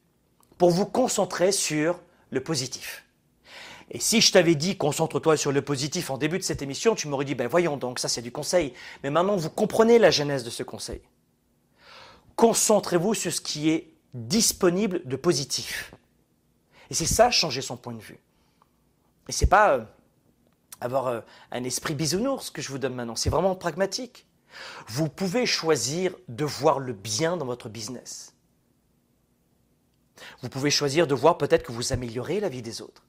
pour 0.58 0.70
vous 0.70 0.86
concentrer 0.86 1.50
sur 1.50 2.00
le 2.30 2.40
positif. 2.40 3.04
Et 3.90 3.98
si 3.98 4.20
je 4.20 4.30
t'avais 4.30 4.54
dit 4.54 4.78
concentre-toi 4.78 5.36
sur 5.36 5.50
le 5.50 5.60
positif 5.60 6.08
en 6.08 6.18
début 6.18 6.38
de 6.38 6.44
cette 6.44 6.62
émission, 6.62 6.94
tu 6.94 7.08
m'aurais 7.08 7.24
dit 7.24 7.34
ben 7.34 7.48
voyons 7.48 7.76
donc, 7.76 7.98
ça 7.98 8.08
c'est 8.08 8.22
du 8.22 8.30
conseil. 8.30 8.72
Mais 9.02 9.10
maintenant 9.10 9.36
vous 9.36 9.50
comprenez 9.50 9.98
la 9.98 10.12
genèse 10.12 10.44
de 10.44 10.50
ce 10.50 10.62
conseil. 10.62 11.02
Concentrez-vous 12.36 13.14
sur 13.14 13.32
ce 13.32 13.40
qui 13.40 13.70
est 13.70 13.92
disponible 14.14 15.02
de 15.04 15.16
positif. 15.16 15.92
Et 16.90 16.94
c'est 16.94 17.06
ça, 17.06 17.32
changer 17.32 17.60
son 17.60 17.76
point 17.76 17.92
de 17.92 18.00
vue. 18.00 18.20
Et 19.28 19.32
c'est 19.32 19.46
pas 19.46 19.72
euh, 19.72 19.84
avoir 20.84 21.06
euh, 21.08 21.20
un 21.50 21.64
esprit 21.64 21.94
bisounours 21.94 22.50
que 22.50 22.62
je 22.62 22.68
vous 22.68 22.78
donne 22.78 22.94
maintenant, 22.94 23.16
c'est 23.16 23.30
vraiment 23.30 23.54
pragmatique. 23.54 24.26
Vous 24.88 25.08
pouvez 25.08 25.46
choisir 25.46 26.14
de 26.28 26.44
voir 26.44 26.78
le 26.78 26.92
bien 26.92 27.36
dans 27.36 27.46
votre 27.46 27.68
business. 27.68 28.34
Vous 30.42 30.48
pouvez 30.48 30.70
choisir 30.70 31.06
de 31.06 31.14
voir 31.14 31.38
peut-être 31.38 31.62
que 31.62 31.72
vous 31.72 31.92
améliorez 31.92 32.40
la 32.40 32.48
vie 32.48 32.62
des 32.62 32.82
autres, 32.82 33.02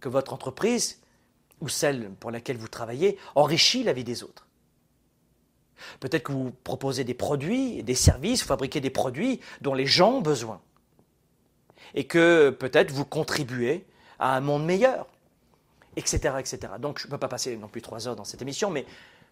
que 0.00 0.08
votre 0.08 0.32
entreprise 0.32 1.00
ou 1.60 1.68
celle 1.68 2.10
pour 2.20 2.30
laquelle 2.30 2.56
vous 2.56 2.68
travaillez 2.68 3.18
enrichit 3.34 3.82
la 3.82 3.92
vie 3.92 4.04
des 4.04 4.22
autres. 4.22 4.46
Peut-être 6.00 6.24
que 6.24 6.32
vous 6.32 6.52
proposez 6.64 7.04
des 7.04 7.14
produits, 7.14 7.82
des 7.82 7.94
services, 7.94 8.42
vous 8.42 8.48
fabriquez 8.48 8.80
des 8.80 8.90
produits 8.90 9.40
dont 9.60 9.74
les 9.74 9.86
gens 9.86 10.14
ont 10.14 10.22
besoin 10.22 10.60
et 11.94 12.04
que 12.04 12.50
peut-être 12.50 12.90
vous 12.90 13.04
contribuez 13.04 13.86
à 14.18 14.36
un 14.36 14.40
monde 14.40 14.64
meilleur, 14.64 15.06
etc. 15.96 16.34
Donc 16.78 16.98
je 16.98 17.06
ne 17.06 17.10
peux 17.10 17.18
pas 17.18 17.28
passer 17.28 17.56
non 17.56 17.68
plus 17.68 17.82
trois 17.82 18.06
heures 18.06 18.16
dans 18.16 18.24
cette 18.24 18.42
émission, 18.42 18.70
mais 18.70 18.86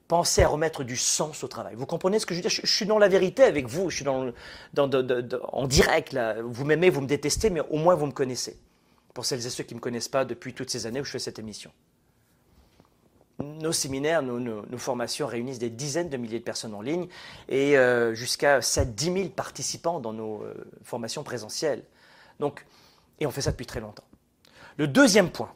pensez 0.09 0.43
à 0.43 0.49
remettre 0.49 0.85
du 0.85 0.97
sens 0.97 1.45
au 1.45 1.49
travail. 1.49 1.75
Vous 1.77 1.87
comprenez 1.87 2.19
ce 2.19 2.27
que 2.27 2.35
je 2.35 2.41
veux 2.41 2.49
dire? 2.49 2.51
Je, 2.51 2.67
suis 2.67 2.87
dans 2.87 2.99
la 2.99 3.09
vérité 3.09 3.43
avec 3.43 3.67
vous, 3.67 3.91
je 3.91 3.97
suis 3.97 4.05
dans, 4.05 4.33
en 5.53 5.67
direct. 5.67 6.17
Vous 6.43 6.65
m'aimez, 6.65 6.91
vous 6.91 7.01
me 7.01 7.07
détestez, 7.07 7.51
mais 7.51 7.61
au 7.71 7.79
moins 7.79 7.95
vous 7.95 8.07
me 8.07 8.13
connaissez. 8.13 8.59
Pour 9.13 9.25
celles 9.25 9.47
et 9.47 9.51
ceux 9.51 9.65
qui 9.65 9.75
ne 9.75 9.79
me 9.79 9.83
connaissent 9.83 10.09
pas 10.09 10.25
depuis 10.25 10.55
toutes 10.55 10.71
ces 10.71 10.87
années 10.87 11.01
où 11.01 11.05
je 11.05 11.13
fais 11.13 11.19
cette 11.19 11.39
émission. 11.39 11.71
Nos 13.39 13.73
séminaires, 13.73 14.23
nos, 14.23 14.79
formations 14.79 15.27
réunissent 15.27 15.59
des 15.59 15.71
dizaines 15.71 16.09
de 16.09 16.17
milliers 16.17 16.39
de 16.39 16.45
personnes 16.45 16.75
en 16.75 16.83
ligne 16.83 17.09
et 17.49 17.77
euh, 17.77 18.15
jusqu'à 18.15 18.63
7 18.63 18.95
10 18.95 19.05
000 19.13 19.29
participants 19.31 19.99
dans 19.99 20.13
nos 20.13 20.43
euh, 20.43 20.55
formations 20.85 21.25
présentielles. 21.25 21.83
Donc, 22.39 22.65
et 23.19 23.27
on 23.27 23.31
fait 23.31 23.43
ça 23.43 23.51
depuis 23.51 23.67
très 23.67 23.81
longtemps. 23.81 24.05
Le 24.77 24.87
deuxième 24.87 25.31
point, 25.31 25.53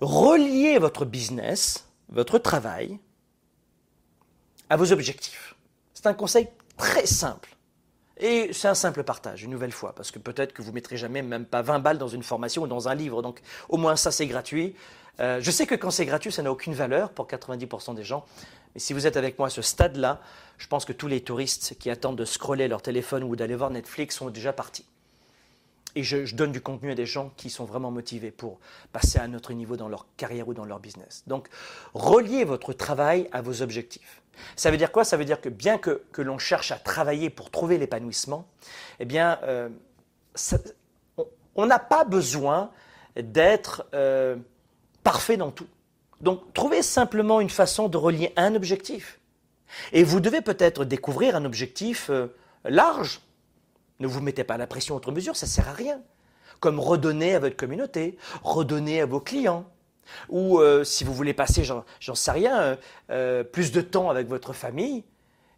reliez 0.00 0.78
votre 0.78 1.04
business, 1.04 1.86
votre 2.08 2.38
travail, 2.38 2.98
à 4.70 4.76
vos 4.76 4.92
objectifs. 4.92 5.54
C'est 5.94 6.06
un 6.06 6.14
conseil 6.14 6.48
très 6.76 7.06
simple. 7.06 7.56
Et 8.20 8.52
c'est 8.52 8.68
un 8.68 8.74
simple 8.74 9.04
partage, 9.04 9.44
une 9.44 9.50
nouvelle 9.50 9.72
fois, 9.72 9.94
parce 9.94 10.10
que 10.10 10.18
peut-être 10.18 10.52
que 10.52 10.60
vous 10.60 10.70
ne 10.70 10.74
mettrez 10.74 10.96
jamais 10.96 11.22
même 11.22 11.44
pas 11.44 11.62
20 11.62 11.78
balles 11.78 11.98
dans 11.98 12.08
une 12.08 12.24
formation 12.24 12.62
ou 12.62 12.66
dans 12.66 12.88
un 12.88 12.94
livre. 12.94 13.22
Donc 13.22 13.40
au 13.68 13.76
moins 13.76 13.94
ça, 13.94 14.10
c'est 14.10 14.26
gratuit. 14.26 14.74
Euh, 15.20 15.38
je 15.40 15.50
sais 15.50 15.66
que 15.66 15.76
quand 15.76 15.90
c'est 15.90 16.06
gratuit, 16.06 16.32
ça 16.32 16.42
n'a 16.42 16.50
aucune 16.50 16.74
valeur 16.74 17.10
pour 17.10 17.26
90% 17.28 17.94
des 17.94 18.02
gens. 18.02 18.24
Mais 18.74 18.80
si 18.80 18.92
vous 18.92 19.06
êtes 19.06 19.16
avec 19.16 19.38
moi 19.38 19.48
à 19.48 19.50
ce 19.50 19.62
stade-là, 19.62 20.20
je 20.58 20.66
pense 20.66 20.84
que 20.84 20.92
tous 20.92 21.06
les 21.06 21.20
touristes 21.20 21.76
qui 21.78 21.90
attendent 21.90 22.18
de 22.18 22.24
scroller 22.24 22.66
leur 22.66 22.82
téléphone 22.82 23.22
ou 23.22 23.36
d'aller 23.36 23.54
voir 23.54 23.70
Netflix 23.70 24.16
sont 24.16 24.30
déjà 24.30 24.52
partis 24.52 24.84
et 25.98 26.04
je, 26.04 26.32
donne 26.36 26.52
du 26.52 26.60
contenu 26.60 26.92
à 26.92 26.94
des 26.94 27.06
gens 27.06 27.32
qui 27.36 27.50
sont 27.50 27.64
vraiment 27.64 27.90
motivés 27.90 28.30
pour 28.30 28.60
passer 28.92 29.18
à 29.18 29.24
un 29.24 29.34
autre 29.34 29.52
niveau 29.52 29.76
dans 29.76 29.88
leur 29.88 30.06
carrière 30.16 30.46
ou 30.46 30.54
dans 30.54 30.64
leur 30.64 30.78
business. 30.78 31.24
Donc, 31.26 31.48
reliez 31.92 32.44
votre 32.44 32.72
travail 32.72 33.28
à 33.32 33.42
vos 33.42 33.62
objectifs. 33.62 34.22
Ça 34.54 34.70
veut 34.70 34.76
dire 34.76 34.92
quoi? 34.92 35.02
Ça 35.02 35.16
veut 35.16 35.24
dire 35.24 35.40
que 35.40 35.48
bien 35.48 35.76
que, 35.76 36.00
l'on 36.18 36.38
cherche 36.38 36.70
à 36.70 36.76
travailler 36.76 37.30
pour 37.30 37.50
trouver 37.50 37.78
l'épanouissement, 37.78 38.46
eh 39.00 39.06
bien, 39.06 39.40
euh, 39.42 39.68
on 41.56 41.66
n'a 41.66 41.80
pas 41.80 42.04
besoin 42.04 42.70
d'être 43.16 43.84
euh, 43.92 44.36
parfait 45.02 45.36
dans 45.36 45.50
tout. 45.50 45.66
Donc, 46.20 46.54
trouvez 46.54 46.82
simplement 46.82 47.40
une 47.40 47.50
façon 47.50 47.88
de 47.88 47.96
relier 47.96 48.32
un 48.36 48.54
objectif. 48.54 49.18
Et 49.92 50.04
vous 50.04 50.20
devez 50.20 50.42
peut-être 50.42 50.84
découvrir 50.84 51.34
un 51.34 51.44
objectif 51.44 52.08
euh, 52.10 52.28
large 52.64 53.20
ne 54.00 54.06
vous 54.06 54.20
mettez 54.20 54.44
pas 54.44 54.56
la 54.56 54.66
pression 54.66 54.96
outre 54.96 55.12
mesure, 55.12 55.36
ça 55.36 55.46
ne 55.46 55.50
sert 55.50 55.68
à 55.68 55.72
rien. 55.72 56.00
Comme 56.60 56.80
redonner 56.80 57.34
à 57.34 57.38
votre 57.40 57.56
communauté, 57.56 58.16
redonner 58.42 59.00
à 59.00 59.06
vos 59.06 59.20
clients. 59.20 59.66
Ou 60.28 60.58
euh, 60.58 60.84
si 60.84 61.04
vous 61.04 61.12
voulez 61.12 61.34
passer, 61.34 61.64
j'en 61.64 62.14
sais 62.14 62.30
rien, 62.30 62.60
euh, 62.60 62.76
euh, 63.10 63.44
plus 63.44 63.72
de 63.72 63.80
temps 63.80 64.10
avec 64.10 64.26
votre 64.26 64.52
famille 64.52 65.04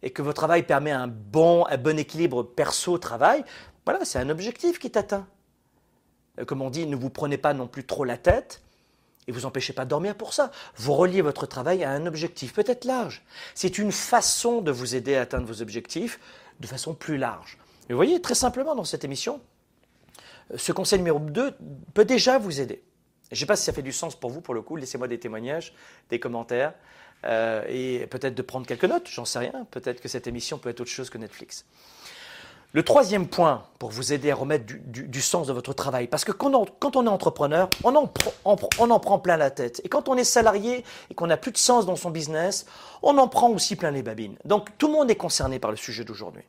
et 0.03 0.09
que 0.09 0.21
votre 0.21 0.37
travail 0.37 0.63
permet 0.63 0.91
un 0.91 1.07
bon, 1.07 1.65
un 1.67 1.77
bon 1.77 1.97
équilibre 1.97 2.43
perso-travail, 2.43 3.45
voilà, 3.85 4.03
c'est 4.03 4.19
un 4.19 4.29
objectif 4.29 4.79
qui 4.79 4.87
est 4.87 4.97
atteint. 4.97 5.27
Comme 6.47 6.61
on 6.61 6.69
dit, 6.69 6.85
ne 6.85 6.95
vous 6.95 7.09
prenez 7.09 7.37
pas 7.37 7.53
non 7.53 7.67
plus 7.67 7.85
trop 7.85 8.03
la 8.03 8.17
tête 8.17 8.61
et 9.27 9.31
vous 9.31 9.45
empêchez 9.45 9.73
pas 9.73 9.85
de 9.85 9.89
dormir 9.89 10.15
pour 10.15 10.33
ça. 10.33 10.51
Vous 10.75 10.93
reliez 10.93 11.21
votre 11.21 11.45
travail 11.45 11.83
à 11.83 11.91
un 11.91 12.05
objectif, 12.05 12.53
peut-être 12.53 12.85
large. 12.85 13.23
C'est 13.53 13.77
une 13.77 13.91
façon 13.91 14.61
de 14.61 14.71
vous 14.71 14.95
aider 14.95 15.15
à 15.15 15.21
atteindre 15.21 15.45
vos 15.45 15.61
objectifs 15.61 16.19
de 16.59 16.67
façon 16.67 16.93
plus 16.93 17.17
large. 17.17 17.57
Vous 17.91 17.97
voyez, 17.97 18.21
très 18.21 18.35
simplement 18.35 18.73
dans 18.73 18.83
cette 18.83 19.03
émission, 19.03 19.41
ce 20.55 20.71
conseil 20.71 20.99
numéro 20.99 21.19
2 21.19 21.55
peut 21.93 22.05
déjà 22.05 22.37
vous 22.37 22.61
aider. 22.61 22.83
Je 23.31 23.35
ne 23.35 23.39
sais 23.39 23.45
pas 23.45 23.55
si 23.55 23.63
ça 23.63 23.73
fait 23.73 23.81
du 23.81 23.91
sens 23.91 24.15
pour 24.15 24.29
vous, 24.29 24.41
pour 24.41 24.53
le 24.53 24.61
coup. 24.61 24.75
Laissez-moi 24.75 25.07
des 25.07 25.19
témoignages, 25.19 25.73
des 26.09 26.19
commentaires, 26.19 26.73
euh, 27.25 27.63
et 27.69 28.07
peut-être 28.07 28.35
de 28.35 28.41
prendre 28.41 28.65
quelques 28.65 28.85
notes, 28.85 29.07
j'en 29.09 29.25
sais 29.25 29.39
rien. 29.39 29.67
Peut-être 29.71 30.01
que 30.01 30.07
cette 30.07 30.27
émission 30.27 30.57
peut 30.57 30.69
être 30.69 30.81
autre 30.81 30.89
chose 30.89 31.09
que 31.09 31.17
Netflix. 31.17 31.65
Le 32.73 32.83
troisième 32.83 33.27
point 33.27 33.65
pour 33.79 33.89
vous 33.89 34.13
aider 34.13 34.31
à 34.31 34.35
remettre 34.35 34.65
du, 34.65 35.21
sens 35.21 35.47
de 35.47 35.53
votre 35.53 35.73
travail, 35.73 36.07
parce 36.07 36.23
que 36.23 36.31
quand 36.31 36.55
on, 36.55 37.05
est 37.05 37.09
entrepreneur, 37.09 37.69
on 37.83 37.93
en, 37.97 38.09
on 38.45 38.89
en, 38.89 38.99
prend 38.99 39.19
plein 39.19 39.35
la 39.35 39.51
tête. 39.51 39.81
Et 39.83 39.89
quand 39.89 40.07
on 40.07 40.15
est 40.15 40.23
salarié 40.23 40.85
et 41.09 41.13
qu'on 41.13 41.27
n'a 41.27 41.35
plus 41.35 41.51
de 41.51 41.57
sens 41.57 41.85
dans 41.85 41.97
son 41.97 42.09
business, 42.09 42.65
on 43.03 43.17
en 43.17 43.27
prend 43.27 43.49
aussi 43.49 43.75
plein 43.75 43.91
les 43.91 44.03
babines. 44.03 44.37
Donc 44.45 44.69
tout 44.77 44.87
le 44.87 44.93
monde 44.93 45.11
est 45.11 45.15
concerné 45.15 45.59
par 45.59 45.71
le 45.71 45.77
sujet 45.77 46.05
d'aujourd'hui. 46.05 46.43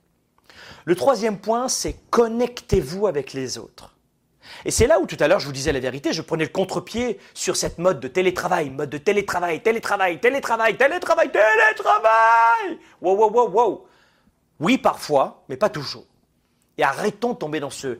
Le 0.85 0.95
troisième 0.95 1.39
point, 1.39 1.69
c'est 1.69 1.97
connectez-vous 2.11 3.07
avec 3.07 3.33
les 3.33 3.59
autres. 3.59 3.95
Et 4.65 4.71
c'est 4.71 4.87
là 4.87 5.01
où 5.01 5.07
tout 5.07 5.17
à 5.21 5.29
l'heure 5.29 5.41
je 5.41 5.47
vous 5.47 5.53
disais 5.53 5.73
la 5.73 5.81
vérité, 5.81 6.13
je 6.13 6.23
prenais 6.23 6.45
le 6.45 6.51
contre-pied 6.51 7.19
sur 7.35 7.57
cette 7.57 7.79
mode 7.79 8.01
de 8.01 8.09
télétravail, 8.09 8.71
mode 8.71 8.91
de 8.91 8.99
télétravail, 8.99 9.63
télétravail, 9.63 10.21
télétravail, 10.21 10.77
télétravail, 10.77 11.31
télétravail. 11.31 12.79
Wow, 13.01 13.17
wow, 13.17 13.31
wow, 13.31 13.49
wow. 13.51 13.87
Oui, 14.61 14.79
parfois, 14.79 15.45
mais 15.49 15.57
pas 15.57 15.69
toujours. 15.69 16.05
Et 16.79 16.83
arrêtons 16.83 17.33
de 17.33 17.39
tomber 17.39 17.61
dans 17.61 17.71
ce, 17.71 17.99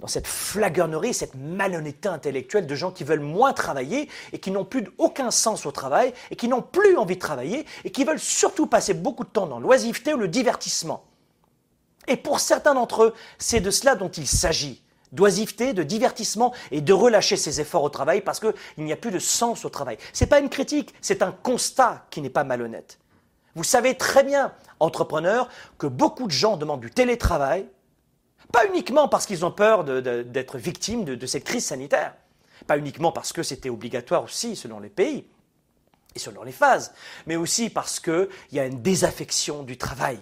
dans 0.00 0.06
cette 0.06 0.26
flagornerie, 0.26 1.14
cette 1.14 1.34
malhonnêteté 1.34 2.08
intellectuelle 2.08 2.66
de 2.66 2.74
gens 2.74 2.90
qui 2.90 3.04
veulent 3.04 3.20
moins 3.20 3.52
travailler 3.52 4.08
et 4.32 4.38
qui 4.38 4.50
n'ont 4.50 4.64
plus 4.64 4.88
aucun 4.98 5.30
sens 5.30 5.66
au 5.66 5.72
travail 5.72 6.12
et 6.30 6.36
qui 6.36 6.48
n'ont 6.48 6.62
plus 6.62 6.96
envie 6.96 7.16
de 7.16 7.20
travailler 7.20 7.66
et 7.84 7.90
qui 7.90 8.04
veulent 8.04 8.18
surtout 8.18 8.66
passer 8.66 8.94
beaucoup 8.94 9.24
de 9.24 9.30
temps 9.30 9.46
dans 9.46 9.60
l'oisiveté 9.60 10.12
ou 10.14 10.18
le 10.18 10.28
divertissement. 10.28 11.04
Et 12.08 12.16
pour 12.16 12.40
certains 12.40 12.74
d'entre 12.74 13.04
eux, 13.04 13.14
c'est 13.38 13.60
de 13.60 13.70
cela 13.70 13.94
dont 13.94 14.08
il 14.08 14.26
s'agit 14.26 14.82
d'oisiveté, 15.12 15.72
de 15.72 15.82
divertissement 15.82 16.52
et 16.70 16.80
de 16.80 16.92
relâcher 16.92 17.36
ses 17.36 17.60
efforts 17.60 17.82
au 17.82 17.88
travail 17.88 18.20
parce 18.20 18.40
qu'il 18.40 18.54
n'y 18.78 18.92
a 18.92 18.96
plus 18.96 19.10
de 19.10 19.18
sens 19.18 19.64
au 19.64 19.68
travail. 19.68 19.98
Ce 20.12 20.24
n'est 20.24 20.28
pas 20.28 20.40
une 20.40 20.50
critique, 20.50 20.94
c'est 21.00 21.22
un 21.22 21.32
constat 21.32 22.06
qui 22.10 22.20
n'est 22.20 22.30
pas 22.30 22.44
malhonnête. 22.44 22.98
Vous 23.54 23.64
savez 23.64 23.96
très 23.96 24.22
bien, 24.22 24.52
entrepreneurs, 24.80 25.48
que 25.78 25.86
beaucoup 25.86 26.26
de 26.26 26.32
gens 26.32 26.56
demandent 26.56 26.80
du 26.80 26.90
télétravail, 26.90 27.66
pas 28.52 28.66
uniquement 28.66 29.08
parce 29.08 29.26
qu'ils 29.26 29.44
ont 29.44 29.50
peur 29.50 29.84
d'être 29.84 30.58
victimes 30.58 31.04
de, 31.04 31.14
de 31.14 31.26
cette 31.26 31.44
crise 31.44 31.64
sanitaire, 31.64 32.14
pas 32.66 32.78
uniquement 32.78 33.12
parce 33.12 33.32
que 33.32 33.42
c'était 33.42 33.70
obligatoire 33.70 34.24
aussi 34.24 34.56
selon 34.56 34.78
les 34.78 34.88
pays 34.88 35.26
et 36.14 36.18
selon 36.18 36.42
les 36.42 36.52
phases, 36.52 36.92
mais 37.26 37.36
aussi 37.36 37.70
parce 37.70 38.00
qu'il 38.00 38.28
y 38.52 38.58
a 38.58 38.66
une 38.66 38.82
désaffection 38.82 39.62
du 39.62 39.78
travail. 39.78 40.18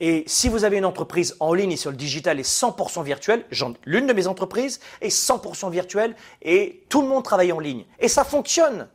Et 0.00 0.24
si 0.26 0.48
vous 0.48 0.64
avez 0.64 0.78
une 0.78 0.84
entreprise 0.84 1.36
en 1.38 1.54
ligne 1.54 1.72
et 1.72 1.76
sur 1.76 1.90
le 1.90 1.96
digital 1.96 2.40
est 2.40 2.48
100% 2.48 3.04
virtuelle, 3.04 3.44
l'une 3.84 4.06
de 4.06 4.12
mes 4.12 4.26
entreprises 4.26 4.80
est 5.00 5.08
100% 5.08 5.70
virtuelle 5.70 6.16
et 6.42 6.84
tout 6.88 7.02
le 7.02 7.08
monde 7.08 7.22
travaille 7.22 7.52
en 7.52 7.60
ligne. 7.60 7.84
Et 8.00 8.08
ça 8.08 8.24
fonctionne. 8.24 8.88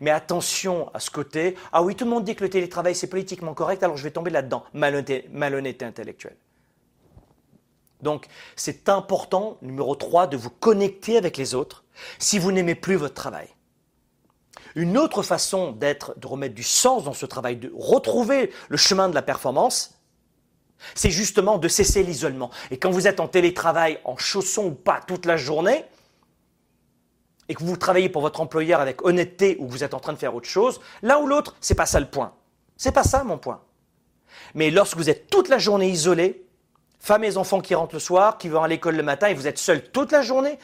Mais 0.00 0.10
attention 0.10 0.90
à 0.94 1.00
ce 1.00 1.10
côté, 1.10 1.56
ah 1.72 1.82
oui, 1.82 1.94
tout 1.94 2.04
le 2.04 2.10
monde 2.10 2.24
dit 2.24 2.34
que 2.34 2.44
le 2.44 2.50
télétravail 2.50 2.94
c'est 2.94 3.06
politiquement 3.08 3.54
correct, 3.54 3.82
alors 3.82 3.96
je 3.96 4.02
vais 4.02 4.10
tomber 4.10 4.30
là-dedans. 4.30 4.64
Malhonnêteté, 4.72 5.28
malhonnêteté 5.32 5.84
intellectuelle. 5.84 6.36
Donc 8.00 8.26
c'est 8.56 8.88
important, 8.88 9.58
numéro 9.62 9.94
3, 9.94 10.26
de 10.26 10.36
vous 10.36 10.50
connecter 10.50 11.16
avec 11.18 11.36
les 11.36 11.54
autres 11.54 11.84
si 12.18 12.38
vous 12.38 12.52
n'aimez 12.52 12.74
plus 12.74 12.96
votre 12.96 13.14
travail. 13.14 13.48
Une 14.74 14.96
autre 14.96 15.22
façon 15.22 15.72
d'être, 15.72 16.18
de 16.18 16.26
remettre 16.26 16.54
du 16.54 16.62
sens 16.62 17.04
dans 17.04 17.12
ce 17.12 17.26
travail, 17.26 17.56
de 17.56 17.72
retrouver 17.76 18.50
le 18.68 18.76
chemin 18.76 19.08
de 19.08 19.14
la 19.14 19.22
performance, 19.22 19.98
c'est 20.94 21.10
justement 21.10 21.58
de 21.58 21.68
cesser 21.68 22.02
l'isolement. 22.02 22.50
Et 22.70 22.78
quand 22.78 22.90
vous 22.90 23.06
êtes 23.06 23.20
en 23.20 23.28
télétravail, 23.28 23.98
en 24.04 24.16
chaussons 24.16 24.66
ou 24.66 24.72
pas 24.72 25.00
toute 25.06 25.26
la 25.26 25.36
journée, 25.36 25.84
et 27.48 27.54
que 27.54 27.64
vous 27.64 27.76
travaillez 27.76 28.08
pour 28.08 28.22
votre 28.22 28.40
employeur 28.40 28.80
avec 28.80 29.04
honnêteté 29.04 29.56
ou 29.58 29.66
que 29.66 29.72
vous 29.72 29.84
êtes 29.84 29.94
en 29.94 30.00
train 30.00 30.12
de 30.12 30.18
faire 30.18 30.34
autre 30.34 30.48
chose, 30.48 30.80
l'un 31.02 31.18
ou 31.18 31.26
l'autre, 31.26 31.56
c'est 31.60 31.74
pas 31.74 31.86
ça 31.86 32.00
le 32.00 32.06
point. 32.06 32.32
C'est 32.76 32.92
pas 32.92 33.04
ça 33.04 33.24
mon 33.24 33.38
point. 33.38 33.60
Mais 34.54 34.70
lorsque 34.70 34.96
vous 34.96 35.10
êtes 35.10 35.28
toute 35.28 35.48
la 35.48 35.58
journée 35.58 35.88
isolé, 35.88 36.46
femmes 36.98 37.24
et 37.24 37.36
enfants 37.36 37.60
qui 37.60 37.74
rentrent 37.74 37.94
le 37.94 38.00
soir, 38.00 38.38
qui 38.38 38.48
vont 38.48 38.62
à 38.62 38.68
l'école 38.68 38.96
le 38.96 39.02
matin 39.02 39.26
et 39.26 39.34
vous 39.34 39.46
êtes 39.46 39.58
seul 39.58 39.90
toute 39.90 40.12
la 40.12 40.22
journée, 40.22 40.58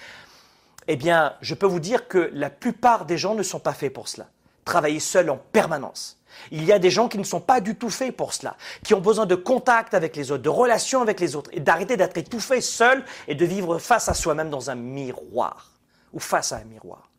eh 0.86 0.96
bien, 0.96 1.34
je 1.42 1.54
peux 1.54 1.66
vous 1.66 1.80
dire 1.80 2.08
que 2.08 2.30
la 2.32 2.48
plupart 2.48 3.04
des 3.04 3.18
gens 3.18 3.34
ne 3.34 3.42
sont 3.42 3.60
pas 3.60 3.74
faits 3.74 3.92
pour 3.92 4.08
cela. 4.08 4.28
Travailler 4.64 5.00
seul 5.00 5.28
en 5.30 5.36
permanence. 5.36 6.17
Il 6.50 6.64
y 6.64 6.72
a 6.72 6.78
des 6.78 6.90
gens 6.90 7.08
qui 7.08 7.18
ne 7.18 7.24
sont 7.24 7.40
pas 7.40 7.60
du 7.60 7.74
tout 7.74 7.90
faits 7.90 8.16
pour 8.16 8.32
cela, 8.32 8.56
qui 8.84 8.94
ont 8.94 9.00
besoin 9.00 9.26
de 9.26 9.34
contact 9.34 9.94
avec 9.94 10.16
les 10.16 10.30
autres, 10.30 10.42
de 10.42 10.48
relations 10.48 11.02
avec 11.02 11.20
les 11.20 11.36
autres, 11.36 11.50
et 11.52 11.60
d'arrêter 11.60 11.96
d'être 11.96 12.16
étouffé 12.16 12.60
seul 12.60 13.04
et 13.26 13.34
de 13.34 13.44
vivre 13.44 13.78
face 13.78 14.08
à 14.08 14.14
soi-même 14.14 14.50
dans 14.50 14.70
un 14.70 14.74
miroir, 14.74 15.72
ou 16.12 16.20
face 16.20 16.52
à 16.52 16.56
un 16.56 16.64
miroir. 16.64 17.10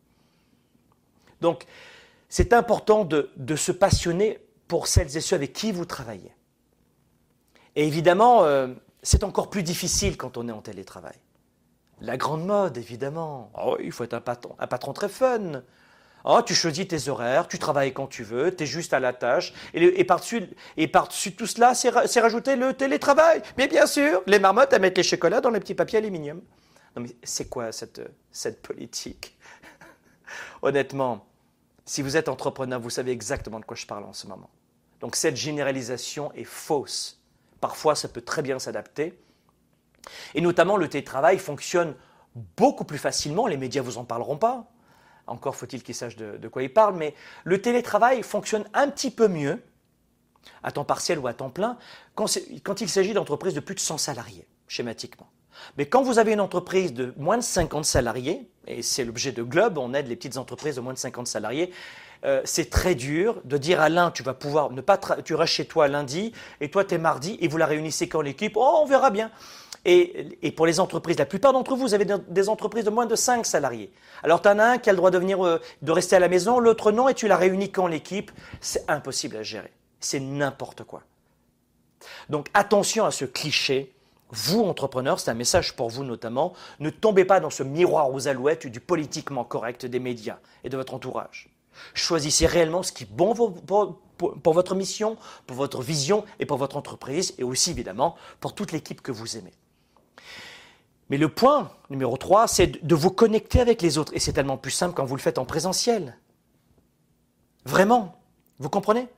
Donc, 1.40 1.66
c'est 2.28 2.52
important 2.52 3.04
de, 3.04 3.56
se 3.56 3.72
passionner 3.72 4.38
pour 4.68 4.86
celles 4.86 5.16
et 5.16 5.20
ceux 5.20 5.36
avec 5.36 5.52
qui 5.52 5.72
vous 5.72 5.84
travaillez. 5.84 6.32
Et 7.76 7.86
évidemment, 7.86 8.44
euh, 8.44 8.68
c'est 9.02 9.24
encore 9.24 9.50
plus 9.50 9.62
difficile 9.62 10.16
quand 10.16 10.36
on 10.36 10.48
est 10.48 10.52
en 10.52 10.60
télétravail. 10.60 11.16
La 12.00 12.16
grande 12.16 12.44
mode, 12.46 12.78
évidemment. 12.78 13.50
Oh, 13.62 13.76
il 13.80 13.92
faut 13.92 14.04
être 14.04 14.14
un 14.14 14.20
patron, 14.20 14.54
un 14.58 14.66
patron 14.66 14.92
très 14.92 15.08
fun. 15.08 15.62
Oh, 16.24 16.40
tu 16.44 16.54
choisis 16.54 16.86
tes 16.86 17.08
horaires, 17.08 17.48
tu 17.48 17.58
travailles 17.58 17.92
quand 17.92 18.06
tu 18.06 18.22
veux, 18.22 18.54
tu 18.54 18.64
es 18.64 18.66
juste 18.66 18.92
à 18.92 19.00
la 19.00 19.12
tâche. 19.12 19.54
Et, 19.72 20.04
par-dessus, 20.04 21.34
tout 21.34 21.46
cela, 21.46 21.74
c'est, 21.74 22.20
rajouter 22.20 22.56
le 22.56 22.74
télétravail. 22.74 23.42
Mais 23.56 23.68
bien 23.68 23.86
sûr, 23.86 24.22
les 24.26 24.38
marmottes, 24.38 24.72
à 24.72 24.78
mettre 24.78 24.98
les 24.98 25.02
chocolats 25.02 25.40
dans 25.40 25.50
les 25.50 25.60
petits 25.60 25.74
papiers 25.74 25.98
aluminium. 25.98 26.40
Non 26.96 27.02
mais 27.02 27.10
c'est 27.22 27.48
quoi 27.48 27.70
cette, 27.70 28.00
cette 28.32 28.62
politique? 28.62 29.38
Honnêtement, 30.62 31.26
si 31.84 32.02
vous 32.02 32.16
êtes 32.16 32.28
entrepreneur, 32.28 32.80
vous 32.80 32.90
savez 32.90 33.12
exactement 33.12 33.60
de 33.60 33.64
quoi 33.64 33.76
je 33.76 33.86
parle 33.86 34.04
en 34.04 34.12
ce 34.12 34.26
moment. 34.26 34.50
Donc 35.00 35.16
cette 35.16 35.36
généralisation 35.36 36.32
est 36.32 36.44
fausse. 36.44 37.20
Parfois, 37.60 37.94
ça 37.94 38.08
peut 38.08 38.20
très 38.20 38.42
bien 38.42 38.58
s'adapter. 38.58 39.18
Et 40.34 40.40
notamment, 40.40 40.76
le 40.76 40.88
télétravail 40.88 41.38
fonctionne 41.38 41.94
beaucoup 42.56 42.84
plus 42.84 42.98
facilement. 42.98 43.46
Les 43.46 43.56
médias 43.56 43.82
vous 43.82 43.98
en 43.98 44.04
parleront 44.04 44.36
pas. 44.36 44.69
Encore 45.30 45.56
faut-il 45.56 45.82
qu'ils 45.82 45.94
sachent 45.94 46.16
de, 46.16 46.48
quoi 46.48 46.62
ils 46.62 46.72
parlent. 46.72 46.96
Mais 46.96 47.14
le 47.44 47.62
télétravail 47.62 48.22
fonctionne 48.22 48.64
un 48.74 48.88
petit 48.88 49.10
peu 49.10 49.28
mieux, 49.28 49.62
à 50.62 50.72
temps 50.72 50.84
partiel 50.84 51.18
ou 51.18 51.26
à 51.26 51.34
temps 51.34 51.50
plein, 51.50 51.78
quand, 52.14 52.26
quand 52.64 52.80
il 52.80 52.88
s'agit 52.88 53.12
d'entreprises 53.12 53.54
de 53.54 53.60
plus 53.60 53.74
de 53.74 53.80
100 53.80 53.98
salariés, 53.98 54.46
schématiquement. 54.68 55.28
Mais 55.76 55.86
quand 55.86 56.02
vous 56.02 56.18
avez 56.18 56.32
une 56.32 56.40
entreprise 56.40 56.92
de 56.92 57.14
moins 57.16 57.36
de 57.36 57.42
50 57.42 57.84
salariés, 57.84 58.50
et 58.66 58.82
c'est 58.82 59.04
l'objet 59.04 59.32
de 59.32 59.42
Globe, 59.42 59.78
on 59.78 59.94
aide 59.94 60.08
les 60.08 60.16
petites 60.16 60.36
entreprises 60.36 60.76
de 60.76 60.80
moins 60.80 60.92
de 60.92 60.98
50 60.98 61.26
salariés, 61.26 61.72
euh, 62.24 62.42
c'est 62.44 62.68
très 62.68 62.94
dur 62.94 63.40
de 63.44 63.56
dire 63.56 63.80
à 63.80 63.88
l'un, 63.88 64.10
tu 64.10 64.22
vas 64.22 64.34
pouvoir 64.34 64.70
ne 64.70 64.80
pas, 64.80 64.98
tu 65.24 65.34
restes 65.34 65.54
chez 65.54 65.64
toi 65.64 65.88
lundi, 65.88 66.32
et 66.60 66.70
toi 66.70 66.84
tu 66.84 66.94
es 66.94 66.98
mardi, 66.98 67.38
et 67.40 67.48
vous 67.48 67.56
la 67.56 67.66
réunissez 67.66 68.08
quand 68.08 68.20
l'équipe, 68.20 68.54
oh 68.56 68.80
on 68.82 68.86
verra 68.86 69.10
bien. 69.10 69.30
Et, 69.84 70.52
pour 70.56 70.66
les 70.66 70.78
entreprises, 70.78 71.18
la 71.18 71.26
plupart 71.26 71.52
d'entre 71.52 71.74
vous, 71.74 71.82
vous 71.82 71.94
avez 71.94 72.06
des 72.28 72.48
entreprises 72.48 72.84
de 72.84 72.90
moins 72.90 73.06
de 73.06 73.16
5 73.16 73.46
salariés. 73.46 73.90
Alors 74.22 74.42
tu 74.42 74.48
en 74.48 74.58
as 74.58 74.64
un 74.64 74.78
qui 74.78 74.90
a 74.90 74.92
le 74.92 74.98
droit 74.98 75.10
de, 75.10 75.18
venir, 75.18 75.44
euh, 75.44 75.60
de 75.80 75.92
rester 75.92 76.16
à 76.16 76.18
la 76.18 76.28
maison, 76.28 76.58
l'autre 76.58 76.92
non, 76.92 77.08
et 77.08 77.14
tu 77.14 77.28
la 77.28 77.36
réunis 77.36 77.70
quand 77.70 77.86
l'équipe? 77.86 78.30
C'est 78.60 78.88
impossible 78.90 79.36
à 79.36 79.42
gérer. 79.42 79.72
C'est 79.98 80.20
n'importe 80.20 80.84
quoi. 80.84 81.02
Donc 82.28 82.48
attention 82.52 83.06
à 83.06 83.10
ce 83.10 83.24
cliché. 83.24 83.94
Vous, 84.32 84.62
entrepreneurs, 84.62 85.18
c'est 85.18 85.30
un 85.30 85.34
message 85.34 85.74
pour 85.74 85.88
vous 85.88 86.04
notamment, 86.04 86.52
ne 86.78 86.90
tombez 86.90 87.24
pas 87.24 87.40
dans 87.40 87.50
ce 87.50 87.64
miroir 87.64 88.12
aux 88.12 88.28
alouettes 88.28 88.66
du 88.66 88.78
politiquement 88.80 89.44
correct 89.44 89.86
des 89.86 89.98
médias 89.98 90.38
et 90.62 90.68
de 90.68 90.76
votre 90.76 90.94
entourage. 90.94 91.50
Choisissez 91.94 92.46
réellement 92.46 92.82
ce 92.82 92.92
qui 92.92 93.04
est 93.04 93.10
bon 93.10 93.34
pour, 93.34 94.52
votre 94.52 94.74
mission, 94.74 95.16
pour 95.46 95.56
votre 95.56 95.82
vision 95.82 96.24
et 96.38 96.46
pour 96.46 96.58
votre 96.58 96.76
entreprise 96.76 97.34
et 97.38 97.44
aussi 97.44 97.70
évidemment 97.70 98.16
pour 98.38 98.54
toute 98.54 98.72
l'équipe 98.72 99.00
que 99.00 99.12
vous 99.12 99.36
aimez. 99.36 99.52
Mais 101.10 101.18
le 101.18 101.28
point 101.28 101.72
numéro 101.90 102.16
3, 102.16 102.46
c'est 102.46 102.84
de 102.84 102.94
vous 102.94 103.10
connecter 103.10 103.60
avec 103.60 103.82
les 103.82 103.98
autres. 103.98 104.14
Et 104.14 104.20
c'est 104.20 104.32
tellement 104.32 104.56
plus 104.56 104.70
simple 104.70 104.94
quand 104.94 105.04
vous 105.04 105.16
le 105.16 105.20
faites 105.20 105.38
en 105.38 105.44
présentiel. 105.44 106.16
Vraiment. 107.64 108.16
Vous 108.58 108.70
comprenez? 108.70 109.08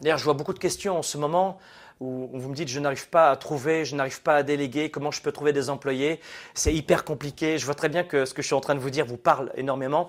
D'ailleurs, 0.00 0.18
je 0.18 0.24
vois 0.24 0.34
beaucoup 0.34 0.54
de 0.54 0.58
questions 0.58 0.96
en 0.96 1.02
ce 1.02 1.18
moment 1.18 1.58
où 2.00 2.30
vous 2.32 2.48
me 2.48 2.54
dites 2.54 2.68
je 2.68 2.80
n'arrive 2.80 3.08
pas 3.08 3.30
à 3.30 3.36
trouver, 3.36 3.84
je 3.84 3.94
n'arrive 3.94 4.22
pas 4.22 4.36
à 4.36 4.42
déléguer, 4.42 4.90
comment 4.90 5.10
je 5.10 5.20
peux 5.20 5.32
trouver 5.32 5.52
des 5.52 5.68
employés? 5.68 6.18
C'est 6.54 6.74
hyper 6.74 7.04
compliqué. 7.04 7.58
Je 7.58 7.66
vois 7.66 7.74
très 7.74 7.90
bien 7.90 8.04
que 8.04 8.24
ce 8.24 8.32
que 8.32 8.40
je 8.40 8.46
suis 8.46 8.54
en 8.54 8.60
train 8.60 8.74
de 8.74 8.80
vous 8.80 8.90
dire 8.90 9.04
vous 9.04 9.18
parle 9.18 9.52
énormément. 9.54 10.08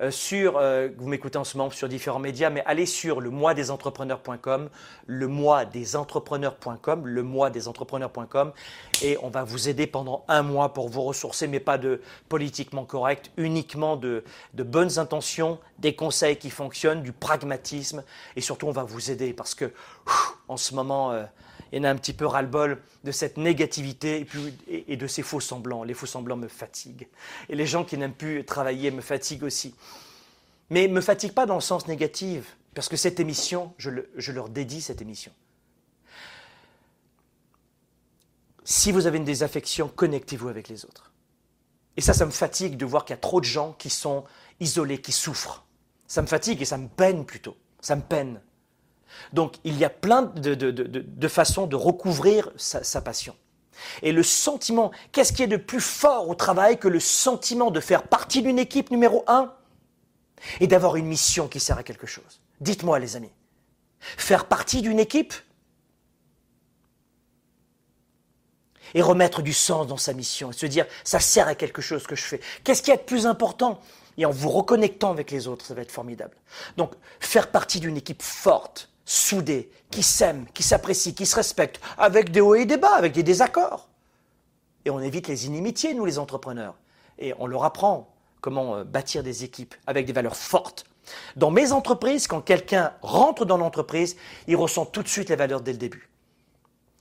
Euh, 0.00 0.10
sur, 0.10 0.56
euh, 0.56 0.88
vous 0.96 1.08
m'écoutez 1.08 1.38
en 1.38 1.44
ce 1.44 1.56
moment 1.56 1.70
sur 1.70 1.88
différents 1.88 2.18
médias, 2.18 2.50
mais 2.50 2.62
allez 2.66 2.86
sur 2.86 3.20
le 3.20 3.30
mois 3.30 3.54
des 3.54 3.70
entrepreneurs.com, 3.70 4.68
le 5.06 5.26
mois 5.28 5.64
des 5.64 5.96
entrepreneurs.com, 5.96 7.06
le 7.06 7.22
mois 7.22 7.50
des 7.50 7.68
entrepreneurs.com, 7.68 8.52
et 9.02 9.16
on 9.22 9.28
va 9.28 9.44
vous 9.44 9.68
aider 9.68 9.86
pendant 9.86 10.24
un 10.28 10.42
mois 10.42 10.72
pour 10.72 10.88
vous 10.88 11.02
ressourcer, 11.02 11.46
mais 11.46 11.60
pas 11.60 11.78
de 11.78 12.00
politiquement 12.28 12.84
correct, 12.84 13.30
uniquement 13.36 13.96
de, 13.96 14.24
de 14.54 14.62
bonnes 14.62 14.98
intentions, 14.98 15.58
des 15.82 15.94
conseils 15.94 16.38
qui 16.38 16.48
fonctionnent, 16.48 17.02
du 17.02 17.12
pragmatisme, 17.12 18.04
et 18.36 18.40
surtout 18.40 18.68
on 18.68 18.72
va 18.72 18.84
vous 18.84 19.10
aider 19.10 19.34
parce 19.34 19.54
que 19.54 19.72
en 20.48 20.56
ce 20.56 20.74
moment, 20.74 21.10
euh, 21.10 21.24
il 21.72 21.78
y 21.78 21.80
en 21.80 21.84
a 21.84 21.90
un 21.90 21.96
petit 21.96 22.12
peu 22.12 22.24
ras-le-bol 22.24 22.80
de 23.04 23.12
cette 23.12 23.36
négativité 23.36 24.26
et, 24.68 24.92
et, 24.92 24.96
de 24.96 25.06
ces 25.06 25.22
faux 25.22 25.40
semblants. 25.40 25.82
Les 25.82 25.94
faux 25.94 26.06
semblants 26.06 26.36
me 26.36 26.48
fatiguent. 26.48 27.08
Et 27.48 27.56
les 27.56 27.66
gens 27.66 27.84
qui 27.84 27.98
n'aiment 27.98 28.14
plus 28.14 28.44
travailler 28.44 28.90
me 28.90 29.00
fatiguent 29.00 29.44
aussi. 29.44 29.74
Mais 30.70 30.86
ne 30.86 30.92
me 30.92 31.00
fatiguent 31.00 31.34
pas 31.34 31.46
dans 31.46 31.56
le 31.56 31.60
sens 31.60 31.88
négatif, 31.88 32.56
parce 32.74 32.88
que 32.88 32.96
cette 32.96 33.20
émission, 33.20 33.74
je, 33.78 33.90
je 34.16 34.32
leur 34.32 34.48
dédie 34.48 34.80
cette 34.80 35.02
émission. 35.02 35.32
Si 38.64 38.92
vous 38.92 39.06
avez 39.06 39.18
une 39.18 39.24
désaffection, 39.24 39.88
connectez-vous 39.88 40.48
avec 40.48 40.68
les 40.68 40.84
autres. 40.84 41.12
Et 41.96 42.00
ça, 42.00 42.14
ça 42.14 42.24
me 42.24 42.30
fatigue 42.30 42.76
de 42.76 42.86
voir 42.86 43.04
qu'il 43.04 43.14
y 43.14 43.18
a 43.18 43.20
trop 43.20 43.40
de 43.40 43.46
gens 43.46 43.72
qui 43.72 43.90
sont 43.90 44.24
isolés, 44.60 45.00
qui 45.00 45.12
souffrent. 45.12 45.64
Ça 46.12 46.20
me 46.20 46.26
fatigue 46.26 46.60
et 46.60 46.66
ça 46.66 46.76
me 46.76 46.88
peine 46.88 47.24
plutôt. 47.24 47.56
Ça 47.80 47.96
me 47.96 48.02
peine. 48.02 48.42
Donc 49.32 49.56
il 49.64 49.78
y 49.78 49.84
a 49.86 49.88
plein 49.88 50.20
de, 50.20 51.28
façons 51.28 51.66
de 51.66 51.74
recouvrir 51.74 52.50
sa, 52.58 53.00
passion. 53.00 53.34
Et 54.02 54.12
le 54.12 54.22
sentiment, 54.22 54.90
qu'est-ce 55.12 55.32
qui 55.32 55.42
est 55.42 55.46
de 55.46 55.56
plus 55.56 55.80
fort 55.80 56.28
au 56.28 56.34
travail 56.34 56.78
que 56.78 56.86
le 56.86 57.00
sentiment 57.00 57.70
de 57.70 57.80
faire 57.80 58.02
partie 58.02 58.42
d'une 58.42 58.58
équipe 58.58 58.90
numéro 58.90 59.24
un 59.26 59.54
et 60.60 60.66
d'avoir 60.66 60.96
une 60.96 61.06
mission 61.06 61.48
qui 61.48 61.60
sert 61.60 61.78
à 61.78 61.82
quelque 61.82 62.06
chose? 62.06 62.42
Dites-moi 62.60 62.98
les 62.98 63.16
amis, 63.16 63.32
faire 63.98 64.44
partie 64.44 64.82
d'une 64.82 65.00
équipe 65.00 65.32
et 68.92 69.00
remettre 69.00 69.40
du 69.40 69.54
sens 69.54 69.86
dans 69.86 69.96
sa 69.96 70.12
mission 70.12 70.50
et 70.50 70.54
se 70.54 70.66
dire 70.66 70.84
ça 71.04 71.20
sert 71.20 71.48
à 71.48 71.54
quelque 71.54 71.80
chose 71.80 72.06
que 72.06 72.16
je 72.16 72.24
fais. 72.24 72.40
Qu'est-ce 72.64 72.82
qui 72.82 72.90
est 72.90 72.98
de 72.98 73.02
plus 73.02 73.26
important 73.26 73.80
Et 74.18 74.26
en 74.26 74.30
vous 74.30 74.50
reconnectant 74.50 75.10
avec 75.10 75.30
les 75.30 75.48
autres, 75.48 75.64
ça 75.64 75.74
va 75.74 75.82
être 75.82 75.92
formidable. 75.92 76.36
Donc 76.76 76.92
faire 77.20 77.50
partie 77.50 77.80
d'une 77.80 77.96
équipe 77.96 78.22
forte, 78.22 78.90
soudés, 79.04 79.70
qui 79.90 80.02
s'aiment, 80.02 80.46
qui 80.54 80.62
s'apprécient, 80.62 81.12
qui 81.12 81.26
se 81.26 81.36
respectent, 81.36 81.80
avec 81.98 82.30
des 82.30 82.40
hauts 82.40 82.54
et 82.54 82.64
des 82.64 82.76
bas, 82.76 82.94
avec 82.94 83.12
des 83.12 83.22
désaccords. 83.22 83.88
Et 84.84 84.90
on 84.90 85.00
évite 85.00 85.28
les 85.28 85.46
inimitiés, 85.46 85.94
nous 85.94 86.04
les 86.04 86.18
entrepreneurs. 86.18 86.74
Et 87.18 87.34
on 87.38 87.46
leur 87.46 87.64
apprend 87.64 88.12
comment 88.40 88.76
euh, 88.76 88.84
bâtir 88.84 89.22
des 89.22 89.44
équipes 89.44 89.74
avec 89.86 90.06
des 90.06 90.12
valeurs 90.12 90.36
fortes. 90.36 90.84
Dans 91.36 91.50
mes 91.50 91.72
entreprises, 91.72 92.26
quand 92.26 92.40
quelqu'un 92.40 92.92
rentre 93.02 93.44
dans 93.44 93.56
l'entreprise, 93.56 94.16
il 94.46 94.56
ressent 94.56 94.86
tout 94.86 95.02
de 95.02 95.08
suite 95.08 95.30
les 95.30 95.36
valeurs 95.36 95.60
dès 95.60 95.72
le 95.72 95.78
début. 95.78 96.08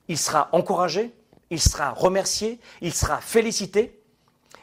Il 0.08 0.18
sera 0.18 0.50
encouragé, 0.52 1.14
il 1.50 1.62
sera 1.62 1.92
remercié, 1.92 2.60
il 2.82 2.94
sera 2.94 3.22
félicité, 3.22 4.01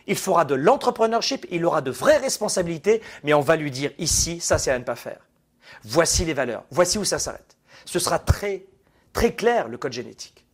il 0.09 0.17
fera 0.17 0.45
de 0.45 0.55
l'entrepreneurship, 0.55 1.47
il 1.51 1.65
aura 1.65 1.83
de 1.83 1.91
vraies 1.91 2.17
responsabilités, 2.17 3.03
mais 3.23 3.35
on 3.35 3.41
va 3.41 3.57
lui 3.57 3.71
dire 3.71 3.93
ici, 3.99 4.41
ça 4.41 4.59
c'est 4.59 4.71
à 4.71 4.79
ne 4.79 4.85
pas 4.85 4.97
faire. 4.97 5.21
Voici 5.85 6.25
les 6.25 6.35
valeurs, 6.35 6.65
voici 6.71 6.99
où 6.99 7.05
ça 7.05 7.19
s'arrête. 7.19 7.57
Ce 7.85 7.99
sera 7.99 8.19
très, 8.19 8.65
très 9.13 9.35
clair, 9.35 9.69
le 9.69 9.79
code 9.79 9.93
génétique. 9.93 10.45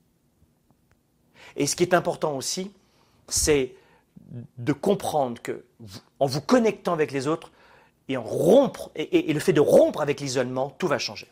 Et 1.56 1.66
ce 1.66 1.76
qui 1.76 1.84
est 1.84 1.94
important 1.94 2.36
aussi, 2.36 2.72
c'est 3.28 3.74
de 4.58 4.72
comprendre 4.72 5.40
que, 5.40 5.64
en 6.18 6.26
vous 6.26 6.40
connectant 6.40 6.92
avec 6.92 7.12
les 7.12 7.28
autres, 7.28 7.52
et, 8.08 8.16
en 8.16 8.22
rompre, 8.22 8.90
et 8.96 9.32
le 9.32 9.40
fait 9.40 9.54
de 9.54 9.60
rompre 9.60 10.02
avec 10.02 10.20
l'isolement, 10.20 10.70
tout 10.78 10.88
va 10.88 10.98
changer. 10.98 11.28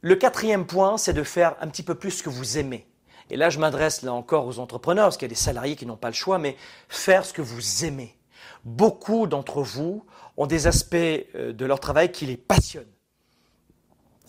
Le 0.00 0.16
quatrième 0.16 0.66
point, 0.66 0.96
c'est 0.96 1.12
de 1.12 1.22
faire 1.22 1.56
un 1.60 1.68
petit 1.68 1.82
peu 1.82 1.94
plus 1.94 2.12
ce 2.12 2.22
que 2.22 2.30
vous 2.30 2.58
aimez. 2.58 2.87
Et 3.30 3.36
là, 3.36 3.50
je 3.50 3.58
m'adresse 3.58 4.02
là 4.02 4.12
encore 4.12 4.46
aux 4.46 4.58
entrepreneurs, 4.58 5.06
parce 5.06 5.16
qu'il 5.16 5.26
y 5.26 5.30
a 5.30 5.34
des 5.34 5.34
salariés 5.34 5.76
qui 5.76 5.86
n'ont 5.86 5.96
pas 5.96 6.08
le 6.08 6.14
choix, 6.14 6.38
mais 6.38 6.56
faire 6.88 7.24
ce 7.24 7.32
que 7.32 7.42
vous 7.42 7.84
aimez. 7.84 8.16
Beaucoup 8.64 9.26
d'entre 9.26 9.62
vous 9.62 10.04
ont 10.36 10.46
des 10.46 10.66
aspects 10.66 10.94
euh, 10.94 11.52
de 11.52 11.64
leur 11.66 11.80
travail 11.80 12.10
qui 12.10 12.26
les 12.26 12.36
passionnent, 12.36 12.92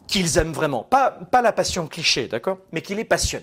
qu'ils 0.08 0.38
aiment 0.38 0.54
vraiment. 0.54 0.84
Pas, 0.84 1.20
la 1.32 1.52
passion 1.52 1.88
cliché, 1.88 2.28
d'accord? 2.28 2.60
Mais 2.72 2.82
qui 2.82 2.96
les 2.96 3.06
passionnent. 3.06 3.42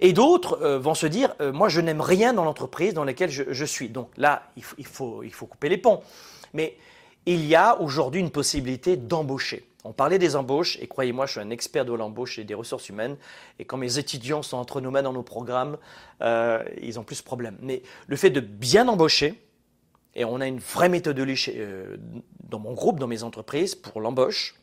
Et 0.00 0.12
d'autres 0.12 0.60
euh, 0.62 0.78
vont 0.78 0.94
se 0.94 1.06
dire, 1.06 1.34
euh, 1.40 1.52
moi 1.52 1.68
je 1.68 1.80
n'aime 1.80 2.00
rien 2.00 2.32
dans 2.32 2.44
l'entreprise 2.44 2.94
dans 2.94 3.04
laquelle 3.04 3.30
je, 3.30 3.64
suis. 3.64 3.88
Donc 3.88 4.10
là, 4.16 4.42
il 4.56 4.86
faut 4.86 5.46
couper 5.48 5.68
les 5.68 5.78
ponts. 5.78 6.02
Mais 6.52 6.76
il 7.26 7.44
y 7.46 7.54
a 7.54 7.80
aujourd'hui 7.80 8.20
une 8.20 8.30
possibilité 8.30 8.96
d'embaucher. 8.96 9.66
On 9.86 9.92
parlait 9.92 10.18
des 10.18 10.34
embauches, 10.34 10.78
et 10.80 10.86
croyez-moi, 10.86 11.26
je 11.26 11.32
suis 11.32 11.40
un 11.40 11.50
expert 11.50 11.84
de 11.84 11.92
l'embauche 11.92 12.38
et 12.38 12.44
des 12.44 12.54
ressources 12.54 12.88
humaines, 12.88 13.18
et 13.58 13.66
quand 13.66 13.76
mes 13.76 13.98
étudiants 13.98 14.42
sont 14.42 14.56
entre 14.56 14.80
nous 14.80 14.90
dans 14.90 15.12
nos 15.12 15.22
programmes, 15.22 15.76
euh, 16.22 16.64
ils 16.80 16.98
ont 16.98 17.04
plus 17.04 17.18
de 17.18 17.24
problèmes. 17.24 17.58
Mais 17.60 17.82
le 18.06 18.16
fait 18.16 18.30
de 18.30 18.40
bien 18.40 18.88
embaucher, 18.88 19.38
et 20.14 20.24
on 20.24 20.40
a 20.40 20.46
une 20.46 20.58
vraie 20.58 20.88
méthodologie 20.88 21.52
euh, 21.56 21.98
dans 22.48 22.58
mon 22.58 22.72
groupe, 22.72 22.98
dans 22.98 23.06
mes 23.06 23.24
entreprises, 23.24 23.74
pour 23.74 24.00
l'embauche. 24.00 24.54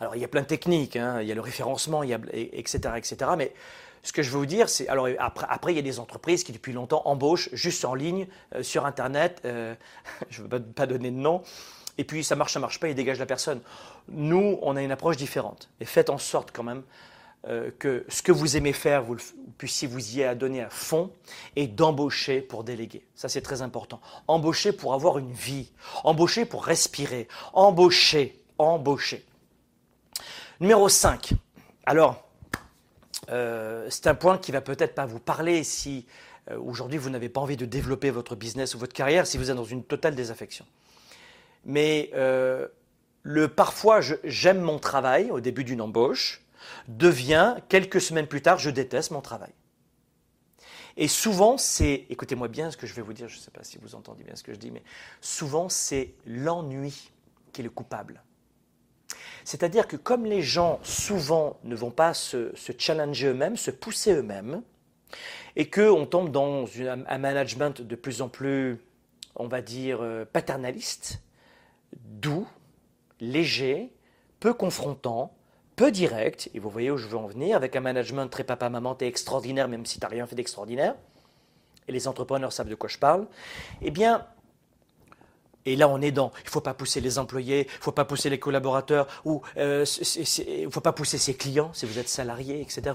Alors, 0.00 0.14
il 0.16 0.20
y 0.20 0.24
a 0.24 0.28
plein 0.28 0.42
de 0.42 0.46
techniques, 0.46 0.96
hein, 0.96 1.22
il 1.22 1.28
y 1.28 1.32
a 1.32 1.34
le 1.34 1.40
référencement, 1.40 2.02
il 2.02 2.10
y 2.10 2.14
a, 2.14 2.20
etc., 2.32 2.94
etc., 2.96 3.30
mais 3.38 3.54
ce 4.02 4.12
que 4.12 4.22
je 4.22 4.30
veux 4.30 4.36
vous 4.36 4.44
dire, 4.44 4.68
c'est 4.68 4.86
alors 4.88 5.08
après, 5.18 5.72
il 5.72 5.76
y 5.76 5.78
a 5.78 5.82
des 5.82 5.98
entreprises 5.98 6.44
qui 6.44 6.52
depuis 6.52 6.74
longtemps 6.74 7.00
embauchent 7.06 7.48
juste 7.54 7.86
en 7.86 7.94
ligne 7.94 8.26
euh, 8.54 8.62
sur 8.62 8.84
Internet. 8.84 9.40
je 10.28 10.42
ne 10.42 10.46
veux 10.46 10.60
pas 10.60 10.86
donner 10.86 11.10
de 11.10 11.16
nom, 11.16 11.42
et 11.96 12.04
puis 12.04 12.24
ça 12.24 12.36
marche, 12.36 12.52
ça 12.52 12.60
marche 12.60 12.80
pas, 12.80 12.88
il 12.88 12.94
dégage 12.94 13.18
la 13.18 13.26
personne. 13.26 13.60
Nous, 14.08 14.58
on 14.62 14.76
a 14.76 14.82
une 14.82 14.92
approche 14.92 15.16
différente. 15.16 15.68
Et 15.80 15.84
faites 15.84 16.10
en 16.10 16.18
sorte 16.18 16.50
quand 16.52 16.62
même 16.62 16.82
euh, 17.46 17.70
que 17.78 18.04
ce 18.08 18.22
que 18.22 18.32
vous 18.32 18.56
aimez 18.56 18.72
faire, 18.72 19.02
vous, 19.02 19.16
puissiez 19.58 19.88
vous 19.88 20.18
y 20.18 20.36
donner 20.36 20.62
à 20.62 20.70
fond 20.70 21.10
et 21.56 21.66
d'embaucher 21.66 22.40
pour 22.40 22.64
déléguer. 22.64 23.04
Ça, 23.14 23.28
c'est 23.28 23.40
très 23.40 23.62
important. 23.62 24.00
Embaucher 24.28 24.72
pour 24.72 24.94
avoir 24.94 25.18
une 25.18 25.32
vie. 25.32 25.72
Embaucher 26.04 26.44
pour 26.44 26.64
respirer. 26.64 27.28
Embaucher. 27.52 28.40
Embaucher. 28.58 29.24
Numéro 30.60 30.88
5. 30.88 31.32
Alors, 31.86 32.22
euh, 33.30 33.86
c'est 33.90 34.06
un 34.06 34.14
point 34.14 34.38
qui 34.38 34.52
va 34.52 34.60
peut-être 34.60 34.94
pas 34.94 35.06
vous 35.06 35.18
parler 35.18 35.64
si 35.64 36.06
euh, 36.50 36.58
aujourd'hui 36.58 36.98
vous 36.98 37.10
n'avez 37.10 37.28
pas 37.28 37.40
envie 37.40 37.56
de 37.56 37.64
développer 37.64 38.10
votre 38.10 38.36
business 38.36 38.74
ou 38.74 38.78
votre 38.78 38.92
carrière, 38.92 39.26
si 39.26 39.38
vous 39.38 39.50
êtes 39.50 39.56
dans 39.56 39.64
une 39.64 39.82
totale 39.82 40.14
désaffection 40.14 40.66
mais 41.64 42.10
le 43.24 43.48
parfois 43.48 44.00
j'aime 44.22 44.60
mon 44.60 44.78
travail 44.78 45.30
au 45.30 45.40
début 45.40 45.64
d'une 45.64 45.80
embauche 45.80 46.42
devient 46.86 47.56
quelques 47.68 48.00
semaines 48.00 48.28
plus 48.28 48.42
tard 48.42 48.58
je 48.58 48.70
déteste 48.70 49.10
mon 49.10 49.20
travail. 49.20 49.52
Et 50.96 51.08
souvent 51.08 51.58
c'est, 51.58 52.06
écoutez-moi 52.10 52.46
bien 52.46 52.70
ce 52.70 52.76
que 52.76 52.86
je 52.86 52.94
vais 52.94 53.02
vous 53.02 53.14
dire, 53.14 53.28
je 53.28 53.38
ne 53.38 53.40
sais 53.40 53.50
pas 53.50 53.64
si 53.64 53.78
vous 53.78 53.96
entendez 53.96 54.22
bien 54.22 54.36
ce 54.36 54.44
que 54.44 54.52
je 54.54 54.58
dis, 54.58 54.70
mais 54.70 54.82
souvent 55.20 55.68
c'est 55.68 56.14
l'ennui 56.26 57.10
qui 57.52 57.62
est 57.62 57.64
le 57.64 57.70
coupable. 57.70 58.22
C'est-à-dire 59.44 59.88
que 59.88 59.96
comme 59.96 60.24
les 60.24 60.42
gens 60.42 60.78
souvent 60.82 61.58
ne 61.64 61.74
vont 61.74 61.90
pas 61.90 62.14
se, 62.14 62.52
challenger 62.78 63.28
eux-mêmes, 63.28 63.56
se 63.56 63.70
pousser 63.70 64.12
eux-mêmes, 64.12 64.62
et 65.56 65.70
qu'on 65.70 66.06
tombe 66.06 66.30
dans 66.30 66.64
un 66.78 67.18
management 67.18 67.80
de 67.80 67.94
plus 67.94 68.22
en 68.22 68.28
plus, 68.28 68.78
on 69.36 69.46
va 69.46 69.62
dire, 69.62 69.98
euh, 70.00 70.24
paternaliste, 70.24 71.20
doux, 71.96 72.48
léger, 73.20 73.92
peu 74.40 74.54
confrontant, 74.54 75.34
peu 75.76 75.90
direct, 75.90 76.50
et 76.54 76.58
vous 76.58 76.70
voyez 76.70 76.90
où 76.90 76.96
je 76.96 77.06
veux 77.06 77.16
en 77.16 77.26
venir, 77.26 77.56
avec 77.56 77.74
un 77.76 77.80
management 77.80 78.28
très 78.28 78.44
papa-maman, 78.44 78.94
t'es 78.94 79.06
extraordinaire 79.06 79.68
même 79.68 79.86
si 79.86 79.98
tu 79.98 80.04
n'as 80.04 80.10
rien 80.10 80.26
fait 80.26 80.36
d'extraordinaire, 80.36 80.94
et 81.88 81.92
les 81.92 82.08
entrepreneurs 82.08 82.52
savent 82.52 82.68
de 82.68 82.74
quoi 82.74 82.88
je 82.88 82.98
parle, 82.98 83.26
eh 83.82 83.90
bien, 83.90 84.26
et 85.66 85.76
là 85.76 85.88
on 85.88 86.00
est 86.00 86.12
dans, 86.12 86.30
il 86.44 86.50
faut 86.50 86.60
pas 86.60 86.74
pousser 86.74 87.00
les 87.00 87.18
employés, 87.18 87.66
il 87.66 87.82
faut 87.82 87.92
pas 87.92 88.04
pousser 88.04 88.30
les 88.30 88.38
collaborateurs, 88.38 89.08
ou 89.24 89.42
euh, 89.56 89.84
il 90.16 90.66
ne 90.66 90.70
faut 90.70 90.80
pas 90.80 90.92
pousser 90.92 91.18
ses 91.18 91.34
clients 91.34 91.72
si 91.72 91.86
vous 91.86 91.98
êtes 91.98 92.08
salarié, 92.08 92.60
etc. 92.60 92.92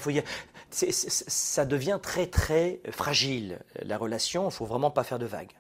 ça 0.72 1.65
devient 1.65 1.99
très 2.01 2.28
très 2.28 2.80
fragile, 2.91 3.59
la 3.82 3.97
relation, 3.97 4.43
il 4.43 4.45
ne 4.45 4.51
faut 4.51 4.65
vraiment 4.65 4.91
pas 4.91 5.03
faire 5.03 5.20
de 5.20 5.26
vagues. 5.26 5.53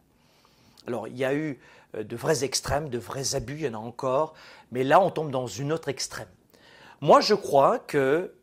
Alors 0.87 1.07
il 1.07 1.17
y 1.17 1.25
a 1.25 1.35
eu 1.35 1.59
de 1.93 2.15
vrais 2.15 2.43
extrêmes, 2.43 2.89
de 2.89 2.97
vrais 2.97 3.35
abus, 3.35 3.55
il 3.55 3.61
y 3.61 3.67
en 3.67 3.73
a 3.73 3.77
encore, 3.77 4.33
mais 4.71 4.83
là 4.83 4.99
on 4.99 5.09
tombe 5.09 5.31
dans 5.31 5.47
une 5.47 5.71
autre 5.71 5.89
extrême. 5.89 6.27
Moi 7.01 7.21
je 7.21 7.33
crois 7.33 7.79
que 7.79 8.33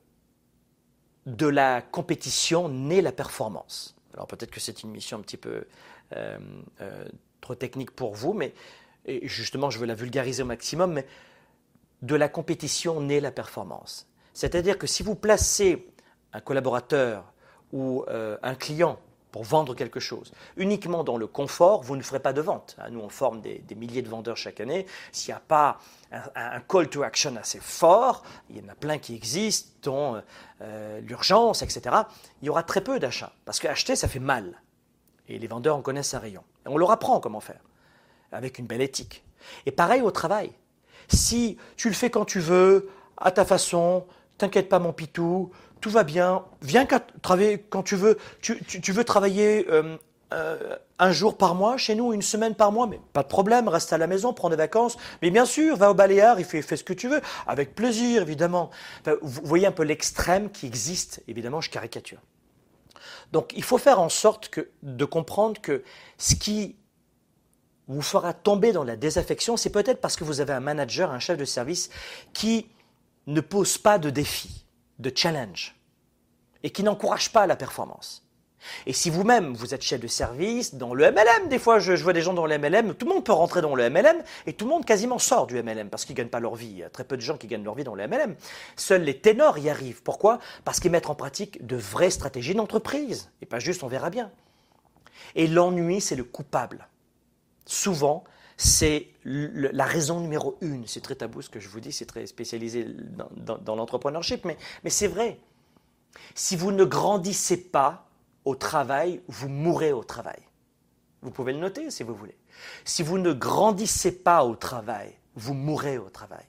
de 1.26 1.46
la 1.46 1.82
compétition 1.82 2.68
naît 2.68 3.02
la 3.02 3.12
performance. 3.12 3.96
Alors 4.14 4.26
peut-être 4.26 4.50
que 4.50 4.60
c'est 4.60 4.82
une 4.82 4.90
mission 4.90 5.18
un 5.18 5.20
petit 5.20 5.36
peu 5.36 5.64
euh, 6.14 6.38
euh, 6.80 7.04
trop 7.40 7.54
technique 7.54 7.90
pour 7.90 8.14
vous, 8.14 8.32
mais 8.32 8.54
justement 9.22 9.70
je 9.70 9.78
veux 9.78 9.86
la 9.86 9.94
vulgariser 9.94 10.42
au 10.42 10.46
maximum, 10.46 10.92
mais 10.92 11.06
de 12.02 12.14
la 12.14 12.28
compétition 12.28 13.00
naît 13.00 13.20
la 13.20 13.30
performance. 13.30 14.08
C'est-à-dire 14.34 14.78
que 14.78 14.86
si 14.86 15.02
vous 15.02 15.14
placez 15.14 15.88
un 16.32 16.40
collaborateur 16.40 17.32
ou 17.72 18.04
un 18.08 18.54
client 18.54 18.98
pour 19.36 19.44
vendre 19.44 19.74
quelque 19.74 20.00
chose. 20.00 20.32
Uniquement 20.56 21.04
dans 21.04 21.18
le 21.18 21.26
confort, 21.26 21.82
vous 21.82 21.94
ne 21.94 22.00
ferez 22.00 22.20
pas 22.20 22.32
de 22.32 22.40
vente. 22.40 22.74
Hein, 22.78 22.88
nous, 22.88 23.00
on 23.00 23.10
forme 23.10 23.42
des, 23.42 23.62
milliers 23.76 24.00
de 24.00 24.08
vendeurs 24.08 24.38
chaque 24.38 24.60
année. 24.60 24.86
S'il 25.12 25.34
n'y 25.34 25.36
a 25.36 25.42
pas 25.46 25.78
un, 26.10 26.60
call 26.60 26.88
to 26.88 27.02
action 27.02 27.36
assez 27.36 27.60
fort, 27.60 28.22
il 28.48 28.56
y 28.56 28.64
en 28.64 28.68
a 28.70 28.74
plein 28.74 28.96
qui 28.96 29.14
existent, 29.14 29.72
dont 29.82 30.22
euh, 30.62 31.00
l'urgence, 31.00 31.60
etc., 31.60 31.96
il 32.40 32.46
y 32.46 32.48
aura 32.48 32.62
très 32.62 32.80
peu 32.80 32.98
d'achats. 32.98 33.34
Parce 33.44 33.58
qu'acheter, 33.60 33.94
ça 33.94 34.08
fait 34.08 34.20
mal. 34.20 34.62
Et 35.28 35.38
les 35.38 35.48
vendeurs 35.48 35.76
en 35.76 35.82
connaissent 35.82 36.14
un 36.14 36.18
rayon. 36.18 36.42
On 36.64 36.78
leur 36.78 36.90
apprend 36.90 37.20
comment 37.20 37.40
faire, 37.40 37.60
avec 38.32 38.58
une 38.58 38.66
belle 38.66 38.80
éthique. 38.80 39.22
Et 39.66 39.70
pareil 39.70 40.00
au 40.00 40.12
travail. 40.12 40.50
Si 41.08 41.58
tu 41.76 41.88
le 41.88 41.94
fais 41.94 42.08
quand 42.08 42.24
tu 42.24 42.40
veux, 42.40 42.88
à 43.18 43.32
ta 43.32 43.44
façon, 43.44 44.06
t'inquiète 44.38 44.68
pas 44.68 44.78
mon 44.78 44.92
pitou, 44.92 45.50
tout 45.80 45.90
va 45.90 46.04
bien, 46.04 46.44
viens 46.62 46.86
travailler 47.22 47.58
quand 47.58 47.82
tu 47.82 47.96
veux. 47.96 48.18
Tu, 48.40 48.92
veux 48.92 49.04
travailler 49.04 49.66
euh, 49.70 49.96
euh, 50.32 50.76
un 50.98 51.12
jour 51.12 51.36
par 51.36 51.54
mois 51.54 51.76
chez 51.76 51.94
nous, 51.94 52.12
une 52.12 52.22
semaine 52.22 52.54
par 52.54 52.72
mois, 52.72 52.86
mais 52.86 53.00
pas 53.12 53.22
de 53.22 53.28
problème, 53.28 53.68
reste 53.68 53.92
à 53.92 53.98
la 53.98 54.06
maison, 54.06 54.32
prends 54.32 54.50
des 54.50 54.56
vacances. 54.56 54.96
Mais 55.22 55.30
bien 55.30 55.44
sûr, 55.44 55.76
va 55.76 55.90
au 55.90 55.94
Baléares, 55.94 56.40
il 56.40 56.44
fait, 56.44 56.62
ce 56.62 56.84
que 56.84 56.92
tu 56.92 57.08
veux, 57.08 57.20
avec 57.46 57.74
plaisir, 57.74 58.22
évidemment. 58.22 58.70
vous 59.22 59.40
voyez 59.44 59.66
un 59.66 59.72
peu 59.72 59.84
l'extrême 59.84 60.50
qui 60.50 60.66
existe, 60.66 61.22
évidemment, 61.28 61.60
je 61.60 61.70
caricature. 61.70 62.20
Donc 63.32 63.52
il 63.56 63.62
faut 63.62 63.78
faire 63.78 64.00
en 64.00 64.08
sorte 64.08 64.50
de 64.82 65.04
comprendre 65.04 65.60
que 65.60 65.82
ce 66.18 66.34
qui 66.34 66.76
vous 67.88 68.02
fera 68.02 68.32
tomber 68.32 68.72
dans 68.72 68.84
la 68.84 68.96
désaffection, 68.96 69.56
c'est 69.56 69.70
peut-être 69.70 70.00
parce 70.00 70.16
que 70.16 70.24
vous 70.24 70.40
avez 70.40 70.52
un 70.52 70.60
manager, 70.60 71.12
un 71.12 71.20
chef 71.20 71.38
de 71.38 71.44
service 71.44 71.90
qui 72.32 72.66
ne 73.26 73.40
pose 73.40 73.78
pas 73.78 73.98
de 73.98 74.10
défis 74.10 74.64
de 74.98 75.12
challenge 75.14 75.76
et 76.62 76.70
qui 76.70 76.82
n'encourage 76.82 77.32
pas 77.32 77.46
la 77.46 77.56
performance. 77.56 78.26
Et 78.86 78.92
si 78.92 79.10
vous-même, 79.10 79.54
vous 79.54 79.74
êtes 79.74 79.82
chef 79.82 80.00
de 80.00 80.06
service 80.06 80.74
dans 80.74 80.94
le 80.94 81.10
MLM, 81.10 81.48
des 81.48 81.58
fois 81.58 81.78
je, 81.78 81.92
vois 81.92 82.12
des 82.12 82.22
gens 82.22 82.34
dans 82.34 82.46
le 82.46 82.58
MLM, 82.58 82.94
tout 82.94 83.06
le 83.06 83.14
monde 83.14 83.24
peut 83.24 83.32
rentrer 83.32 83.60
dans 83.60 83.74
le 83.74 83.88
MLM 83.88 84.22
et 84.46 84.54
tout 84.54 84.64
le 84.64 84.70
monde 84.70 84.84
quasiment 84.84 85.18
sort 85.18 85.46
du 85.46 85.62
MLM 85.62 85.88
parce 85.88 86.04
qu'ils 86.04 86.14
ne 86.14 86.18
gagnent 86.18 86.28
pas 86.28 86.40
leur 86.40 86.54
vie. 86.54 86.68
Il 86.68 86.78
y 86.78 86.84
a 86.84 86.90
très 86.90 87.04
peu 87.04 87.16
de 87.16 87.22
gens 87.22 87.36
qui 87.36 87.46
gagnent 87.46 87.64
leur 87.64 87.74
vie 87.74 87.84
dans 87.84 87.94
le 87.94 88.06
MLM. 88.06 88.34
Seuls 88.76 89.02
les 89.02 89.18
ténors 89.18 89.58
y 89.58 89.70
arrivent. 89.70 90.02
Pourquoi? 90.02 90.40
Parce 90.64 90.80
qu'ils 90.80 90.90
mettent 90.90 91.10
en 91.10 91.14
pratique 91.14 91.64
de 91.64 91.76
vraies 91.76 92.10
stratégies 92.10 92.54
d'entreprise 92.54 93.30
et 93.42 93.46
pas 93.46 93.58
juste 93.58 93.82
on 93.82 93.88
verra 93.88 94.10
bien. 94.10 94.30
Et 95.34 95.46
l'ennui, 95.46 96.00
c'est 96.00 96.16
le 96.16 96.24
coupable. 96.24 96.88
Souvent, 97.66 98.24
c'est 98.56 99.08
la 99.24 99.84
raison 99.84 100.20
numéro 100.20 100.56
une. 100.60 100.86
C'est 100.86 101.00
très 101.00 101.14
tabou 101.14 101.42
ce 101.42 101.50
que 101.50 101.60
je 101.60 101.68
vous 101.68 101.80
dis, 101.80 101.92
c'est 101.92 102.06
très 102.06 102.26
spécialisé 102.26 102.86
dans, 103.36 103.76
l'entrepreneurship, 103.76 104.44
mais, 104.44 104.56
mais 104.84 104.90
c'est 104.90 105.08
vrai. 105.08 105.38
Si 106.34 106.56
vous 106.56 106.72
ne 106.72 106.84
grandissez 106.84 107.58
pas 107.58 108.08
au 108.44 108.54
travail, 108.54 109.20
vous 109.28 109.48
mourrez 109.48 109.92
au 109.92 110.04
travail. 110.04 110.40
Vous 111.20 111.30
pouvez 111.30 111.52
le 111.52 111.58
noter 111.58 111.90
si 111.90 112.02
vous 112.02 112.14
voulez. 112.14 112.36
Si 112.84 113.02
vous 113.02 113.18
ne 113.18 113.32
grandissez 113.32 114.22
pas 114.22 114.44
au 114.44 114.56
travail, 114.56 115.12
vous 115.34 115.52
mourrez 115.52 115.98
au 115.98 116.08
travail 116.08 116.46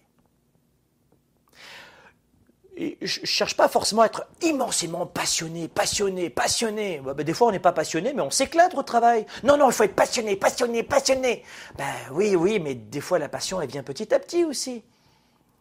je 2.78 3.22
ne 3.22 3.26
cherche 3.26 3.58
pas 3.58 3.68
forcément 3.68 4.04
à 4.04 4.06
être 4.06 4.28
immensément 4.42 5.06
passionné, 5.06 5.68
passionné, 5.68 6.30
passionné. 6.30 7.02
Ben, 7.04 7.16
des 7.16 7.34
fois, 7.34 7.48
on 7.48 7.52
n'est 7.52 7.60
pas 7.60 7.72
passionné, 7.72 8.14
mais 8.14 8.22
on 8.22 8.30
s'éclate 8.30 8.76
au 8.76 8.84
travail. 8.84 9.26
Non, 9.44 9.58
non, 9.58 9.70
il 9.70 9.74
faut 9.74 9.84
être 9.84 9.96
passionné, 9.96 10.36
passionné, 10.36 10.84
passionné. 10.84 11.44
Ben 11.78 11.94
oui, 12.12 12.36
oui, 12.36 12.60
mais 12.60 12.76
des 12.76 13.02
fois, 13.02 13.20
la 13.20 13.30
passion, 13.30 13.62
elle 13.62 13.70
vient 13.70 13.84
petit 13.84 14.14
à 14.14 14.20
petit 14.20 14.46
aussi. 14.46 14.84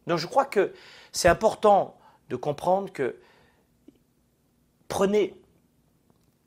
Donc, 0.06 0.18
je 0.18 0.26
crois 0.26 0.44
que 0.44 0.74
c'est 1.12 1.28
important 1.28 1.96
de 2.28 2.36
comprendre 2.36 2.92
que 2.92 3.16
prenez, 4.88 5.34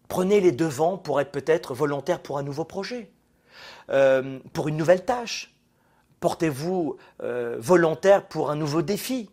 prenez 0.07 0.39
les 0.41 0.51
devants 0.51 0.97
pour 0.97 1.19
être 1.19 1.31
peut-être 1.31 1.73
volontaire 1.73 2.21
pour 2.21 2.37
un 2.37 2.43
nouveau 2.43 2.63
projet. 2.63 3.11
euh, 3.89 4.39
pour 4.53 4.67
une 4.67 4.77
nouvelle 4.77 5.03
tâche 5.05 5.53
Portez-vous 6.19 6.97
euh, 7.23 7.55
volontaire 7.59 8.27
pour 8.27 8.51
un 8.51 8.55
nouveau 8.55 8.81
défi 8.81 9.29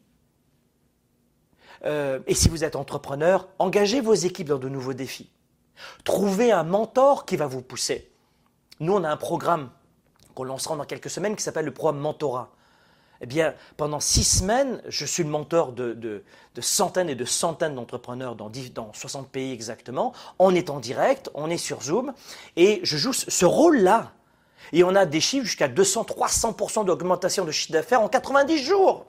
euh, 1.86 2.18
Et 2.26 2.34
si 2.34 2.48
vous 2.48 2.64
êtes 2.64 2.76
entrepreneur, 2.76 3.48
engagez 3.58 4.00
vos 4.00 4.14
équipes 4.14 4.48
dans 4.48 4.58
de 4.58 4.68
nouveaux 4.68 4.94
défis. 4.94 5.30
Trouvez 6.04 6.52
un 6.52 6.64
mentor 6.64 7.26
qui 7.26 7.36
va 7.36 7.46
vous 7.46 7.62
pousser. 7.62 8.10
Nous, 8.80 8.92
on 8.92 9.04
a 9.04 9.10
un 9.10 9.16
programme 9.16 9.70
qu'on 10.34 10.44
lancera 10.44 10.76
dans 10.76 10.84
quelques 10.84 11.10
semaines 11.10 11.36
qui 11.36 11.42
s'appelle 11.42 11.64
le 11.64 11.72
programme 11.72 11.98
Mentorat. 11.98 12.50
Eh 13.22 13.26
bien, 13.26 13.54
pendant 13.78 14.00
six 14.00 14.24
semaines, 14.24 14.82
je 14.88 15.06
suis 15.06 15.22
le 15.22 15.30
mentor 15.30 15.72
de, 15.72 16.22
centaines 16.60 17.08
et 17.08 17.14
de 17.14 17.24
centaines 17.24 17.74
d'entrepreneurs 17.74 18.36
dans, 18.36 18.50
dans 18.74 18.92
60 18.92 19.30
pays 19.30 19.52
exactement. 19.52 20.12
On 20.38 20.54
est 20.54 20.68
en 20.68 20.80
direct, 20.80 21.30
on 21.34 21.48
est 21.48 21.56
sur 21.56 21.82
Zoom, 21.82 22.12
et 22.56 22.80
je 22.82 22.98
joue 22.98 23.14
ce 23.14 23.46
rôle-là. 23.46 24.12
Et 24.72 24.84
on 24.84 24.94
a 24.94 25.06
des 25.06 25.20
chiffres 25.20 25.46
jusqu'à 25.46 25.68
200-300% 25.68 26.84
d'augmentation 26.84 27.44
de 27.44 27.52
chiffre 27.52 27.72
d'affaires 27.72 28.02
en 28.02 28.08
90 28.08 28.62
jours. 28.62 29.06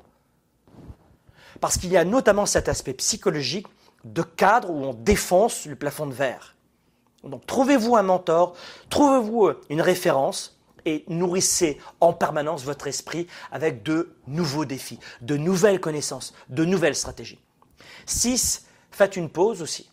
Parce 1.60 1.78
qu'il 1.78 1.91
y 1.91 1.97
a 1.97 2.05
notamment 2.05 2.45
cet 2.45 2.70
aspect 2.70 2.93
psychologique 2.93 3.68
de 4.03 4.22
cadre 4.22 4.70
où 4.70 4.84
on 4.84 4.93
défonce 4.93 5.66
le 5.66 5.76
plafond 5.76 6.08
de 6.08 6.14
verre. 6.14 6.55
Donc 7.24 7.45
trouvez-vous 7.45 7.95
un 7.95 8.03
mentor, 8.03 8.55
trouvez-vous 8.89 9.51
une 9.70 9.82
référence, 9.82 10.58
et 10.88 11.03
nourrissez 11.10 11.80
en 11.99 12.14
permanence 12.14 12.64
votre 12.64 12.88
esprit 12.88 13.28
avec 13.51 13.84
de 13.84 14.16
nouveaux 14.26 14.66
défis, 14.66 14.99
de 15.22 15.36
nouvelles 15.36 15.82
connaissances, 15.82 16.34
de 16.49 16.64
nouvelles 16.64 16.95
stratégies. 16.95 17.39
6. 18.05 18.66
Faites 18.91 19.18
une 19.18 19.30
pause 19.30 19.62
aussi. 19.62 19.91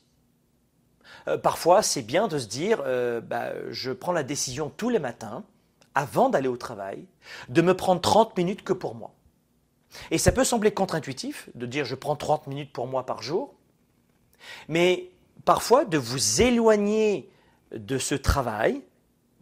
Euh, 1.27 1.37
parfois, 1.37 1.83
c'est 1.83 2.03
bien 2.03 2.29
de 2.29 2.39
se 2.39 2.47
dire, 2.47 2.81
euh, 2.87 3.21
bah, 3.21 3.53
je 3.71 3.91
prends 3.91 4.13
la 4.13 4.23
décision 4.23 4.71
tous 4.75 4.89
les 4.89 5.01
matins, 5.01 5.45
avant 5.95 6.29
d'aller 6.29 6.49
au 6.49 6.57
travail, 6.57 7.07
de 7.49 7.63
me 7.63 7.75
prendre 7.75 8.01
30 8.01 8.37
minutes 8.37 8.63
que 8.63 8.73
pour 8.73 8.95
moi. 8.95 9.14
Et 10.11 10.19
ça 10.19 10.33
peut 10.33 10.45
sembler 10.45 10.73
contre-intuitif 10.73 11.49
de 11.55 11.67
dire 11.67 11.85
je 11.85 11.95
prends 11.95 12.17
30 12.17 12.47
minutes 12.47 12.73
pour 12.73 12.87
moi 12.87 13.07
par 13.07 13.23
jour, 13.23 13.55
mais 14.69 15.11
parfois 15.45 15.85
de 15.85 15.99
vous 15.99 16.43
éloigner 16.43 17.31
de 17.73 17.99
ce 17.99 18.15
travail, 18.15 18.83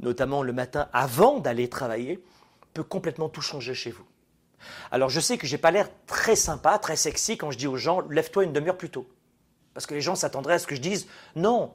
notamment 0.00 0.42
le 0.42 0.52
matin 0.52 0.88
avant 0.92 1.38
d'aller 1.38 1.68
travailler, 1.68 2.22
peut 2.74 2.82
complètement 2.82 3.28
tout 3.28 3.42
changer 3.42 3.74
chez 3.74 3.90
vous. 3.90 4.04
Alors 4.90 5.08
je 5.08 5.20
sais 5.20 5.38
que 5.38 5.46
j'ai 5.46 5.58
pas 5.58 5.70
l'air 5.70 5.88
très 6.06 6.36
sympa, 6.36 6.78
très 6.78 6.96
sexy 6.96 7.36
quand 7.36 7.50
je 7.50 7.58
dis 7.58 7.66
aux 7.66 7.76
gens 7.76 8.00
lève-toi 8.08 8.44
une 8.44 8.52
demi-heure 8.52 8.78
plus 8.78 8.90
tôt. 8.90 9.06
Parce 9.74 9.86
que 9.86 9.94
les 9.94 10.00
gens 10.00 10.14
s'attendraient 10.14 10.54
à 10.54 10.58
ce 10.58 10.66
que 10.66 10.74
je 10.74 10.80
dise 10.80 11.06
non, 11.34 11.72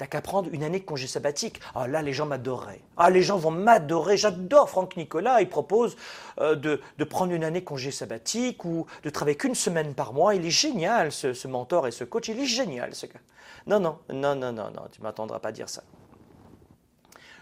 t'as 0.00 0.06
qu'à 0.06 0.22
prendre 0.22 0.48
une 0.50 0.62
année 0.62 0.80
de 0.80 0.84
congé 0.84 1.06
sabbatique. 1.06 1.60
Ah 1.74 1.86
là, 1.86 2.00
les 2.00 2.14
gens 2.14 2.24
m'adoreraient. 2.24 2.80
Ah, 2.96 3.10
les 3.10 3.22
gens 3.22 3.36
vont 3.36 3.50
m'adorer. 3.50 4.16
J'adore 4.16 4.70
Franck 4.70 4.96
Nicolas. 4.96 5.42
Il 5.42 5.48
propose 5.50 5.94
euh, 6.40 6.56
de, 6.56 7.04
prendre 7.04 7.34
une 7.34 7.44
année 7.44 7.60
de 7.60 7.66
congé 7.66 7.90
sabbatique 7.90 8.64
ou 8.64 8.86
de 9.04 9.10
travailler 9.10 9.36
qu'une 9.36 9.54
semaine 9.54 9.92
par 9.92 10.14
mois. 10.14 10.34
Il 10.34 10.46
est 10.46 10.50
génial, 10.50 11.12
ce, 11.12 11.34
ce 11.34 11.46
mentor 11.48 11.86
et 11.86 11.90
ce 11.90 12.04
coach. 12.04 12.28
Il 12.28 12.40
est 12.40 12.46
génial, 12.46 12.94
ce 12.94 13.04
gars. 13.04 13.20
Non, 13.66 13.78
non, 13.78 13.98
non, 14.10 14.34
non, 14.34 14.52
non, 14.52 14.70
non, 14.70 14.84
tu 14.90 15.02
m'attendras 15.02 15.38
pas 15.38 15.50
à 15.50 15.52
dire 15.52 15.68
ça. 15.68 15.82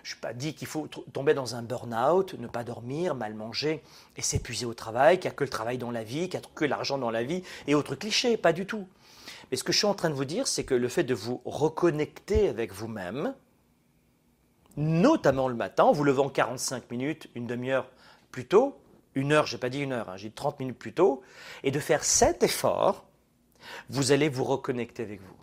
Je 0.02 0.16
n'ai 0.16 0.20
pas 0.20 0.32
dit 0.32 0.54
qu'il 0.54 0.66
faut 0.66 0.88
tomber 1.12 1.34
dans 1.34 1.54
un 1.54 1.62
burn-out, 1.62 2.34
ne 2.40 2.48
pas 2.48 2.64
dormir, 2.64 3.14
mal 3.14 3.34
manger 3.34 3.84
et 4.16 4.22
s'épuiser 4.22 4.66
au 4.66 4.74
travail, 4.74 5.20
qu'il 5.20 5.28
n'y 5.28 5.34
a 5.34 5.36
que 5.36 5.44
le 5.44 5.50
travail 5.50 5.78
dans 5.78 5.92
la 5.92 6.02
vie, 6.02 6.28
qu'il 6.28 6.40
n'y 6.40 6.44
a 6.44 6.48
que 6.56 6.64
l'argent 6.64 6.98
dans 6.98 7.12
la 7.12 7.22
vie 7.22 7.44
et 7.68 7.76
autres 7.76 7.94
clichés, 7.94 8.36
pas 8.36 8.52
du 8.52 8.66
tout. 8.66 8.88
Mais 9.50 9.56
ce 9.56 9.64
que 9.64 9.72
je 9.72 9.78
suis 9.78 9.86
en 9.86 9.94
train 9.94 10.10
de 10.10 10.14
vous 10.14 10.24
dire, 10.24 10.46
c'est 10.46 10.64
que 10.64 10.74
le 10.74 10.88
fait 10.88 11.04
de 11.04 11.14
vous 11.14 11.40
reconnecter 11.44 12.48
avec 12.48 12.72
vous-même, 12.72 13.34
notamment 14.76 15.48
le 15.48 15.54
matin, 15.54 15.84
en 15.84 15.92
vous 15.92 16.04
levant 16.04 16.28
45 16.28 16.90
minutes, 16.90 17.28
une 17.34 17.46
demi-heure 17.46 17.90
plus 18.30 18.46
tôt, 18.46 18.78
une 19.14 19.32
heure, 19.32 19.46
je 19.46 19.56
n'ai 19.56 19.60
pas 19.60 19.70
dit 19.70 19.80
une 19.80 19.92
heure, 19.92 20.08
hein, 20.10 20.16
j'ai 20.16 20.28
dit 20.28 20.34
30 20.34 20.60
minutes 20.60 20.78
plus 20.78 20.92
tôt, 20.92 21.22
et 21.62 21.70
de 21.70 21.80
faire 21.80 22.04
cet 22.04 22.42
effort, 22.42 23.06
vous 23.88 24.12
allez 24.12 24.28
vous 24.28 24.44
reconnecter 24.44 25.02
avec 25.02 25.20
vous. 25.20 25.36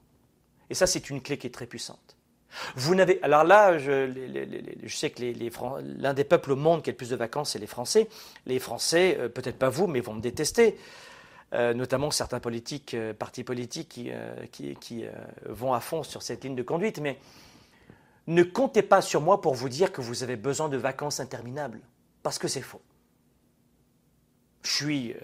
Et 0.70 0.74
ça, 0.74 0.88
c'est 0.88 1.10
une 1.10 1.22
clé 1.22 1.38
qui 1.38 1.47
est 1.47 1.51
très 1.51 1.68
puissante. 1.68 2.16
Vous 2.76 2.95
n'avez, 2.95 3.22
alors 3.22 3.43
là, 3.43 3.78
je, 3.78 4.88
sais 4.88 5.10
que 5.10 5.22
l'un 6.01 6.14
des 6.14 6.24
peuples 6.24 6.53
au 6.53 6.56
monde 6.56 6.84
qui 6.84 6.89
a 6.89 6.93
le 6.93 6.97
plus 6.97 7.10
de 7.10 7.16
vacances, 7.16 7.51
c'est 7.51 7.60
les 7.60 7.68
Français. 7.68 8.08
Les 8.45 8.60
Français, 8.60 9.18
euh, 9.20 9.30
peut-être 9.30 9.58
pas 9.58 9.70
vous, 9.70 9.88
mais 9.88 9.99
vont 9.99 10.14
me 10.14 10.22
détester. 10.22 10.78
Euh, 11.54 11.74
notamment 11.74 12.10
certains 12.10 12.39
politiques, 12.39 12.96
euh, 12.96 13.14
partis 13.14 13.43
politiques 13.43 14.00
qui, 14.52 14.76
qui 14.76 15.06
vont 15.46 15.74
à 15.74 15.80
fond 15.80 16.04
sur 16.04 16.24
cette 16.24 16.43
ligne 16.43 16.56
de 16.56 16.64
conduite. 16.64 17.00
Mais 17.00 17.20
ne 18.28 18.43
comptez 18.43 18.82
pas 18.82 19.02
sur 19.02 19.22
moi 19.22 19.41
pour 19.41 19.54
vous 19.54 19.70
dire 19.70 19.91
que 19.91 20.02
vous 20.02 20.24
avez 20.24 20.36
besoin 20.36 20.70
de 20.70 20.78
vacances 20.78 21.20
interminables, 21.20 21.82
parce 22.24 22.39
que 22.39 22.48
c'est 22.48 22.62
faux. 22.62 22.82
Je 24.64 24.72
suis 24.72 25.16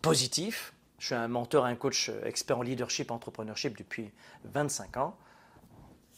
positif, 0.00 0.72
je 0.98 1.06
suis 1.06 1.14
un 1.16 1.26
mentor, 1.26 1.64
un 1.64 1.74
coach 1.74 2.10
expert 2.24 2.58
en 2.58 2.62
leadership, 2.62 3.10
entrepreneurship 3.10 3.76
depuis 3.76 4.12
25 4.44 4.96
ans. 4.98 5.16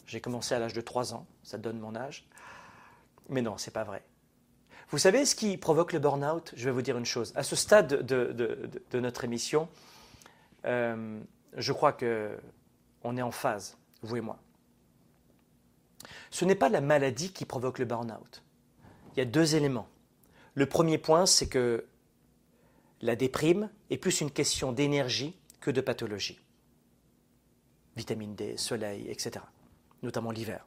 J'ai 0.06 0.20
commencé 0.20 0.54
à 0.54 0.58
l'âge 0.58 0.74
de 0.74 0.82
3 0.82 1.14
ans, 1.14 1.26
ça 1.42 1.56
donne 1.56 1.78
mon 1.78 1.96
âge. 1.96 2.26
Mais 3.30 3.40
non, 3.40 3.56
c'est 3.56 3.70
pas 3.70 3.84
vrai. 3.84 4.02
Vous 4.94 4.98
savez 4.98 5.24
ce 5.24 5.34
qui 5.34 5.56
provoque 5.56 5.92
le 5.92 5.98
burn-out? 5.98 6.52
Je 6.54 6.66
vais 6.66 6.70
vous 6.70 6.80
dire 6.80 6.96
une 6.96 7.04
chose. 7.04 7.32
À 7.34 7.42
ce 7.42 7.56
stade 7.56 8.06
de, 8.06 9.00
notre 9.00 9.24
émission, 9.24 9.68
euh, 10.66 11.18
je 11.56 11.72
crois 11.72 11.92
que 11.92 12.38
on 13.02 13.16
est 13.16 13.22
en 13.22 13.32
phase, 13.32 13.76
vous 14.02 14.14
et 14.14 14.20
moi. 14.20 14.38
Ce 16.30 16.44
n'est 16.44 16.54
pas 16.54 16.68
la 16.68 16.80
maladie 16.80 17.32
qui 17.32 17.44
provoque 17.44 17.80
le 17.80 17.86
burn-out. 17.86 18.44
Il 19.12 19.18
y 19.18 19.22
a 19.22 19.24
deux 19.24 19.56
éléments. 19.56 19.88
Le 20.54 20.66
premier 20.66 20.98
point, 20.98 21.26
c'est 21.26 21.48
que 21.48 21.86
la 23.00 23.16
déprime 23.16 23.70
est 23.90 23.98
plus 23.98 24.20
une 24.20 24.30
question 24.30 24.70
d'énergie 24.70 25.36
que 25.60 25.72
de 25.72 25.80
pathologie. 25.80 26.38
Vitamine 27.96 28.36
D, 28.36 28.56
soleil, 28.56 29.10
etc 29.10 29.40
notamment 30.04 30.30
l'hiver. 30.30 30.66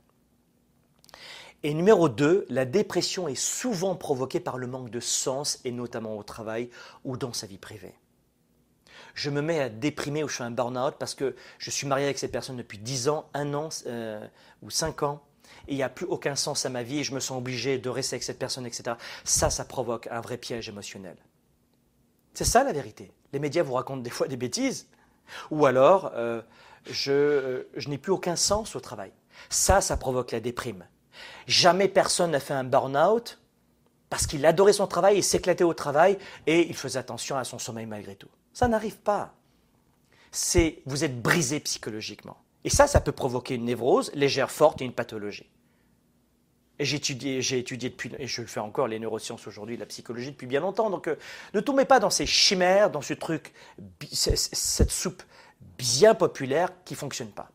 Et 1.63 1.73
numéro 1.73 2.07
2, 2.07 2.45
la 2.49 2.65
dépression 2.65 3.27
est 3.27 3.35
souvent 3.35 3.95
provoquée 3.95 4.39
par 4.39 4.57
le 4.57 4.67
manque 4.67 4.91
de 4.91 4.99
sens, 4.99 5.59
et 5.65 5.71
notamment 5.71 6.15
au 6.17 6.23
travail 6.23 6.69
ou 7.03 7.17
dans 7.17 7.33
sa 7.33 7.47
vie 7.47 7.57
privée. 7.57 7.95
Je 9.15 9.31
me 9.31 9.41
mets 9.41 9.59
à 9.59 9.69
déprimer 9.69 10.23
ou 10.23 10.27
je 10.27 10.35
suis 10.35 10.43
un 10.43 10.51
burn-out 10.51 10.95
parce 10.99 11.15
que 11.15 11.35
je 11.57 11.71
suis 11.71 11.87
marié 11.87 12.05
avec 12.05 12.19
cette 12.19 12.31
personne 12.31 12.57
depuis 12.57 12.77
10 12.77 13.09
ans, 13.09 13.27
1 13.33 13.53
an 13.55 13.69
euh, 13.87 14.25
ou 14.61 14.69
5 14.69 15.01
ans, 15.01 15.23
et 15.67 15.73
il 15.73 15.75
n'y 15.77 15.83
a 15.83 15.89
plus 15.89 16.05
aucun 16.05 16.35
sens 16.35 16.65
à 16.67 16.69
ma 16.69 16.83
vie 16.83 16.99
et 16.99 17.03
je 17.03 17.15
me 17.15 17.19
sens 17.19 17.39
obligé 17.39 17.79
de 17.79 17.89
rester 17.89 18.15
avec 18.15 18.23
cette 18.23 18.37
personne, 18.37 18.67
etc. 18.67 18.95
Ça, 19.23 19.49
ça 19.49 19.65
provoque 19.65 20.07
un 20.11 20.21
vrai 20.21 20.37
piège 20.37 20.69
émotionnel. 20.69 21.17
C'est 22.35 22.45
ça 22.45 22.63
la 22.63 22.73
vérité. 22.73 23.11
Les 23.33 23.39
médias 23.39 23.63
vous 23.63 23.73
racontent 23.73 24.01
des 24.01 24.11
fois 24.11 24.27
des 24.27 24.37
bêtises. 24.37 24.87
Ou 25.49 25.65
alors, 25.65 26.11
euh, 26.13 26.43
je, 26.85 27.11
euh, 27.11 27.69
je 27.75 27.89
n'ai 27.89 27.97
plus 27.97 28.11
aucun 28.11 28.35
sens 28.35 28.75
au 28.75 28.79
travail. 28.79 29.11
Ça, 29.49 29.81
ça 29.81 29.97
provoque 29.97 30.31
la 30.31 30.39
déprime. 30.39 30.85
Jamais 31.47 31.87
personne 31.87 32.31
n'a 32.31 32.39
fait 32.39 32.53
un 32.53 32.63
burn-out 32.63 33.39
parce 34.09 34.25
qu'il 34.25 34.45
adorait 34.45 34.73
son 34.73 34.87
travail, 34.87 35.17
il 35.17 35.23
s'éclatait 35.23 35.63
au 35.63 35.73
travail 35.73 36.17
et 36.45 36.67
il 36.67 36.75
faisait 36.75 36.99
attention 36.99 37.37
à 37.37 37.43
son 37.43 37.59
sommeil 37.59 37.85
malgré 37.85 38.15
tout. 38.15 38.29
Ça 38.53 38.67
n'arrive 38.67 38.97
pas. 38.97 39.33
C'est 40.31 40.79
vous 40.85 41.03
êtes 41.03 41.21
brisé 41.21 41.59
psychologiquement. 41.59 42.37
Et 42.63 42.69
ça, 42.69 42.87
ça 42.87 43.01
peut 43.01 43.11
provoquer 43.11 43.55
une 43.55 43.65
névrose 43.65 44.11
légère, 44.13 44.51
forte 44.51 44.81
et 44.81 44.85
une 44.85 44.93
pathologie. 44.93 45.49
Et 46.79 46.85
j'ai 46.85 46.97
étudié, 46.97 47.41
j'ai 47.41 47.59
étudié 47.59 47.89
depuis, 47.89 48.11
et 48.19 48.27
je 48.27 48.41
le 48.41 48.47
fais 48.47 48.59
encore, 48.59 48.87
les 48.87 48.99
neurosciences 48.99 49.47
aujourd'hui, 49.47 49.77
la 49.77 49.85
psychologie 49.85 50.31
depuis 50.31 50.47
bien 50.47 50.59
longtemps. 50.59 50.89
Donc 50.89 51.07
euh, 51.07 51.15
ne 51.53 51.59
tombez 51.59 51.85
pas 51.85 51.99
dans 51.99 52.09
ces 52.09 52.25
chimères, 52.25 52.91
dans 52.91 53.01
ce 53.01 53.13
truc, 53.13 53.53
cette 54.11 54.91
soupe 54.91 55.23
bien 55.77 56.13
populaire 56.13 56.69
qui 56.85 56.93
ne 56.93 56.99
fonctionne 56.99 57.31
pas. 57.31 57.49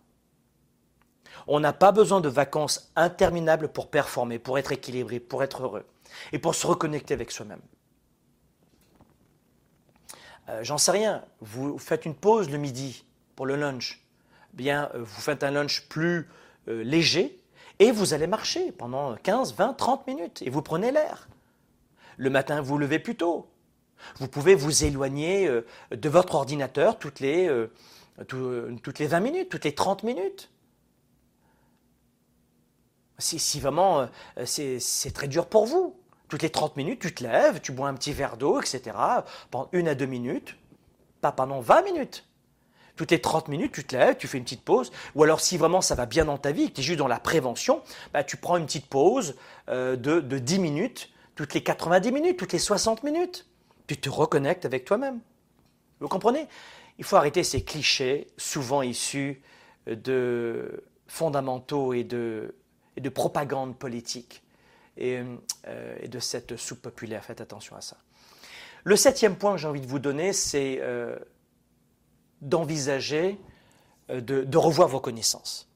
On 1.46 1.60
n'a 1.60 1.72
pas 1.72 1.92
besoin 1.92 2.20
de 2.20 2.28
vacances 2.28 2.92
interminables 2.96 3.68
pour 3.68 3.90
performer, 3.90 4.38
pour 4.38 4.58
être 4.58 4.72
équilibré, 4.72 5.20
pour 5.20 5.42
être 5.42 5.62
heureux 5.62 5.84
et 6.32 6.38
pour 6.38 6.54
se 6.54 6.66
reconnecter 6.66 7.14
avec 7.14 7.30
soi-même. 7.30 7.60
Euh, 10.48 10.60
j'en 10.62 10.78
sais 10.78 10.90
rien, 10.90 11.24
vous 11.40 11.78
faites 11.78 12.04
une 12.04 12.14
pause 12.14 12.50
le 12.50 12.58
midi 12.58 13.04
pour 13.36 13.46
le 13.46 13.56
lunch. 13.56 14.04
Bien, 14.52 14.90
euh, 14.94 15.02
vous 15.02 15.20
faites 15.20 15.44
un 15.44 15.50
lunch 15.50 15.88
plus 15.88 16.28
euh, 16.68 16.82
léger 16.82 17.40
et 17.78 17.90
vous 17.90 18.12
allez 18.12 18.26
marcher 18.26 18.72
pendant 18.72 19.14
15, 19.16 19.54
20, 19.54 19.74
30 19.74 20.06
minutes 20.06 20.42
et 20.42 20.50
vous 20.50 20.62
prenez 20.62 20.90
l'air. 20.90 21.28
Le 22.16 22.28
matin, 22.28 22.60
vous 22.60 22.76
levez 22.76 22.98
plus 22.98 23.16
tôt. 23.16 23.48
Vous 24.18 24.28
pouvez 24.28 24.54
vous 24.54 24.84
éloigner 24.84 25.48
de 25.90 26.08
votre 26.08 26.34
ordinateur 26.34 26.98
toutes 26.98 27.20
les, 27.20 27.48
toutes 28.26 28.98
les 28.98 29.06
20 29.06 29.20
minutes, 29.20 29.48
toutes 29.48 29.64
les 29.64 29.74
30 29.74 30.02
minutes. 30.02 30.51
Si, 33.22 33.60
vraiment 33.60 34.08
euh, 34.38 34.44
c'est 34.46 35.14
très 35.14 35.28
dur 35.28 35.46
pour 35.46 35.66
vous. 35.66 35.96
Toutes 36.28 36.42
les 36.42 36.50
30 36.50 36.76
minutes, 36.76 37.00
tu 37.00 37.14
te 37.14 37.22
lèves, 37.22 37.60
tu 37.60 37.72
bois 37.72 37.88
un 37.88 37.94
petit 37.94 38.12
verre 38.12 38.36
d'eau, 38.36 38.60
etc. 38.60 38.96
Pendant 39.50 39.68
une 39.72 39.86
à 39.86 39.94
deux 39.94 40.06
minutes, 40.06 40.56
pas 41.20 41.30
pendant 41.30 41.60
20 41.60 41.82
minutes. 41.82 42.26
Toutes 42.96 43.10
les 43.10 43.20
30 43.20 43.48
minutes, 43.48 43.72
tu 43.72 43.84
te 43.84 43.94
lèves, 43.94 44.16
tu 44.16 44.26
fais 44.28 44.38
une 44.38 44.44
petite 44.44 44.64
pause. 44.64 44.92
Ou 45.14 45.22
alors, 45.22 45.40
si 45.40 45.56
vraiment 45.56 45.80
ça 45.80 45.94
va 45.94 46.06
bien 46.06 46.24
dans 46.24 46.38
ta 46.38 46.52
vie, 46.52 46.68
que 46.68 46.76
tu 46.76 46.80
es 46.80 46.84
juste 46.84 46.98
dans 46.98 47.08
la 47.08 47.20
prévention, 47.20 47.82
bah, 48.12 48.24
tu 48.24 48.36
prends 48.36 48.56
une 48.56 48.66
petite 48.66 48.86
pause 48.86 49.36
euh, 49.68 49.96
de, 49.96 50.20
de 50.20 50.38
10 50.38 50.58
minutes, 50.58 51.10
toutes 51.34 51.54
les 51.54 51.62
90 51.62 52.12
minutes, 52.12 52.38
toutes 52.38 52.52
les 52.52 52.58
60 52.58 53.02
minutes. 53.04 53.46
Tu 53.86 53.96
te 53.96 54.08
reconnectes 54.08 54.64
avec 54.64 54.84
toi-même. 54.84 55.20
Vous 56.00 56.08
comprenez? 56.08 56.48
Il 56.98 57.04
faut 57.04 57.16
arrêter 57.16 57.44
ces 57.44 57.62
clichés, 57.62 58.28
souvent 58.36 58.82
issus 58.82 59.42
de 59.86 60.84
fondamentaux 61.06 61.92
et 61.92 62.04
de, 62.04 62.54
et 62.96 63.00
de 63.00 63.08
propagande 63.08 63.76
politique 63.76 64.42
et, 64.96 65.20
euh, 65.66 66.06
de 66.06 66.18
cette 66.18 66.56
soupe 66.56 66.82
populaire. 66.82 67.24
Faites 67.24 67.40
attention 67.40 67.76
à 67.76 67.80
ça. 67.80 67.96
Le 68.84 68.96
septième 68.96 69.36
point 69.36 69.52
que 69.52 69.58
j'ai 69.58 69.68
envie 69.68 69.80
de 69.80 69.86
vous 69.86 69.98
donner, 69.98 70.32
c'est 70.32 70.78
euh, 70.80 71.16
d'envisager 72.40 73.38
euh, 74.10 74.20
de, 74.20 74.56
revoir 74.56 74.88
vos 74.88 75.00
connaissances. 75.00 75.68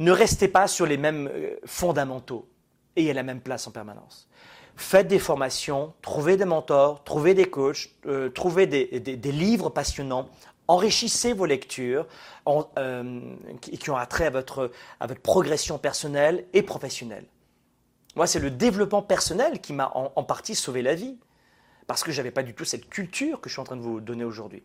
Ne 0.00 0.12
restez 0.12 0.48
pas 0.48 0.68
sur 0.68 0.86
les 0.86 0.96
mêmes 0.96 1.30
fondamentaux 1.64 2.48
et 2.96 3.10
à 3.10 3.14
la 3.14 3.22
même 3.22 3.40
place 3.40 3.66
en 3.66 3.70
permanence. 3.70 4.28
Faites 4.76 5.08
des 5.08 5.18
formations, 5.18 5.92
trouvez 6.02 6.36
des 6.36 6.44
mentors, 6.44 7.02
trouvez 7.02 7.34
des 7.34 7.46
coachs, 7.46 7.90
trouvez 8.32 8.68
des, 8.68 9.32
livres 9.32 9.70
passionnants, 9.70 10.28
enrichissez 10.68 11.32
vos 11.32 11.46
lectures 11.46 12.06
euh, 12.46 13.20
qui, 13.60 13.76
qui, 13.78 13.90
ont 13.90 13.96
attrait 13.96 14.26
à 14.26 14.30
votre, 14.30 14.70
à 15.00 15.06
votre 15.06 15.20
progression 15.20 15.78
personnelle 15.78 16.46
et 16.52 16.62
professionnelle. 16.62 17.26
Moi, 18.14 18.26
c'est 18.26 18.38
le 18.38 18.50
développement 18.50 19.02
personnel 19.02 19.60
qui 19.60 19.72
m'a 19.72 19.90
en, 19.94 20.12
en, 20.14 20.24
partie 20.24 20.54
sauvé 20.54 20.82
la 20.82 20.94
vie, 20.94 21.18
parce 21.86 22.04
que 22.04 22.12
je 22.12 22.18
n'avais 22.18 22.30
pas 22.30 22.42
du 22.42 22.54
tout 22.54 22.64
cette 22.64 22.88
culture 22.88 23.40
que 23.40 23.48
je 23.48 23.54
suis 23.54 23.60
en 23.60 23.64
train 23.64 23.76
de 23.76 23.82
vous 23.82 24.00
donner 24.00 24.24
aujourd'hui. 24.24 24.62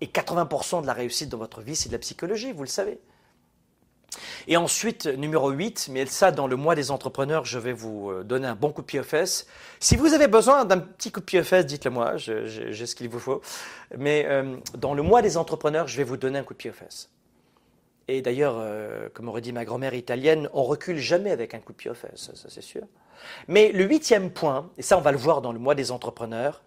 Et 0.00 0.06
80% 0.06 0.82
de 0.82 0.86
la 0.86 0.92
réussite 0.92 1.28
dans 1.28 1.38
votre 1.38 1.62
vie, 1.62 1.76
c'est 1.76 1.88
de 1.88 1.94
la 1.94 1.98
psychologie, 1.98 2.52
vous 2.52 2.62
le 2.62 2.68
savez. 2.68 2.98
Et 4.48 4.56
ensuite, 4.56 5.06
numéro 5.06 5.50
8, 5.50 5.88
mais 5.90 6.06
ça, 6.06 6.30
dans 6.30 6.46
le 6.46 6.56
mois 6.56 6.74
des 6.74 6.90
entrepreneurs, 6.90 7.44
je 7.44 7.58
vais 7.58 7.72
vous 7.72 8.10
euh, 8.10 8.24
donner 8.24 8.46
un 8.46 8.54
bon 8.54 8.72
coup 8.72 8.82
de 8.82 8.86
pied 8.86 9.00
aux 9.00 9.04
fesses. 9.04 9.46
Si 9.80 9.96
vous 9.96 10.14
avez 10.14 10.28
besoin 10.28 10.64
d'un 10.64 10.78
petit 10.78 11.10
coup 11.12 11.20
de 11.20 11.24
pied 11.24 11.40
aux 11.40 11.44
fesses, 11.44 11.66
dites-le 11.66 11.90
moi, 11.90 12.16
j'ai 12.16 12.86
ce 12.86 12.94
qu'il 12.94 13.08
vous 13.08 13.18
faut. 13.18 13.42
Mais 13.96 14.24
euh, 14.26 14.56
dans 14.76 14.94
le 14.94 15.02
mois 15.02 15.22
des 15.22 15.36
entrepreneurs, 15.36 15.88
je 15.88 15.96
vais 15.96 16.04
vous 16.04 16.16
donner 16.16 16.38
un 16.38 16.44
coup 16.44 16.54
de 16.54 16.58
pied 16.58 16.70
aux 16.70 16.74
fesses. 16.74 17.10
Et 18.08 18.22
d'ailleurs, 18.22 18.56
euh, 18.58 19.08
comme 19.12 19.28
aurait 19.28 19.40
dit 19.40 19.52
ma 19.52 19.64
grand-mère 19.64 19.94
italienne, 19.94 20.48
on 20.52 20.62
recule 20.62 20.98
jamais 20.98 21.32
avec 21.32 21.54
un 21.54 21.58
coup 21.58 21.72
de 21.72 21.76
pied 21.76 21.90
aux 21.90 21.94
fesses, 21.94 22.30
ça 22.34 22.48
c'est 22.48 22.62
sûr. 22.62 22.82
Mais 23.48 23.72
le 23.72 23.84
huitième 23.84 24.30
point, 24.30 24.70
et 24.78 24.82
ça 24.82 24.96
on 24.96 25.00
va 25.00 25.10
le 25.10 25.18
voir 25.18 25.42
dans 25.42 25.52
le 25.52 25.58
mois 25.58 25.74
des 25.74 25.90
entrepreneurs, 25.90 26.62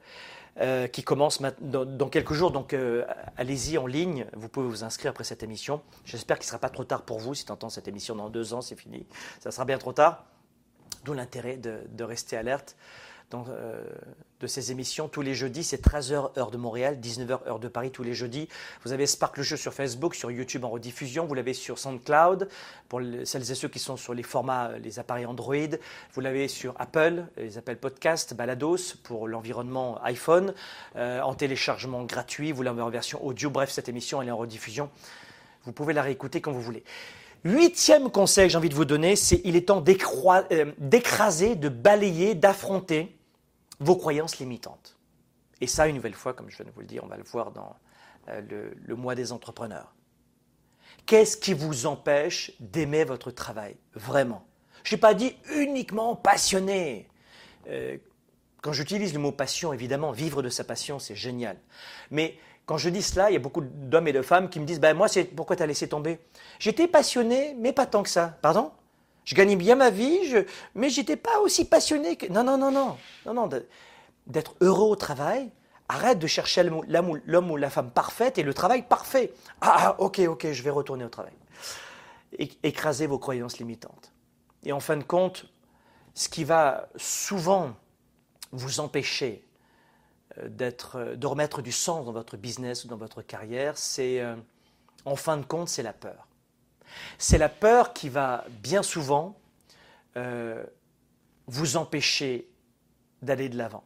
euh, 0.62 0.88
qui 0.88 1.03
commence 1.03 1.41
dans, 1.62 2.10
quelques 2.10 2.34
jours. 2.34 2.51
Donc 2.51 2.74
euh, 2.74 3.05
allez-y 3.38 3.78
en 3.78 3.88
ligne, 3.88 4.26
vous 4.34 4.49
pouvez 4.49 4.68
vous 4.68 4.84
inscrire 4.84 5.12
après 5.12 5.24
cette 5.24 5.41
émission. 5.41 5.82
J'espère 6.03 6.38
qu'il 6.38 6.47
ne 6.47 6.49
sera 6.49 6.60
pas 6.60 6.70
trop 6.70 6.84
tard 6.84 7.03
pour 7.03 7.20
vous. 7.20 7.34
Si 7.34 7.45
tu 7.45 7.51
entends 7.51 7.70
cette 7.70 7.88
émission 7.88 8.14
dans 8.16 8.30
deux 8.30 8.53
ans, 8.53 8.62
c'est 8.62 8.76
fini. 8.76 9.05
Ça 9.39 9.51
sera 9.51 9.64
bien 9.64 9.78
trop 9.78 9.93
tard. 9.93 10.26
D'où 11.05 11.14
l'intérêt 11.14 11.55
de, 11.55 12.03
rester 12.03 12.36
alerte. 12.36 12.76
Euh, 13.34 13.84
de 14.39 14.47
ces 14.47 14.71
émissions 14.71 15.09
tous 15.09 15.21
les 15.21 15.36
jeudis, 15.36 15.65
c'est 15.65 15.86
13h 15.86 16.38
heure 16.39 16.49
de 16.49 16.55
Montréal, 16.55 16.97
19h 17.01 17.45
heure 17.45 17.59
de 17.59 17.67
Paris 17.67 17.91
tous 17.91 18.03
les 18.03 18.13
jeudis. 18.13 18.47
Vous 18.86 18.93
avez 18.93 19.05
Spark 19.05 19.36
le 19.36 19.43
jeu 19.43 19.57
sur 19.57 19.73
Facebook, 19.73 20.15
sur 20.15 20.32
YouTube 20.32 20.63
en 20.63 20.69
rediffusion, 20.69 21.25
vous 21.25 21.34
l'avez 21.34 21.53
sur 21.53 21.77
SoundCloud 21.77 22.47
pour 22.88 23.01
les, 23.01 23.25
celles 23.25 23.51
et 23.51 23.55
ceux 23.55 23.67
qui 23.67 23.80
sont 23.80 23.97
sur 23.97 24.13
les 24.13 24.23
formats, 24.23 24.77
les 24.82 24.97
appareils 24.97 25.25
Android. 25.25 25.75
Vous 26.13 26.21
l'avez 26.21 26.47
sur 26.47 26.73
Apple, 26.80 27.25
les 27.36 27.57
appels 27.57 27.77
podcast, 27.77 28.34
Balados 28.34 28.95
pour 29.03 29.27
l'environnement 29.27 30.01
iPhone, 30.03 30.53
euh, 30.95 31.19
en 31.19 31.34
téléchargement 31.34 32.05
gratuit. 32.05 32.53
Vous 32.53 32.63
l'avez 32.63 32.82
en 32.82 32.89
version 32.89 33.23
audio. 33.25 33.49
Bref, 33.49 33.69
cette 33.71 33.89
émission 33.89 34.21
elle 34.21 34.30
est 34.30 34.32
en 34.32 34.38
rediffusion. 34.38 34.89
Vous 35.65 35.73
pouvez 35.73 35.93
la 35.93 36.01
réécouter 36.01 36.39
quand 36.39 36.53
vous 36.53 36.61
voulez. 36.61 36.86
Huitième 37.43 38.09
conseil 38.09 38.47
que 38.47 38.51
j'ai 38.53 38.57
envie 38.57 38.69
de 38.69 38.75
vous 38.75 38.86
donner, 38.86 39.17
c'est 39.17 39.41
il 39.43 39.57
est 39.57 39.67
temps 39.67 39.84
euh, 39.86 40.71
d'écraser, 40.77 41.55
de 41.55 41.67
balayer, 41.67 42.36
d'affronter 42.36 43.18
vos 43.80 43.95
croyances 43.95 44.39
limitantes. 44.39 44.97
Et 45.61 45.67
ça, 45.67 45.88
une 45.88 45.95
nouvelle 45.95 46.13
fois, 46.13 46.34
comme 46.34 46.49
je 46.49 46.55
viens 46.55 46.65
de 46.65 46.71
vous 46.71 46.82
le 46.82 46.88
dire, 46.88 47.03
on 47.03 47.07
va 47.07 47.17
le 47.17 47.23
voir 47.23 47.51
dans 47.51 47.75
euh, 48.30 48.71
le, 48.86 48.95
mois 48.95 49.15
des 49.15 49.32
entrepreneurs. 49.32 49.93
Qu'est-ce 51.05 51.38
qui 51.38 51.53
vous 51.53 51.86
empêche 51.86 52.51
d'aimer 52.59 53.03
votre 53.03 53.32
travail 53.32 53.75
Vraiment? 53.93 54.45
Je 54.84 54.95
n'ai 54.95 54.99
pas 54.99 55.13
dit 55.13 55.36
uniquement 55.55 56.15
passionné. 56.15 57.07
Euh, 57.67 57.97
quand 58.61 58.73
j'utilise 58.73 59.13
le 59.13 59.19
mot 59.19 59.32
passion, 59.32 59.73
évidemment, 59.73 60.11
vivre 60.11 60.41
de 60.41 60.49
sa 60.49 60.63
passion, 60.63 60.99
c'est 60.99 61.15
génial. 61.15 61.57
Mais 62.11 62.38
quand 62.65 62.77
je 62.77 62.89
dis 62.89 63.01
cela, 63.01 63.30
il 63.30 63.34
y 63.34 63.38
a 63.38 63.39
beaucoup 63.39 63.61
d'hommes 63.61 64.07
et 64.07 64.13
de 64.13 64.21
femmes 64.21 64.49
qui 64.49 64.59
me 64.59 64.65
disent 64.65 64.80
ben, 64.80 64.93
Moi, 64.93 65.07
c'est 65.07 65.23
pourquoi 65.23 65.55
tu 65.55 65.63
as 65.63 65.65
laissé 65.65 65.89
tomber? 65.89 66.19
J'étais 66.59 66.88
passionné, 66.88 67.55
mais 67.57 67.73
pas 67.73 67.86
tant 67.86 68.03
que 68.03 68.09
ça. 68.09 68.38
Pardon? 68.41 68.71
Je 69.30 69.36
gagnais 69.36 69.55
bien 69.55 69.75
ma 69.75 69.91
vie, 69.91 70.27
je... 70.27 70.39
mais 70.73 70.89
j'étais 70.89 71.15
pas 71.15 71.39
aussi 71.41 71.63
passionné 71.63 72.15
que. 72.15 72.25
Non, 72.34 72.43
non, 72.43 72.57
non, 72.57 72.71
non. 72.71 72.97
Non, 73.27 73.36
non. 73.36 73.47
D'être 74.25 74.55
heureux 74.59 74.89
au 74.89 74.95
travail, 74.95 75.51
arrête 75.88 76.17
de 76.17 76.25
chercher 76.25 76.63
l'homme 76.63 77.51
ou 77.51 77.55
la 77.55 77.69
femme 77.69 77.91
parfaite 77.91 78.39
et 78.39 78.43
le 78.43 78.55
travail 78.55 78.82
parfait. 78.88 79.32
Ah, 79.61 79.75
ah, 79.77 79.95
ok, 79.99 80.17
ok, 80.27 80.51
je 80.51 80.63
vais 80.63 80.71
retourner 80.71 81.05
au 81.05 81.09
travail. 81.09 81.34
Écraser 82.63 83.05
vos 83.05 83.19
croyances 83.19 83.59
limitantes. 83.59 84.11
Et 84.63 84.71
en 84.71 84.80
fin 84.80 84.97
de 84.97 85.03
compte, 85.03 85.45
ce 86.15 86.27
qui 86.27 86.43
va 86.43 86.89
souvent 86.95 87.75
vous 88.51 88.80
empêcher 88.80 89.47
euh, 90.39 90.49
d'être, 90.49 91.13
de 91.15 91.27
remettre 91.27 91.61
du 91.61 91.71
sens 91.71 92.03
dans 92.03 92.13
votre 92.13 92.36
business 92.36 92.84
ou 92.84 92.88
dans 92.88 92.97
votre 92.97 93.21
carrière, 93.21 93.77
c'est, 93.77 94.21
euh, 94.21 94.36
en 95.05 95.15
fin 95.15 95.38
de 95.38 95.45
compte, 95.45 95.69
c'est 95.69 95.84
la 95.84 95.93
peur. 95.93 96.28
C'est 97.17 97.37
la 97.37 97.49
peur 97.49 97.93
qui 97.93 98.09
va 98.09 98.45
bien 98.61 98.83
souvent 98.83 99.37
euh, 100.17 100.63
vous 101.47 101.77
empêcher 101.77 102.49
d'aller 103.21 103.49
de 103.49 103.57
l'avant. 103.57 103.83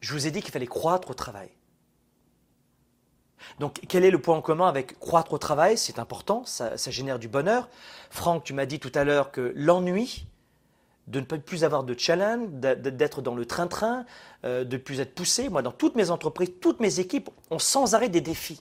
Je 0.00 0.12
vous 0.12 0.26
ai 0.26 0.30
dit 0.30 0.42
qu'il 0.42 0.52
fallait 0.52 0.66
croître 0.66 1.10
au 1.10 1.14
travail. 1.14 1.50
Donc, 3.58 3.80
quel 3.88 4.04
est 4.04 4.10
le 4.10 4.20
point 4.20 4.36
en 4.36 4.42
commun 4.42 4.68
avec 4.68 4.98
croître 4.98 5.32
au 5.32 5.38
travail? 5.38 5.78
C'est 5.78 5.98
important, 5.98 6.44
ça, 6.44 6.76
ça, 6.76 6.90
génère 6.90 7.18
du 7.18 7.28
bonheur. 7.28 7.68
Franck, 8.10 8.44
tu 8.44 8.52
m'as 8.52 8.66
dit 8.66 8.78
tout 8.78 8.92
à 8.94 9.04
l'heure 9.04 9.30
que 9.30 9.52
l'ennui, 9.56 10.26
de 11.08 11.20
ne 11.20 11.24
plus 11.24 11.64
avoir 11.64 11.84
de 11.84 11.98
challenge, 11.98 12.48
d'être 12.50 13.22
dans 13.22 13.34
le 13.34 13.46
train-train, 13.46 14.04
euh, 14.44 14.64
de 14.64 14.76
ne 14.76 14.82
plus 14.82 15.00
être 15.00 15.14
poussé. 15.14 15.48
Moi, 15.48 15.62
dans 15.62 15.72
toutes 15.72 15.96
mes 15.96 16.10
entreprises, 16.10 16.52
toutes 16.60 16.80
mes 16.80 17.00
équipes 17.00 17.30
ont 17.50 17.58
sans 17.58 17.94
arrêt 17.94 18.10
des 18.10 18.20
défis. 18.20 18.60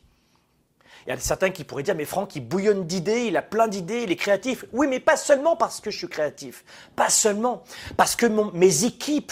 Il 1.08 1.12
y 1.12 1.14
a 1.14 1.20
certains 1.20 1.52
qui 1.52 1.64
pourraient 1.64 1.84
dire, 1.84 1.96
mais 1.96 2.04
Franck, 2.04 2.36
il 2.36 2.42
bouillonne 2.42 2.86
d'idées, 2.86 3.28
il 3.28 3.38
a 3.38 3.42
plein 3.42 3.70
d'idées, 3.70 4.04
il 4.04 4.12
est 4.12 4.18
créatif. 4.18 4.66
Oui, 4.74 4.88
mais 4.88 5.00
pas 5.00 5.16
seulement 5.16 5.56
parce 5.56 5.80
que 5.80 5.90
je 5.90 5.98
suis 5.98 6.10
créatif. 6.10 6.66
Pas 6.98 7.10
seulement. 7.10 7.64
Parce 7.96 8.18
que 8.18 8.26
mes 8.26 8.84
équipes, 8.84 9.32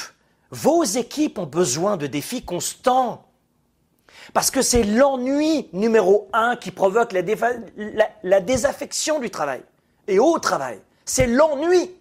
vos 0.52 0.86
équipes 0.86 1.38
ont 1.38 1.46
besoin 1.46 1.98
de 1.98 2.08
défis 2.08 2.46
constants. 2.46 3.26
Parce 4.34 4.52
que 4.52 4.62
c'est 4.62 4.84
l'ennui 4.84 5.68
numéro 5.74 6.30
un 6.32 6.56
qui 6.56 6.72
provoque 6.72 7.12
la 7.12 8.40
désaffection 8.42 9.20
du 9.20 9.30
travail 9.30 9.62
et 10.08 10.18
au 10.18 10.40
travail. 10.40 10.80
C'est 11.04 11.28
l'ennui. 11.28 11.92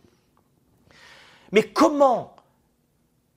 Mais 1.50 1.64
comment 1.64 2.36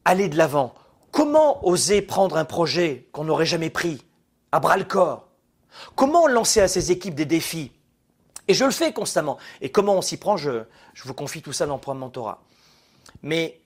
aller 0.05 0.29
de 0.29 0.37
l'avant? 0.37 0.75
Comment 1.11 1.67
oser 1.67 2.03
prendre 2.03 2.37
un 2.37 2.45
projet 2.45 3.07
qu'on 3.11 3.23
n'aurait 3.23 3.47
jamais 3.47 3.71
pris 3.71 4.05
à 4.51 4.59
bras 4.59 4.77
le 4.77 4.83
corps? 4.83 5.26
Comment 5.95 6.27
lancer 6.27 6.61
à 6.61 6.67
ces 6.67 6.91
équipes 6.91 7.15
des 7.15 7.25
défis? 7.25 7.71
Et 8.47 8.53
je 8.53 8.65
le 8.65 8.71
fais 8.71 8.93
constamment. 8.93 9.37
Et 9.61 9.71
comment 9.71 9.95
on 9.95 10.01
s'y 10.01 10.17
prend 10.17 10.37
je, 10.37 10.63
vous 11.03 11.13
confie 11.13 11.41
tout 11.41 11.53
ça 11.53 11.65
dans 11.65 11.75
le 11.75 11.81
programme 11.81 11.99
Mentorat. 11.99 12.41
Mais 13.21 13.59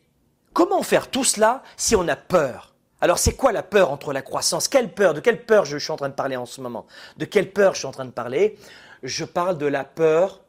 comment 0.54 0.84
faire 0.84 1.10
tout 1.10 1.24
cela 1.24 1.64
si 1.78 1.96
on 1.96 2.08
a 2.08 2.16
peur? 2.16 2.74
Alors 3.00 3.18
c'est 3.18 3.36
quoi 3.36 3.52
la 3.52 3.64
peur 3.64 3.92
entre 3.92 4.14
la 4.14 4.22
croissance? 4.22 4.68
Quelle 4.68 4.94
peur? 4.94 5.14
De 5.14 5.20
quelle 5.20 5.46
peur 5.46 5.66
je 5.66 5.78
suis 5.78 5.92
en 5.92 5.98
train 5.98 6.10
de 6.10 6.14
parler 6.14 6.36
en 6.36 6.46
ce 6.46 6.62
moment? 6.62 6.86
De 7.18 7.26
quelle 7.26 7.52
peur 7.52 7.74
je 7.74 7.80
suis 7.80 7.88
en 7.88 7.92
train 7.92 8.06
de 8.06 8.12
parler? 8.12 8.58
Je 9.04 9.26
parle 9.26 9.58
de 9.58 9.66
la 9.66 9.84
peur 9.84 10.42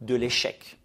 de 0.00 0.14
l'échec. 0.14 0.78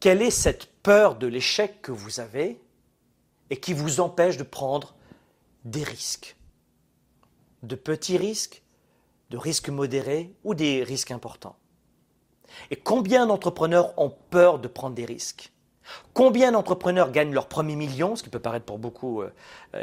Quelle 0.00 0.22
est 0.22 0.30
cette 0.30 0.66
peur 0.82 1.16
de 1.16 1.26
l'échec 1.26 1.80
que 1.82 1.92
vous 1.92 2.20
avez 2.20 2.60
et 3.50 3.58
qui 3.58 3.72
vous 3.72 4.00
empêche 4.00 4.36
de 4.36 4.42
prendre 4.42 4.94
des 5.64 5.82
risques? 5.82 6.36
De 7.66 7.74
petits 7.74 8.16
risques, 8.16 8.62
de 9.30 9.36
risques 9.36 9.68
modérés 9.68 10.32
ou 10.44 10.54
des 10.54 10.82
risques 10.82 11.10
importants. 11.10 11.56
Et 12.70 12.76
combien 12.76 13.26
d'entrepreneurs 13.26 13.98
ont 13.98 14.14
peur 14.30 14.58
de 14.58 14.68
prendre 14.68 14.94
des 14.94 15.04
risques? 15.04 15.50
Combien 16.14 16.52
d'entrepreneurs 16.52 17.10
gagnent 17.10 17.34
leur 17.34 17.48
premier 17.48 17.76
million, 17.76 18.16
ce 18.16 18.22
qui 18.22 18.30
peut 18.30 18.38
paraître 18.38 18.64
pour 18.64 18.78
beaucoup 18.78 19.22
euh, 19.22 19.30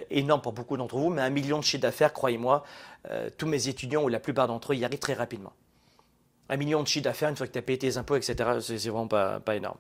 énorme 0.10 0.42
pour 0.42 0.54
beaucoup 0.54 0.78
d'entre 0.78 0.98
vous, 0.98 1.10
mais 1.10 1.22
un 1.22 1.30
million 1.30 1.60
de 1.60 1.64
chiffre 1.64 1.82
d'affaires, 1.82 2.14
croyez-moi, 2.14 2.64
euh, 3.10 3.30
tous 3.38 3.46
mes 3.46 3.68
étudiants 3.68 4.04
ou 4.04 4.08
la 4.08 4.20
plupart 4.20 4.48
d'entre 4.48 4.74
eux 4.74 4.76
y 4.76 4.86
arrivent 4.86 5.00
très 5.00 5.14
rapidement. 5.14 5.54
Un 6.50 6.58
million 6.58 6.82
de 6.82 6.88
chiffre 6.88 7.04
d'affaires, 7.04 7.30
une 7.30 7.36
fois 7.36 7.48
que 7.48 7.52
tu 7.52 7.60
as 7.60 7.62
payé 7.62 7.78
tes 7.78 7.98
impôts, 7.98 8.16
etc., 8.16 8.36
c'est 8.62 8.90
vraiment 8.90 9.08
pas, 9.08 9.42
énorme. 9.56 9.78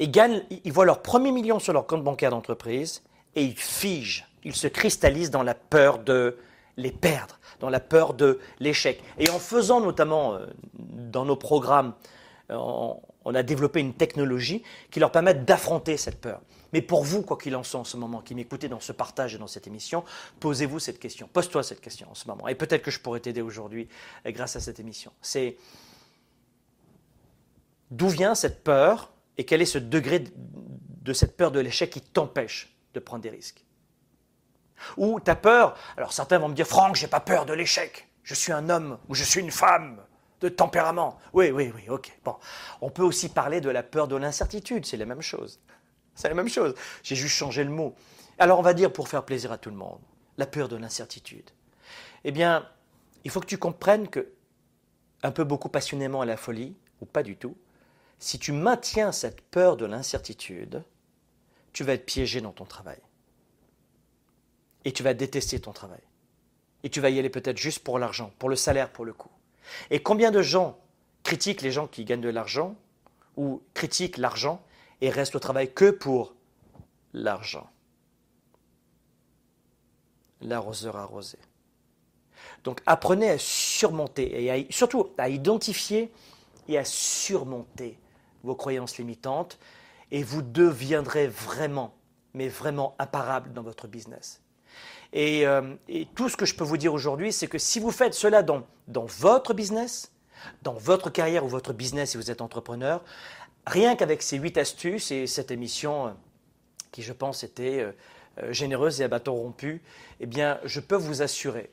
Gagnent, 0.00 0.42
ils 0.64 0.72
voient 0.72 0.86
leur 0.86 1.02
premier 1.02 1.32
million 1.32 1.58
sur 1.58 1.72
leur 1.72 1.86
compte 1.86 2.04
bancaire 2.04 2.30
d'entreprise 2.30 3.02
et 3.34 3.42
ils 3.42 3.56
figent, 3.56 4.26
ils 4.44 4.54
se 4.54 4.66
cristallisent 4.66 5.30
dans 5.30 5.42
la 5.42 5.54
peur 5.54 5.98
de 5.98 6.38
les 6.78 6.92
perdre, 6.92 7.38
dans 7.60 7.68
la 7.68 7.80
peur 7.80 8.14
de 8.14 8.38
l'échec. 8.60 9.02
Et 9.18 9.28
en 9.28 9.38
faisant 9.38 9.80
notamment 9.80 10.34
euh, 10.34 10.46
dans 10.74 11.26
nos 11.26 11.36
programmes, 11.36 11.92
euh, 12.50 12.56
on 12.56 13.34
a 13.34 13.42
développé 13.42 13.80
une 13.80 13.92
technologie 13.92 14.62
qui 14.90 15.00
leur 15.00 15.12
permet 15.12 15.34
d'affronter 15.34 15.98
cette 15.98 16.20
peur. 16.20 16.40
Mais 16.72 16.80
pour 16.80 17.02
vous, 17.02 17.22
quoi 17.22 17.36
qu'il 17.36 17.56
en 17.56 17.62
soit 17.62 17.80
en 17.80 17.84
ce 17.84 17.96
moment, 17.96 18.20
qui 18.20 18.34
m'écoutez 18.34 18.68
dans 18.68 18.80
ce 18.80 18.92
partage 18.92 19.34
et 19.34 19.38
dans 19.38 19.46
cette 19.46 19.66
émission, 19.66 20.04
posez-vous 20.40 20.78
cette 20.78 20.98
question. 20.98 21.28
Pose-toi 21.30 21.62
cette 21.62 21.80
question 21.80 22.10
en 22.10 22.14
ce 22.14 22.28
moment. 22.28 22.46
Et 22.48 22.54
peut-être 22.54 22.82
que 22.82 22.90
je 22.90 23.00
pourrais 23.00 23.20
t'aider 23.20 23.42
aujourd'hui 23.42 23.88
euh, 24.24 24.30
grâce 24.30 24.56
à 24.56 24.60
cette 24.60 24.80
émission. 24.80 25.12
C'est 25.20 25.56
d'où 27.90 28.08
vient 28.08 28.34
cette 28.34 28.62
peur 28.62 29.10
et 29.36 29.44
quel 29.44 29.62
est 29.62 29.66
ce 29.66 29.78
degré 29.78 30.24
de 30.34 31.12
cette 31.12 31.36
peur 31.36 31.50
de 31.50 31.60
l'échec 31.60 31.90
qui 31.90 32.00
t'empêche 32.00 32.74
de 32.94 33.00
prendre 33.00 33.22
des 33.22 33.30
risques? 33.30 33.64
Ou 34.96 35.20
tu 35.20 35.30
as 35.30 35.36
peur, 35.36 35.76
alors 35.96 36.12
certains 36.12 36.38
vont 36.38 36.48
me 36.48 36.54
dire, 36.54 36.66
Franck, 36.66 36.96
j'ai 36.96 37.08
pas 37.08 37.20
peur 37.20 37.46
de 37.46 37.52
l'échec. 37.52 38.08
Je 38.22 38.34
suis 38.34 38.52
un 38.52 38.68
homme 38.68 38.98
ou 39.08 39.14
je 39.14 39.24
suis 39.24 39.40
une 39.40 39.50
femme 39.50 40.00
de 40.40 40.48
tempérament. 40.48 41.18
Oui, 41.32 41.50
oui, 41.50 41.72
oui, 41.74 41.88
ok. 41.88 42.12
Bon. 42.24 42.36
On 42.80 42.90
peut 42.90 43.02
aussi 43.02 43.28
parler 43.28 43.60
de 43.60 43.70
la 43.70 43.82
peur 43.82 44.08
de 44.08 44.16
l'incertitude, 44.16 44.86
c'est 44.86 44.96
la 44.96 45.06
même 45.06 45.22
chose. 45.22 45.60
C'est 46.14 46.28
la 46.28 46.34
même 46.34 46.48
chose. 46.48 46.74
J'ai 47.02 47.16
juste 47.16 47.34
changé 47.34 47.64
le 47.64 47.70
mot. 47.70 47.94
Alors 48.38 48.58
on 48.58 48.62
va 48.62 48.74
dire, 48.74 48.92
pour 48.92 49.08
faire 49.08 49.24
plaisir 49.24 49.52
à 49.52 49.58
tout 49.58 49.70
le 49.70 49.76
monde, 49.76 50.00
la 50.36 50.46
peur 50.46 50.68
de 50.68 50.76
l'incertitude. 50.76 51.50
Eh 52.24 52.30
bien, 52.30 52.68
il 53.24 53.30
faut 53.30 53.40
que 53.40 53.46
tu 53.46 53.58
comprennes 53.58 54.08
que, 54.08 54.32
un 55.22 55.30
peu 55.30 55.44
beaucoup 55.44 55.68
passionnément 55.68 56.20
à 56.20 56.26
la 56.26 56.36
folie, 56.36 56.76
ou 57.00 57.06
pas 57.06 57.22
du 57.22 57.36
tout, 57.36 57.56
si 58.18 58.38
tu 58.38 58.52
maintiens 58.52 59.12
cette 59.12 59.40
peur 59.40 59.76
de 59.76 59.86
l'incertitude, 59.86 60.82
tu 61.72 61.84
vas 61.84 61.94
être 61.94 62.06
piégé 62.06 62.40
dans 62.40 62.52
ton 62.52 62.64
travail. 62.64 62.98
Et 64.88 64.92
tu 64.92 65.02
vas 65.02 65.12
détester 65.12 65.60
ton 65.60 65.72
travail. 65.72 66.00
Et 66.82 66.88
tu 66.88 67.02
vas 67.02 67.10
y 67.10 67.18
aller 67.18 67.28
peut-être 67.28 67.58
juste 67.58 67.80
pour 67.80 67.98
l'argent, 67.98 68.32
pour 68.38 68.48
le 68.48 68.56
salaire, 68.56 68.90
pour 68.90 69.04
le 69.04 69.12
coût. 69.12 69.28
Et 69.90 70.02
combien 70.02 70.30
de 70.30 70.40
gens 70.40 70.78
critiquent 71.24 71.60
les 71.60 71.70
gens 71.70 71.86
qui 71.86 72.06
gagnent 72.06 72.22
de 72.22 72.30
l'argent 72.30 72.74
ou 73.36 73.60
critiquent 73.74 74.16
l'argent 74.16 74.62
et 75.02 75.10
restent 75.10 75.36
au 75.36 75.40
travail 75.40 75.74
que 75.74 75.90
pour 75.90 76.32
l'argent? 77.12 77.68
L'arroseur 80.40 80.96
arrosé. 80.96 81.36
Donc 82.64 82.80
apprenez 82.86 83.28
à 83.28 83.36
surmonter 83.36 84.46
et 84.46 84.66
surtout 84.70 85.10
à 85.18 85.28
identifier 85.28 86.10
et 86.66 86.78
à 86.78 86.84
surmonter 86.86 87.98
vos 88.42 88.54
croyances 88.54 88.96
limitantes 88.96 89.58
et 90.10 90.22
vous 90.22 90.40
deviendrez 90.40 91.26
vraiment, 91.26 91.94
mais 92.32 92.48
vraiment 92.48 92.96
imparable 92.98 93.52
dans 93.52 93.62
votre 93.62 93.86
business. 93.86 94.40
Euh, 95.16 95.74
et, 95.88 96.06
tout 96.14 96.28
ce 96.28 96.36
que 96.36 96.44
je 96.44 96.54
peux 96.54 96.64
vous 96.64 96.76
dire 96.76 96.92
aujourd'hui, 96.92 97.32
c'est 97.32 97.46
que 97.46 97.58
si 97.58 97.80
vous 97.80 97.90
faites 97.90 98.14
cela 98.14 98.42
dans, 98.42 98.66
dans 98.88 99.06
votre 99.06 99.54
business, 99.54 100.12
dans 100.62 100.74
votre 100.74 101.10
carrière 101.10 101.44
ou 101.44 101.48
votre 101.48 101.72
business 101.72 102.10
si 102.10 102.16
vous 102.16 102.30
êtes 102.30 102.42
entrepreneur, 102.42 103.02
rien 103.66 103.96
qu'avec 103.96 104.22
ces 104.22 104.36
huit 104.36 104.58
astuces 104.58 105.10
et 105.10 105.26
cette 105.26 105.50
émission 105.50 106.08
euh, 106.08 106.10
qui, 106.92 107.02
je 107.02 107.12
pense, 107.12 107.42
était 107.42 107.80
euh, 107.80 108.52
généreuse 108.52 109.00
et 109.00 109.04
à 109.04 109.08
bâton 109.08 109.34
rompu, 109.34 109.82
eh 110.20 110.26
bien, 110.26 110.60
je 110.64 110.80
peux 110.80 110.96
vous 110.96 111.22
assurer 111.22 111.70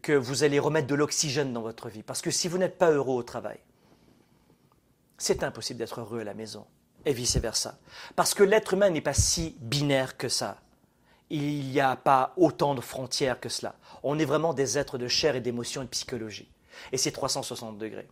que 0.00 0.12
vous 0.12 0.42
allez 0.42 0.58
remettre 0.58 0.86
de 0.86 0.94
l'oxygène 0.94 1.52
dans 1.52 1.60
votre 1.60 1.88
vie. 1.90 2.02
Parce 2.02 2.22
que 2.22 2.30
si 2.30 2.48
vous 2.48 2.56
n'êtes 2.56 2.78
pas 2.78 2.90
heureux 2.90 3.14
au 3.14 3.22
travail, 3.22 3.58
c'est 5.18 5.42
impossible 5.42 5.78
d'être 5.78 6.00
heureux 6.00 6.20
à 6.20 6.24
la 6.24 6.34
maison, 6.34 6.66
et 7.04 7.12
vice-versa. 7.12 7.78
Parce 8.16 8.34
que 8.34 8.42
l'être 8.42 8.74
humain 8.74 8.90
n'est 8.90 9.02
pas 9.02 9.14
si 9.14 9.56
binaire 9.60 10.16
que 10.16 10.28
ça. 10.28 10.60
Il 11.32 11.70
n'y 11.70 11.80
a 11.80 11.96
pas 11.96 12.34
autant 12.36 12.74
de 12.74 12.82
frontières 12.82 13.40
que 13.40 13.48
cela. 13.48 13.74
On 14.02 14.18
est 14.18 14.26
vraiment 14.26 14.52
des 14.52 14.76
êtres 14.76 14.98
de 14.98 15.08
chair 15.08 15.34
et 15.34 15.40
d'émotion 15.40 15.80
et 15.80 15.86
de 15.86 15.90
psychologie. 15.90 16.50
Et 16.92 16.98
c'est 16.98 17.10
360 17.10 17.78
degrés. 17.78 18.06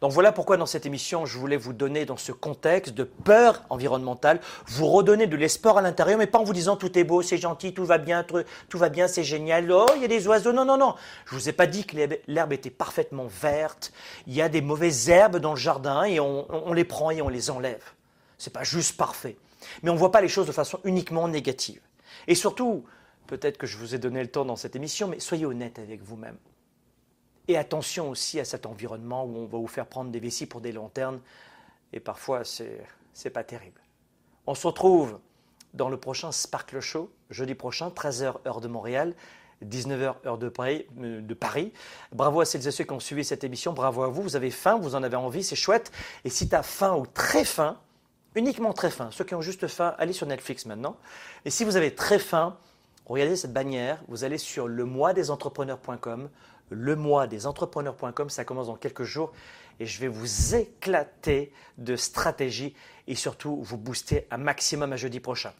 Donc 0.00 0.10
voilà 0.10 0.32
pourquoi 0.32 0.56
dans 0.56 0.66
cette 0.66 0.84
émission, 0.84 1.26
je 1.26 1.38
voulais 1.38 1.56
vous 1.56 1.72
donner 1.72 2.04
dans 2.04 2.16
ce 2.16 2.32
contexte 2.32 2.92
de 2.92 3.04
peur 3.04 3.62
environnementale, 3.70 4.40
vous 4.66 4.88
redonner 4.88 5.28
de 5.28 5.36
l'espoir 5.36 5.78
à 5.78 5.82
l'intérieur, 5.82 6.18
mais 6.18 6.26
pas 6.26 6.40
en 6.40 6.44
vous 6.44 6.52
disant 6.52 6.74
tout 6.74 6.98
est 6.98 7.04
beau, 7.04 7.22
c'est 7.22 7.38
gentil, 7.38 7.72
tout 7.72 7.84
va 7.84 7.98
bien, 7.98 8.24
tout 8.24 8.78
va 8.78 8.88
bien, 8.88 9.06
c'est 9.06 9.22
génial, 9.22 9.70
oh, 9.70 9.86
il 9.94 10.02
y 10.02 10.04
a 10.04 10.08
des 10.08 10.26
oiseaux. 10.26 10.52
Non, 10.52 10.64
non, 10.64 10.76
non. 10.76 10.96
Je 11.26 11.36
vous 11.36 11.48
ai 11.48 11.52
pas 11.52 11.66
dit 11.68 11.84
que 11.84 11.96
l'herbe 12.26 12.52
était 12.52 12.70
parfaitement 12.70 13.26
verte. 13.26 13.92
Il 14.26 14.34
y 14.34 14.42
a 14.42 14.48
des 14.48 14.60
mauvaises 14.60 15.08
herbes 15.08 15.36
dans 15.36 15.52
le 15.52 15.60
jardin 15.60 16.02
et 16.02 16.18
on, 16.18 16.72
les 16.72 16.84
prend 16.84 17.12
et 17.12 17.22
on 17.22 17.28
les 17.28 17.48
enlève. 17.50 17.84
C'est 18.38 18.52
pas 18.52 18.64
juste 18.64 18.96
parfait. 18.96 19.36
Mais 19.84 19.90
on 19.90 19.94
ne 19.94 19.98
voit 19.98 20.10
pas 20.10 20.20
les 20.20 20.28
choses 20.28 20.48
de 20.48 20.52
façon 20.52 20.80
uniquement 20.82 21.28
négative. 21.28 21.80
Et 22.26 22.34
surtout, 22.34 22.84
peut-être 23.26 23.58
que 23.58 23.66
je 23.66 23.76
vous 23.76 23.94
ai 23.94 23.98
donné 23.98 24.22
le 24.22 24.30
temps 24.30 24.44
dans 24.44 24.56
cette 24.56 24.76
émission, 24.76 25.08
mais 25.08 25.20
soyez 25.20 25.46
honnête 25.46 25.78
avec 25.78 26.02
vous-même. 26.02 26.36
Et 27.48 27.56
attention 27.56 28.10
aussi 28.10 28.40
à 28.40 28.44
cet 28.44 28.66
environnement 28.66 29.24
où 29.24 29.36
on 29.36 29.46
va 29.46 29.58
vous 29.58 29.66
faire 29.66 29.86
prendre 29.86 30.10
des 30.10 30.20
vessies 30.20 30.46
pour 30.46 30.60
des 30.60 30.72
lanternes. 30.72 31.20
Et 31.92 32.00
parfois, 32.00 32.44
c'est, 32.44 32.84
c'est 33.12 33.30
pas 33.30 33.44
terrible. 33.44 33.80
On 34.46 34.54
se 34.54 34.66
retrouve 34.66 35.18
dans 35.74 35.88
le 35.88 35.96
prochain 35.98 36.32
Sparkle 36.32 36.80
Show, 36.80 37.10
jeudi 37.30 37.54
prochain, 37.54 37.88
13h 37.88 38.36
heure 38.46 38.60
de 38.60 38.68
Montréal, 38.68 39.14
19h 39.64 40.14
heure 40.26 40.38
de 40.38 40.48
Paris, 40.48 40.86
euh, 41.00 41.20
de 41.20 41.34
Paris. 41.34 41.72
Bravo 42.12 42.40
à 42.40 42.44
celles 42.44 42.66
et 42.66 42.70
ceux 42.70 42.84
qui 42.84 42.92
ont 42.92 43.00
suivi 43.00 43.24
cette 43.24 43.44
émission. 43.44 43.72
Bravo 43.72 44.02
à 44.02 44.08
vous. 44.08 44.22
Vous 44.22 44.36
avez 44.36 44.50
faim, 44.50 44.78
vous 44.80 44.94
en 44.94 45.02
avez 45.02 45.16
envie, 45.16 45.42
c'est 45.42 45.56
chouette. 45.56 45.92
Et 46.24 46.30
si 46.30 46.48
tu 46.48 46.54
as 46.54 46.62
faim 46.62 46.94
ou 46.96 47.06
très 47.06 47.44
faim, 47.44 47.78
uniquement 48.34 48.72
très 48.72 48.90
faim, 48.90 49.08
ceux 49.12 49.24
qui 49.24 49.34
ont 49.34 49.40
juste 49.40 49.66
faim, 49.66 49.94
allez 49.98 50.12
sur 50.12 50.26
Netflix 50.26 50.66
maintenant. 50.66 50.96
Et 51.44 51.50
si 51.50 51.64
vous 51.64 51.76
avez 51.76 51.94
très 51.94 52.18
faim, 52.18 52.56
regardez 53.06 53.36
cette 53.36 53.52
bannière, 53.52 53.98
vous 54.08 54.24
allez 54.24 54.38
sur 54.38 54.68
le 54.68 54.84
mois 54.84 55.12
des 55.12 55.30
entrepreneurs.com 55.30 56.28
le 56.70 56.96
mois 56.96 57.26
des 57.26 57.46
entrepreneurs.com. 57.46 58.30
Ça 58.30 58.44
commence 58.44 58.66
dans 58.66 58.76
quelques 58.76 59.04
jours 59.04 59.32
et 59.80 59.86
je 59.86 60.00
vais 60.00 60.08
vous 60.08 60.54
éclater 60.54 61.52
de 61.78 61.96
stratégies 61.96 62.74
et 63.06 63.14
surtout 63.14 63.60
vous 63.62 63.76
booster 63.76 64.26
un 64.30 64.38
maximum 64.38 64.92
à 64.92 64.96
jeudi 64.96 65.20
prochain. 65.20 65.52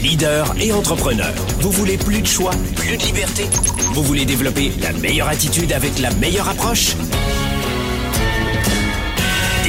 Leader 0.00 0.54
et 0.60 0.72
entrepreneur, 0.72 1.34
vous 1.58 1.72
voulez 1.72 1.98
plus 1.98 2.22
de 2.22 2.26
choix, 2.26 2.52
plus 2.76 2.96
de 2.96 3.02
liberté? 3.02 3.44
Vous 3.94 4.02
voulez 4.02 4.24
développer 4.24 4.70
la 4.80 4.92
meilleure 4.92 5.28
attitude 5.28 5.72
avec 5.72 5.98
la 5.98 6.12
meilleure 6.14 6.48
approche? 6.48 6.94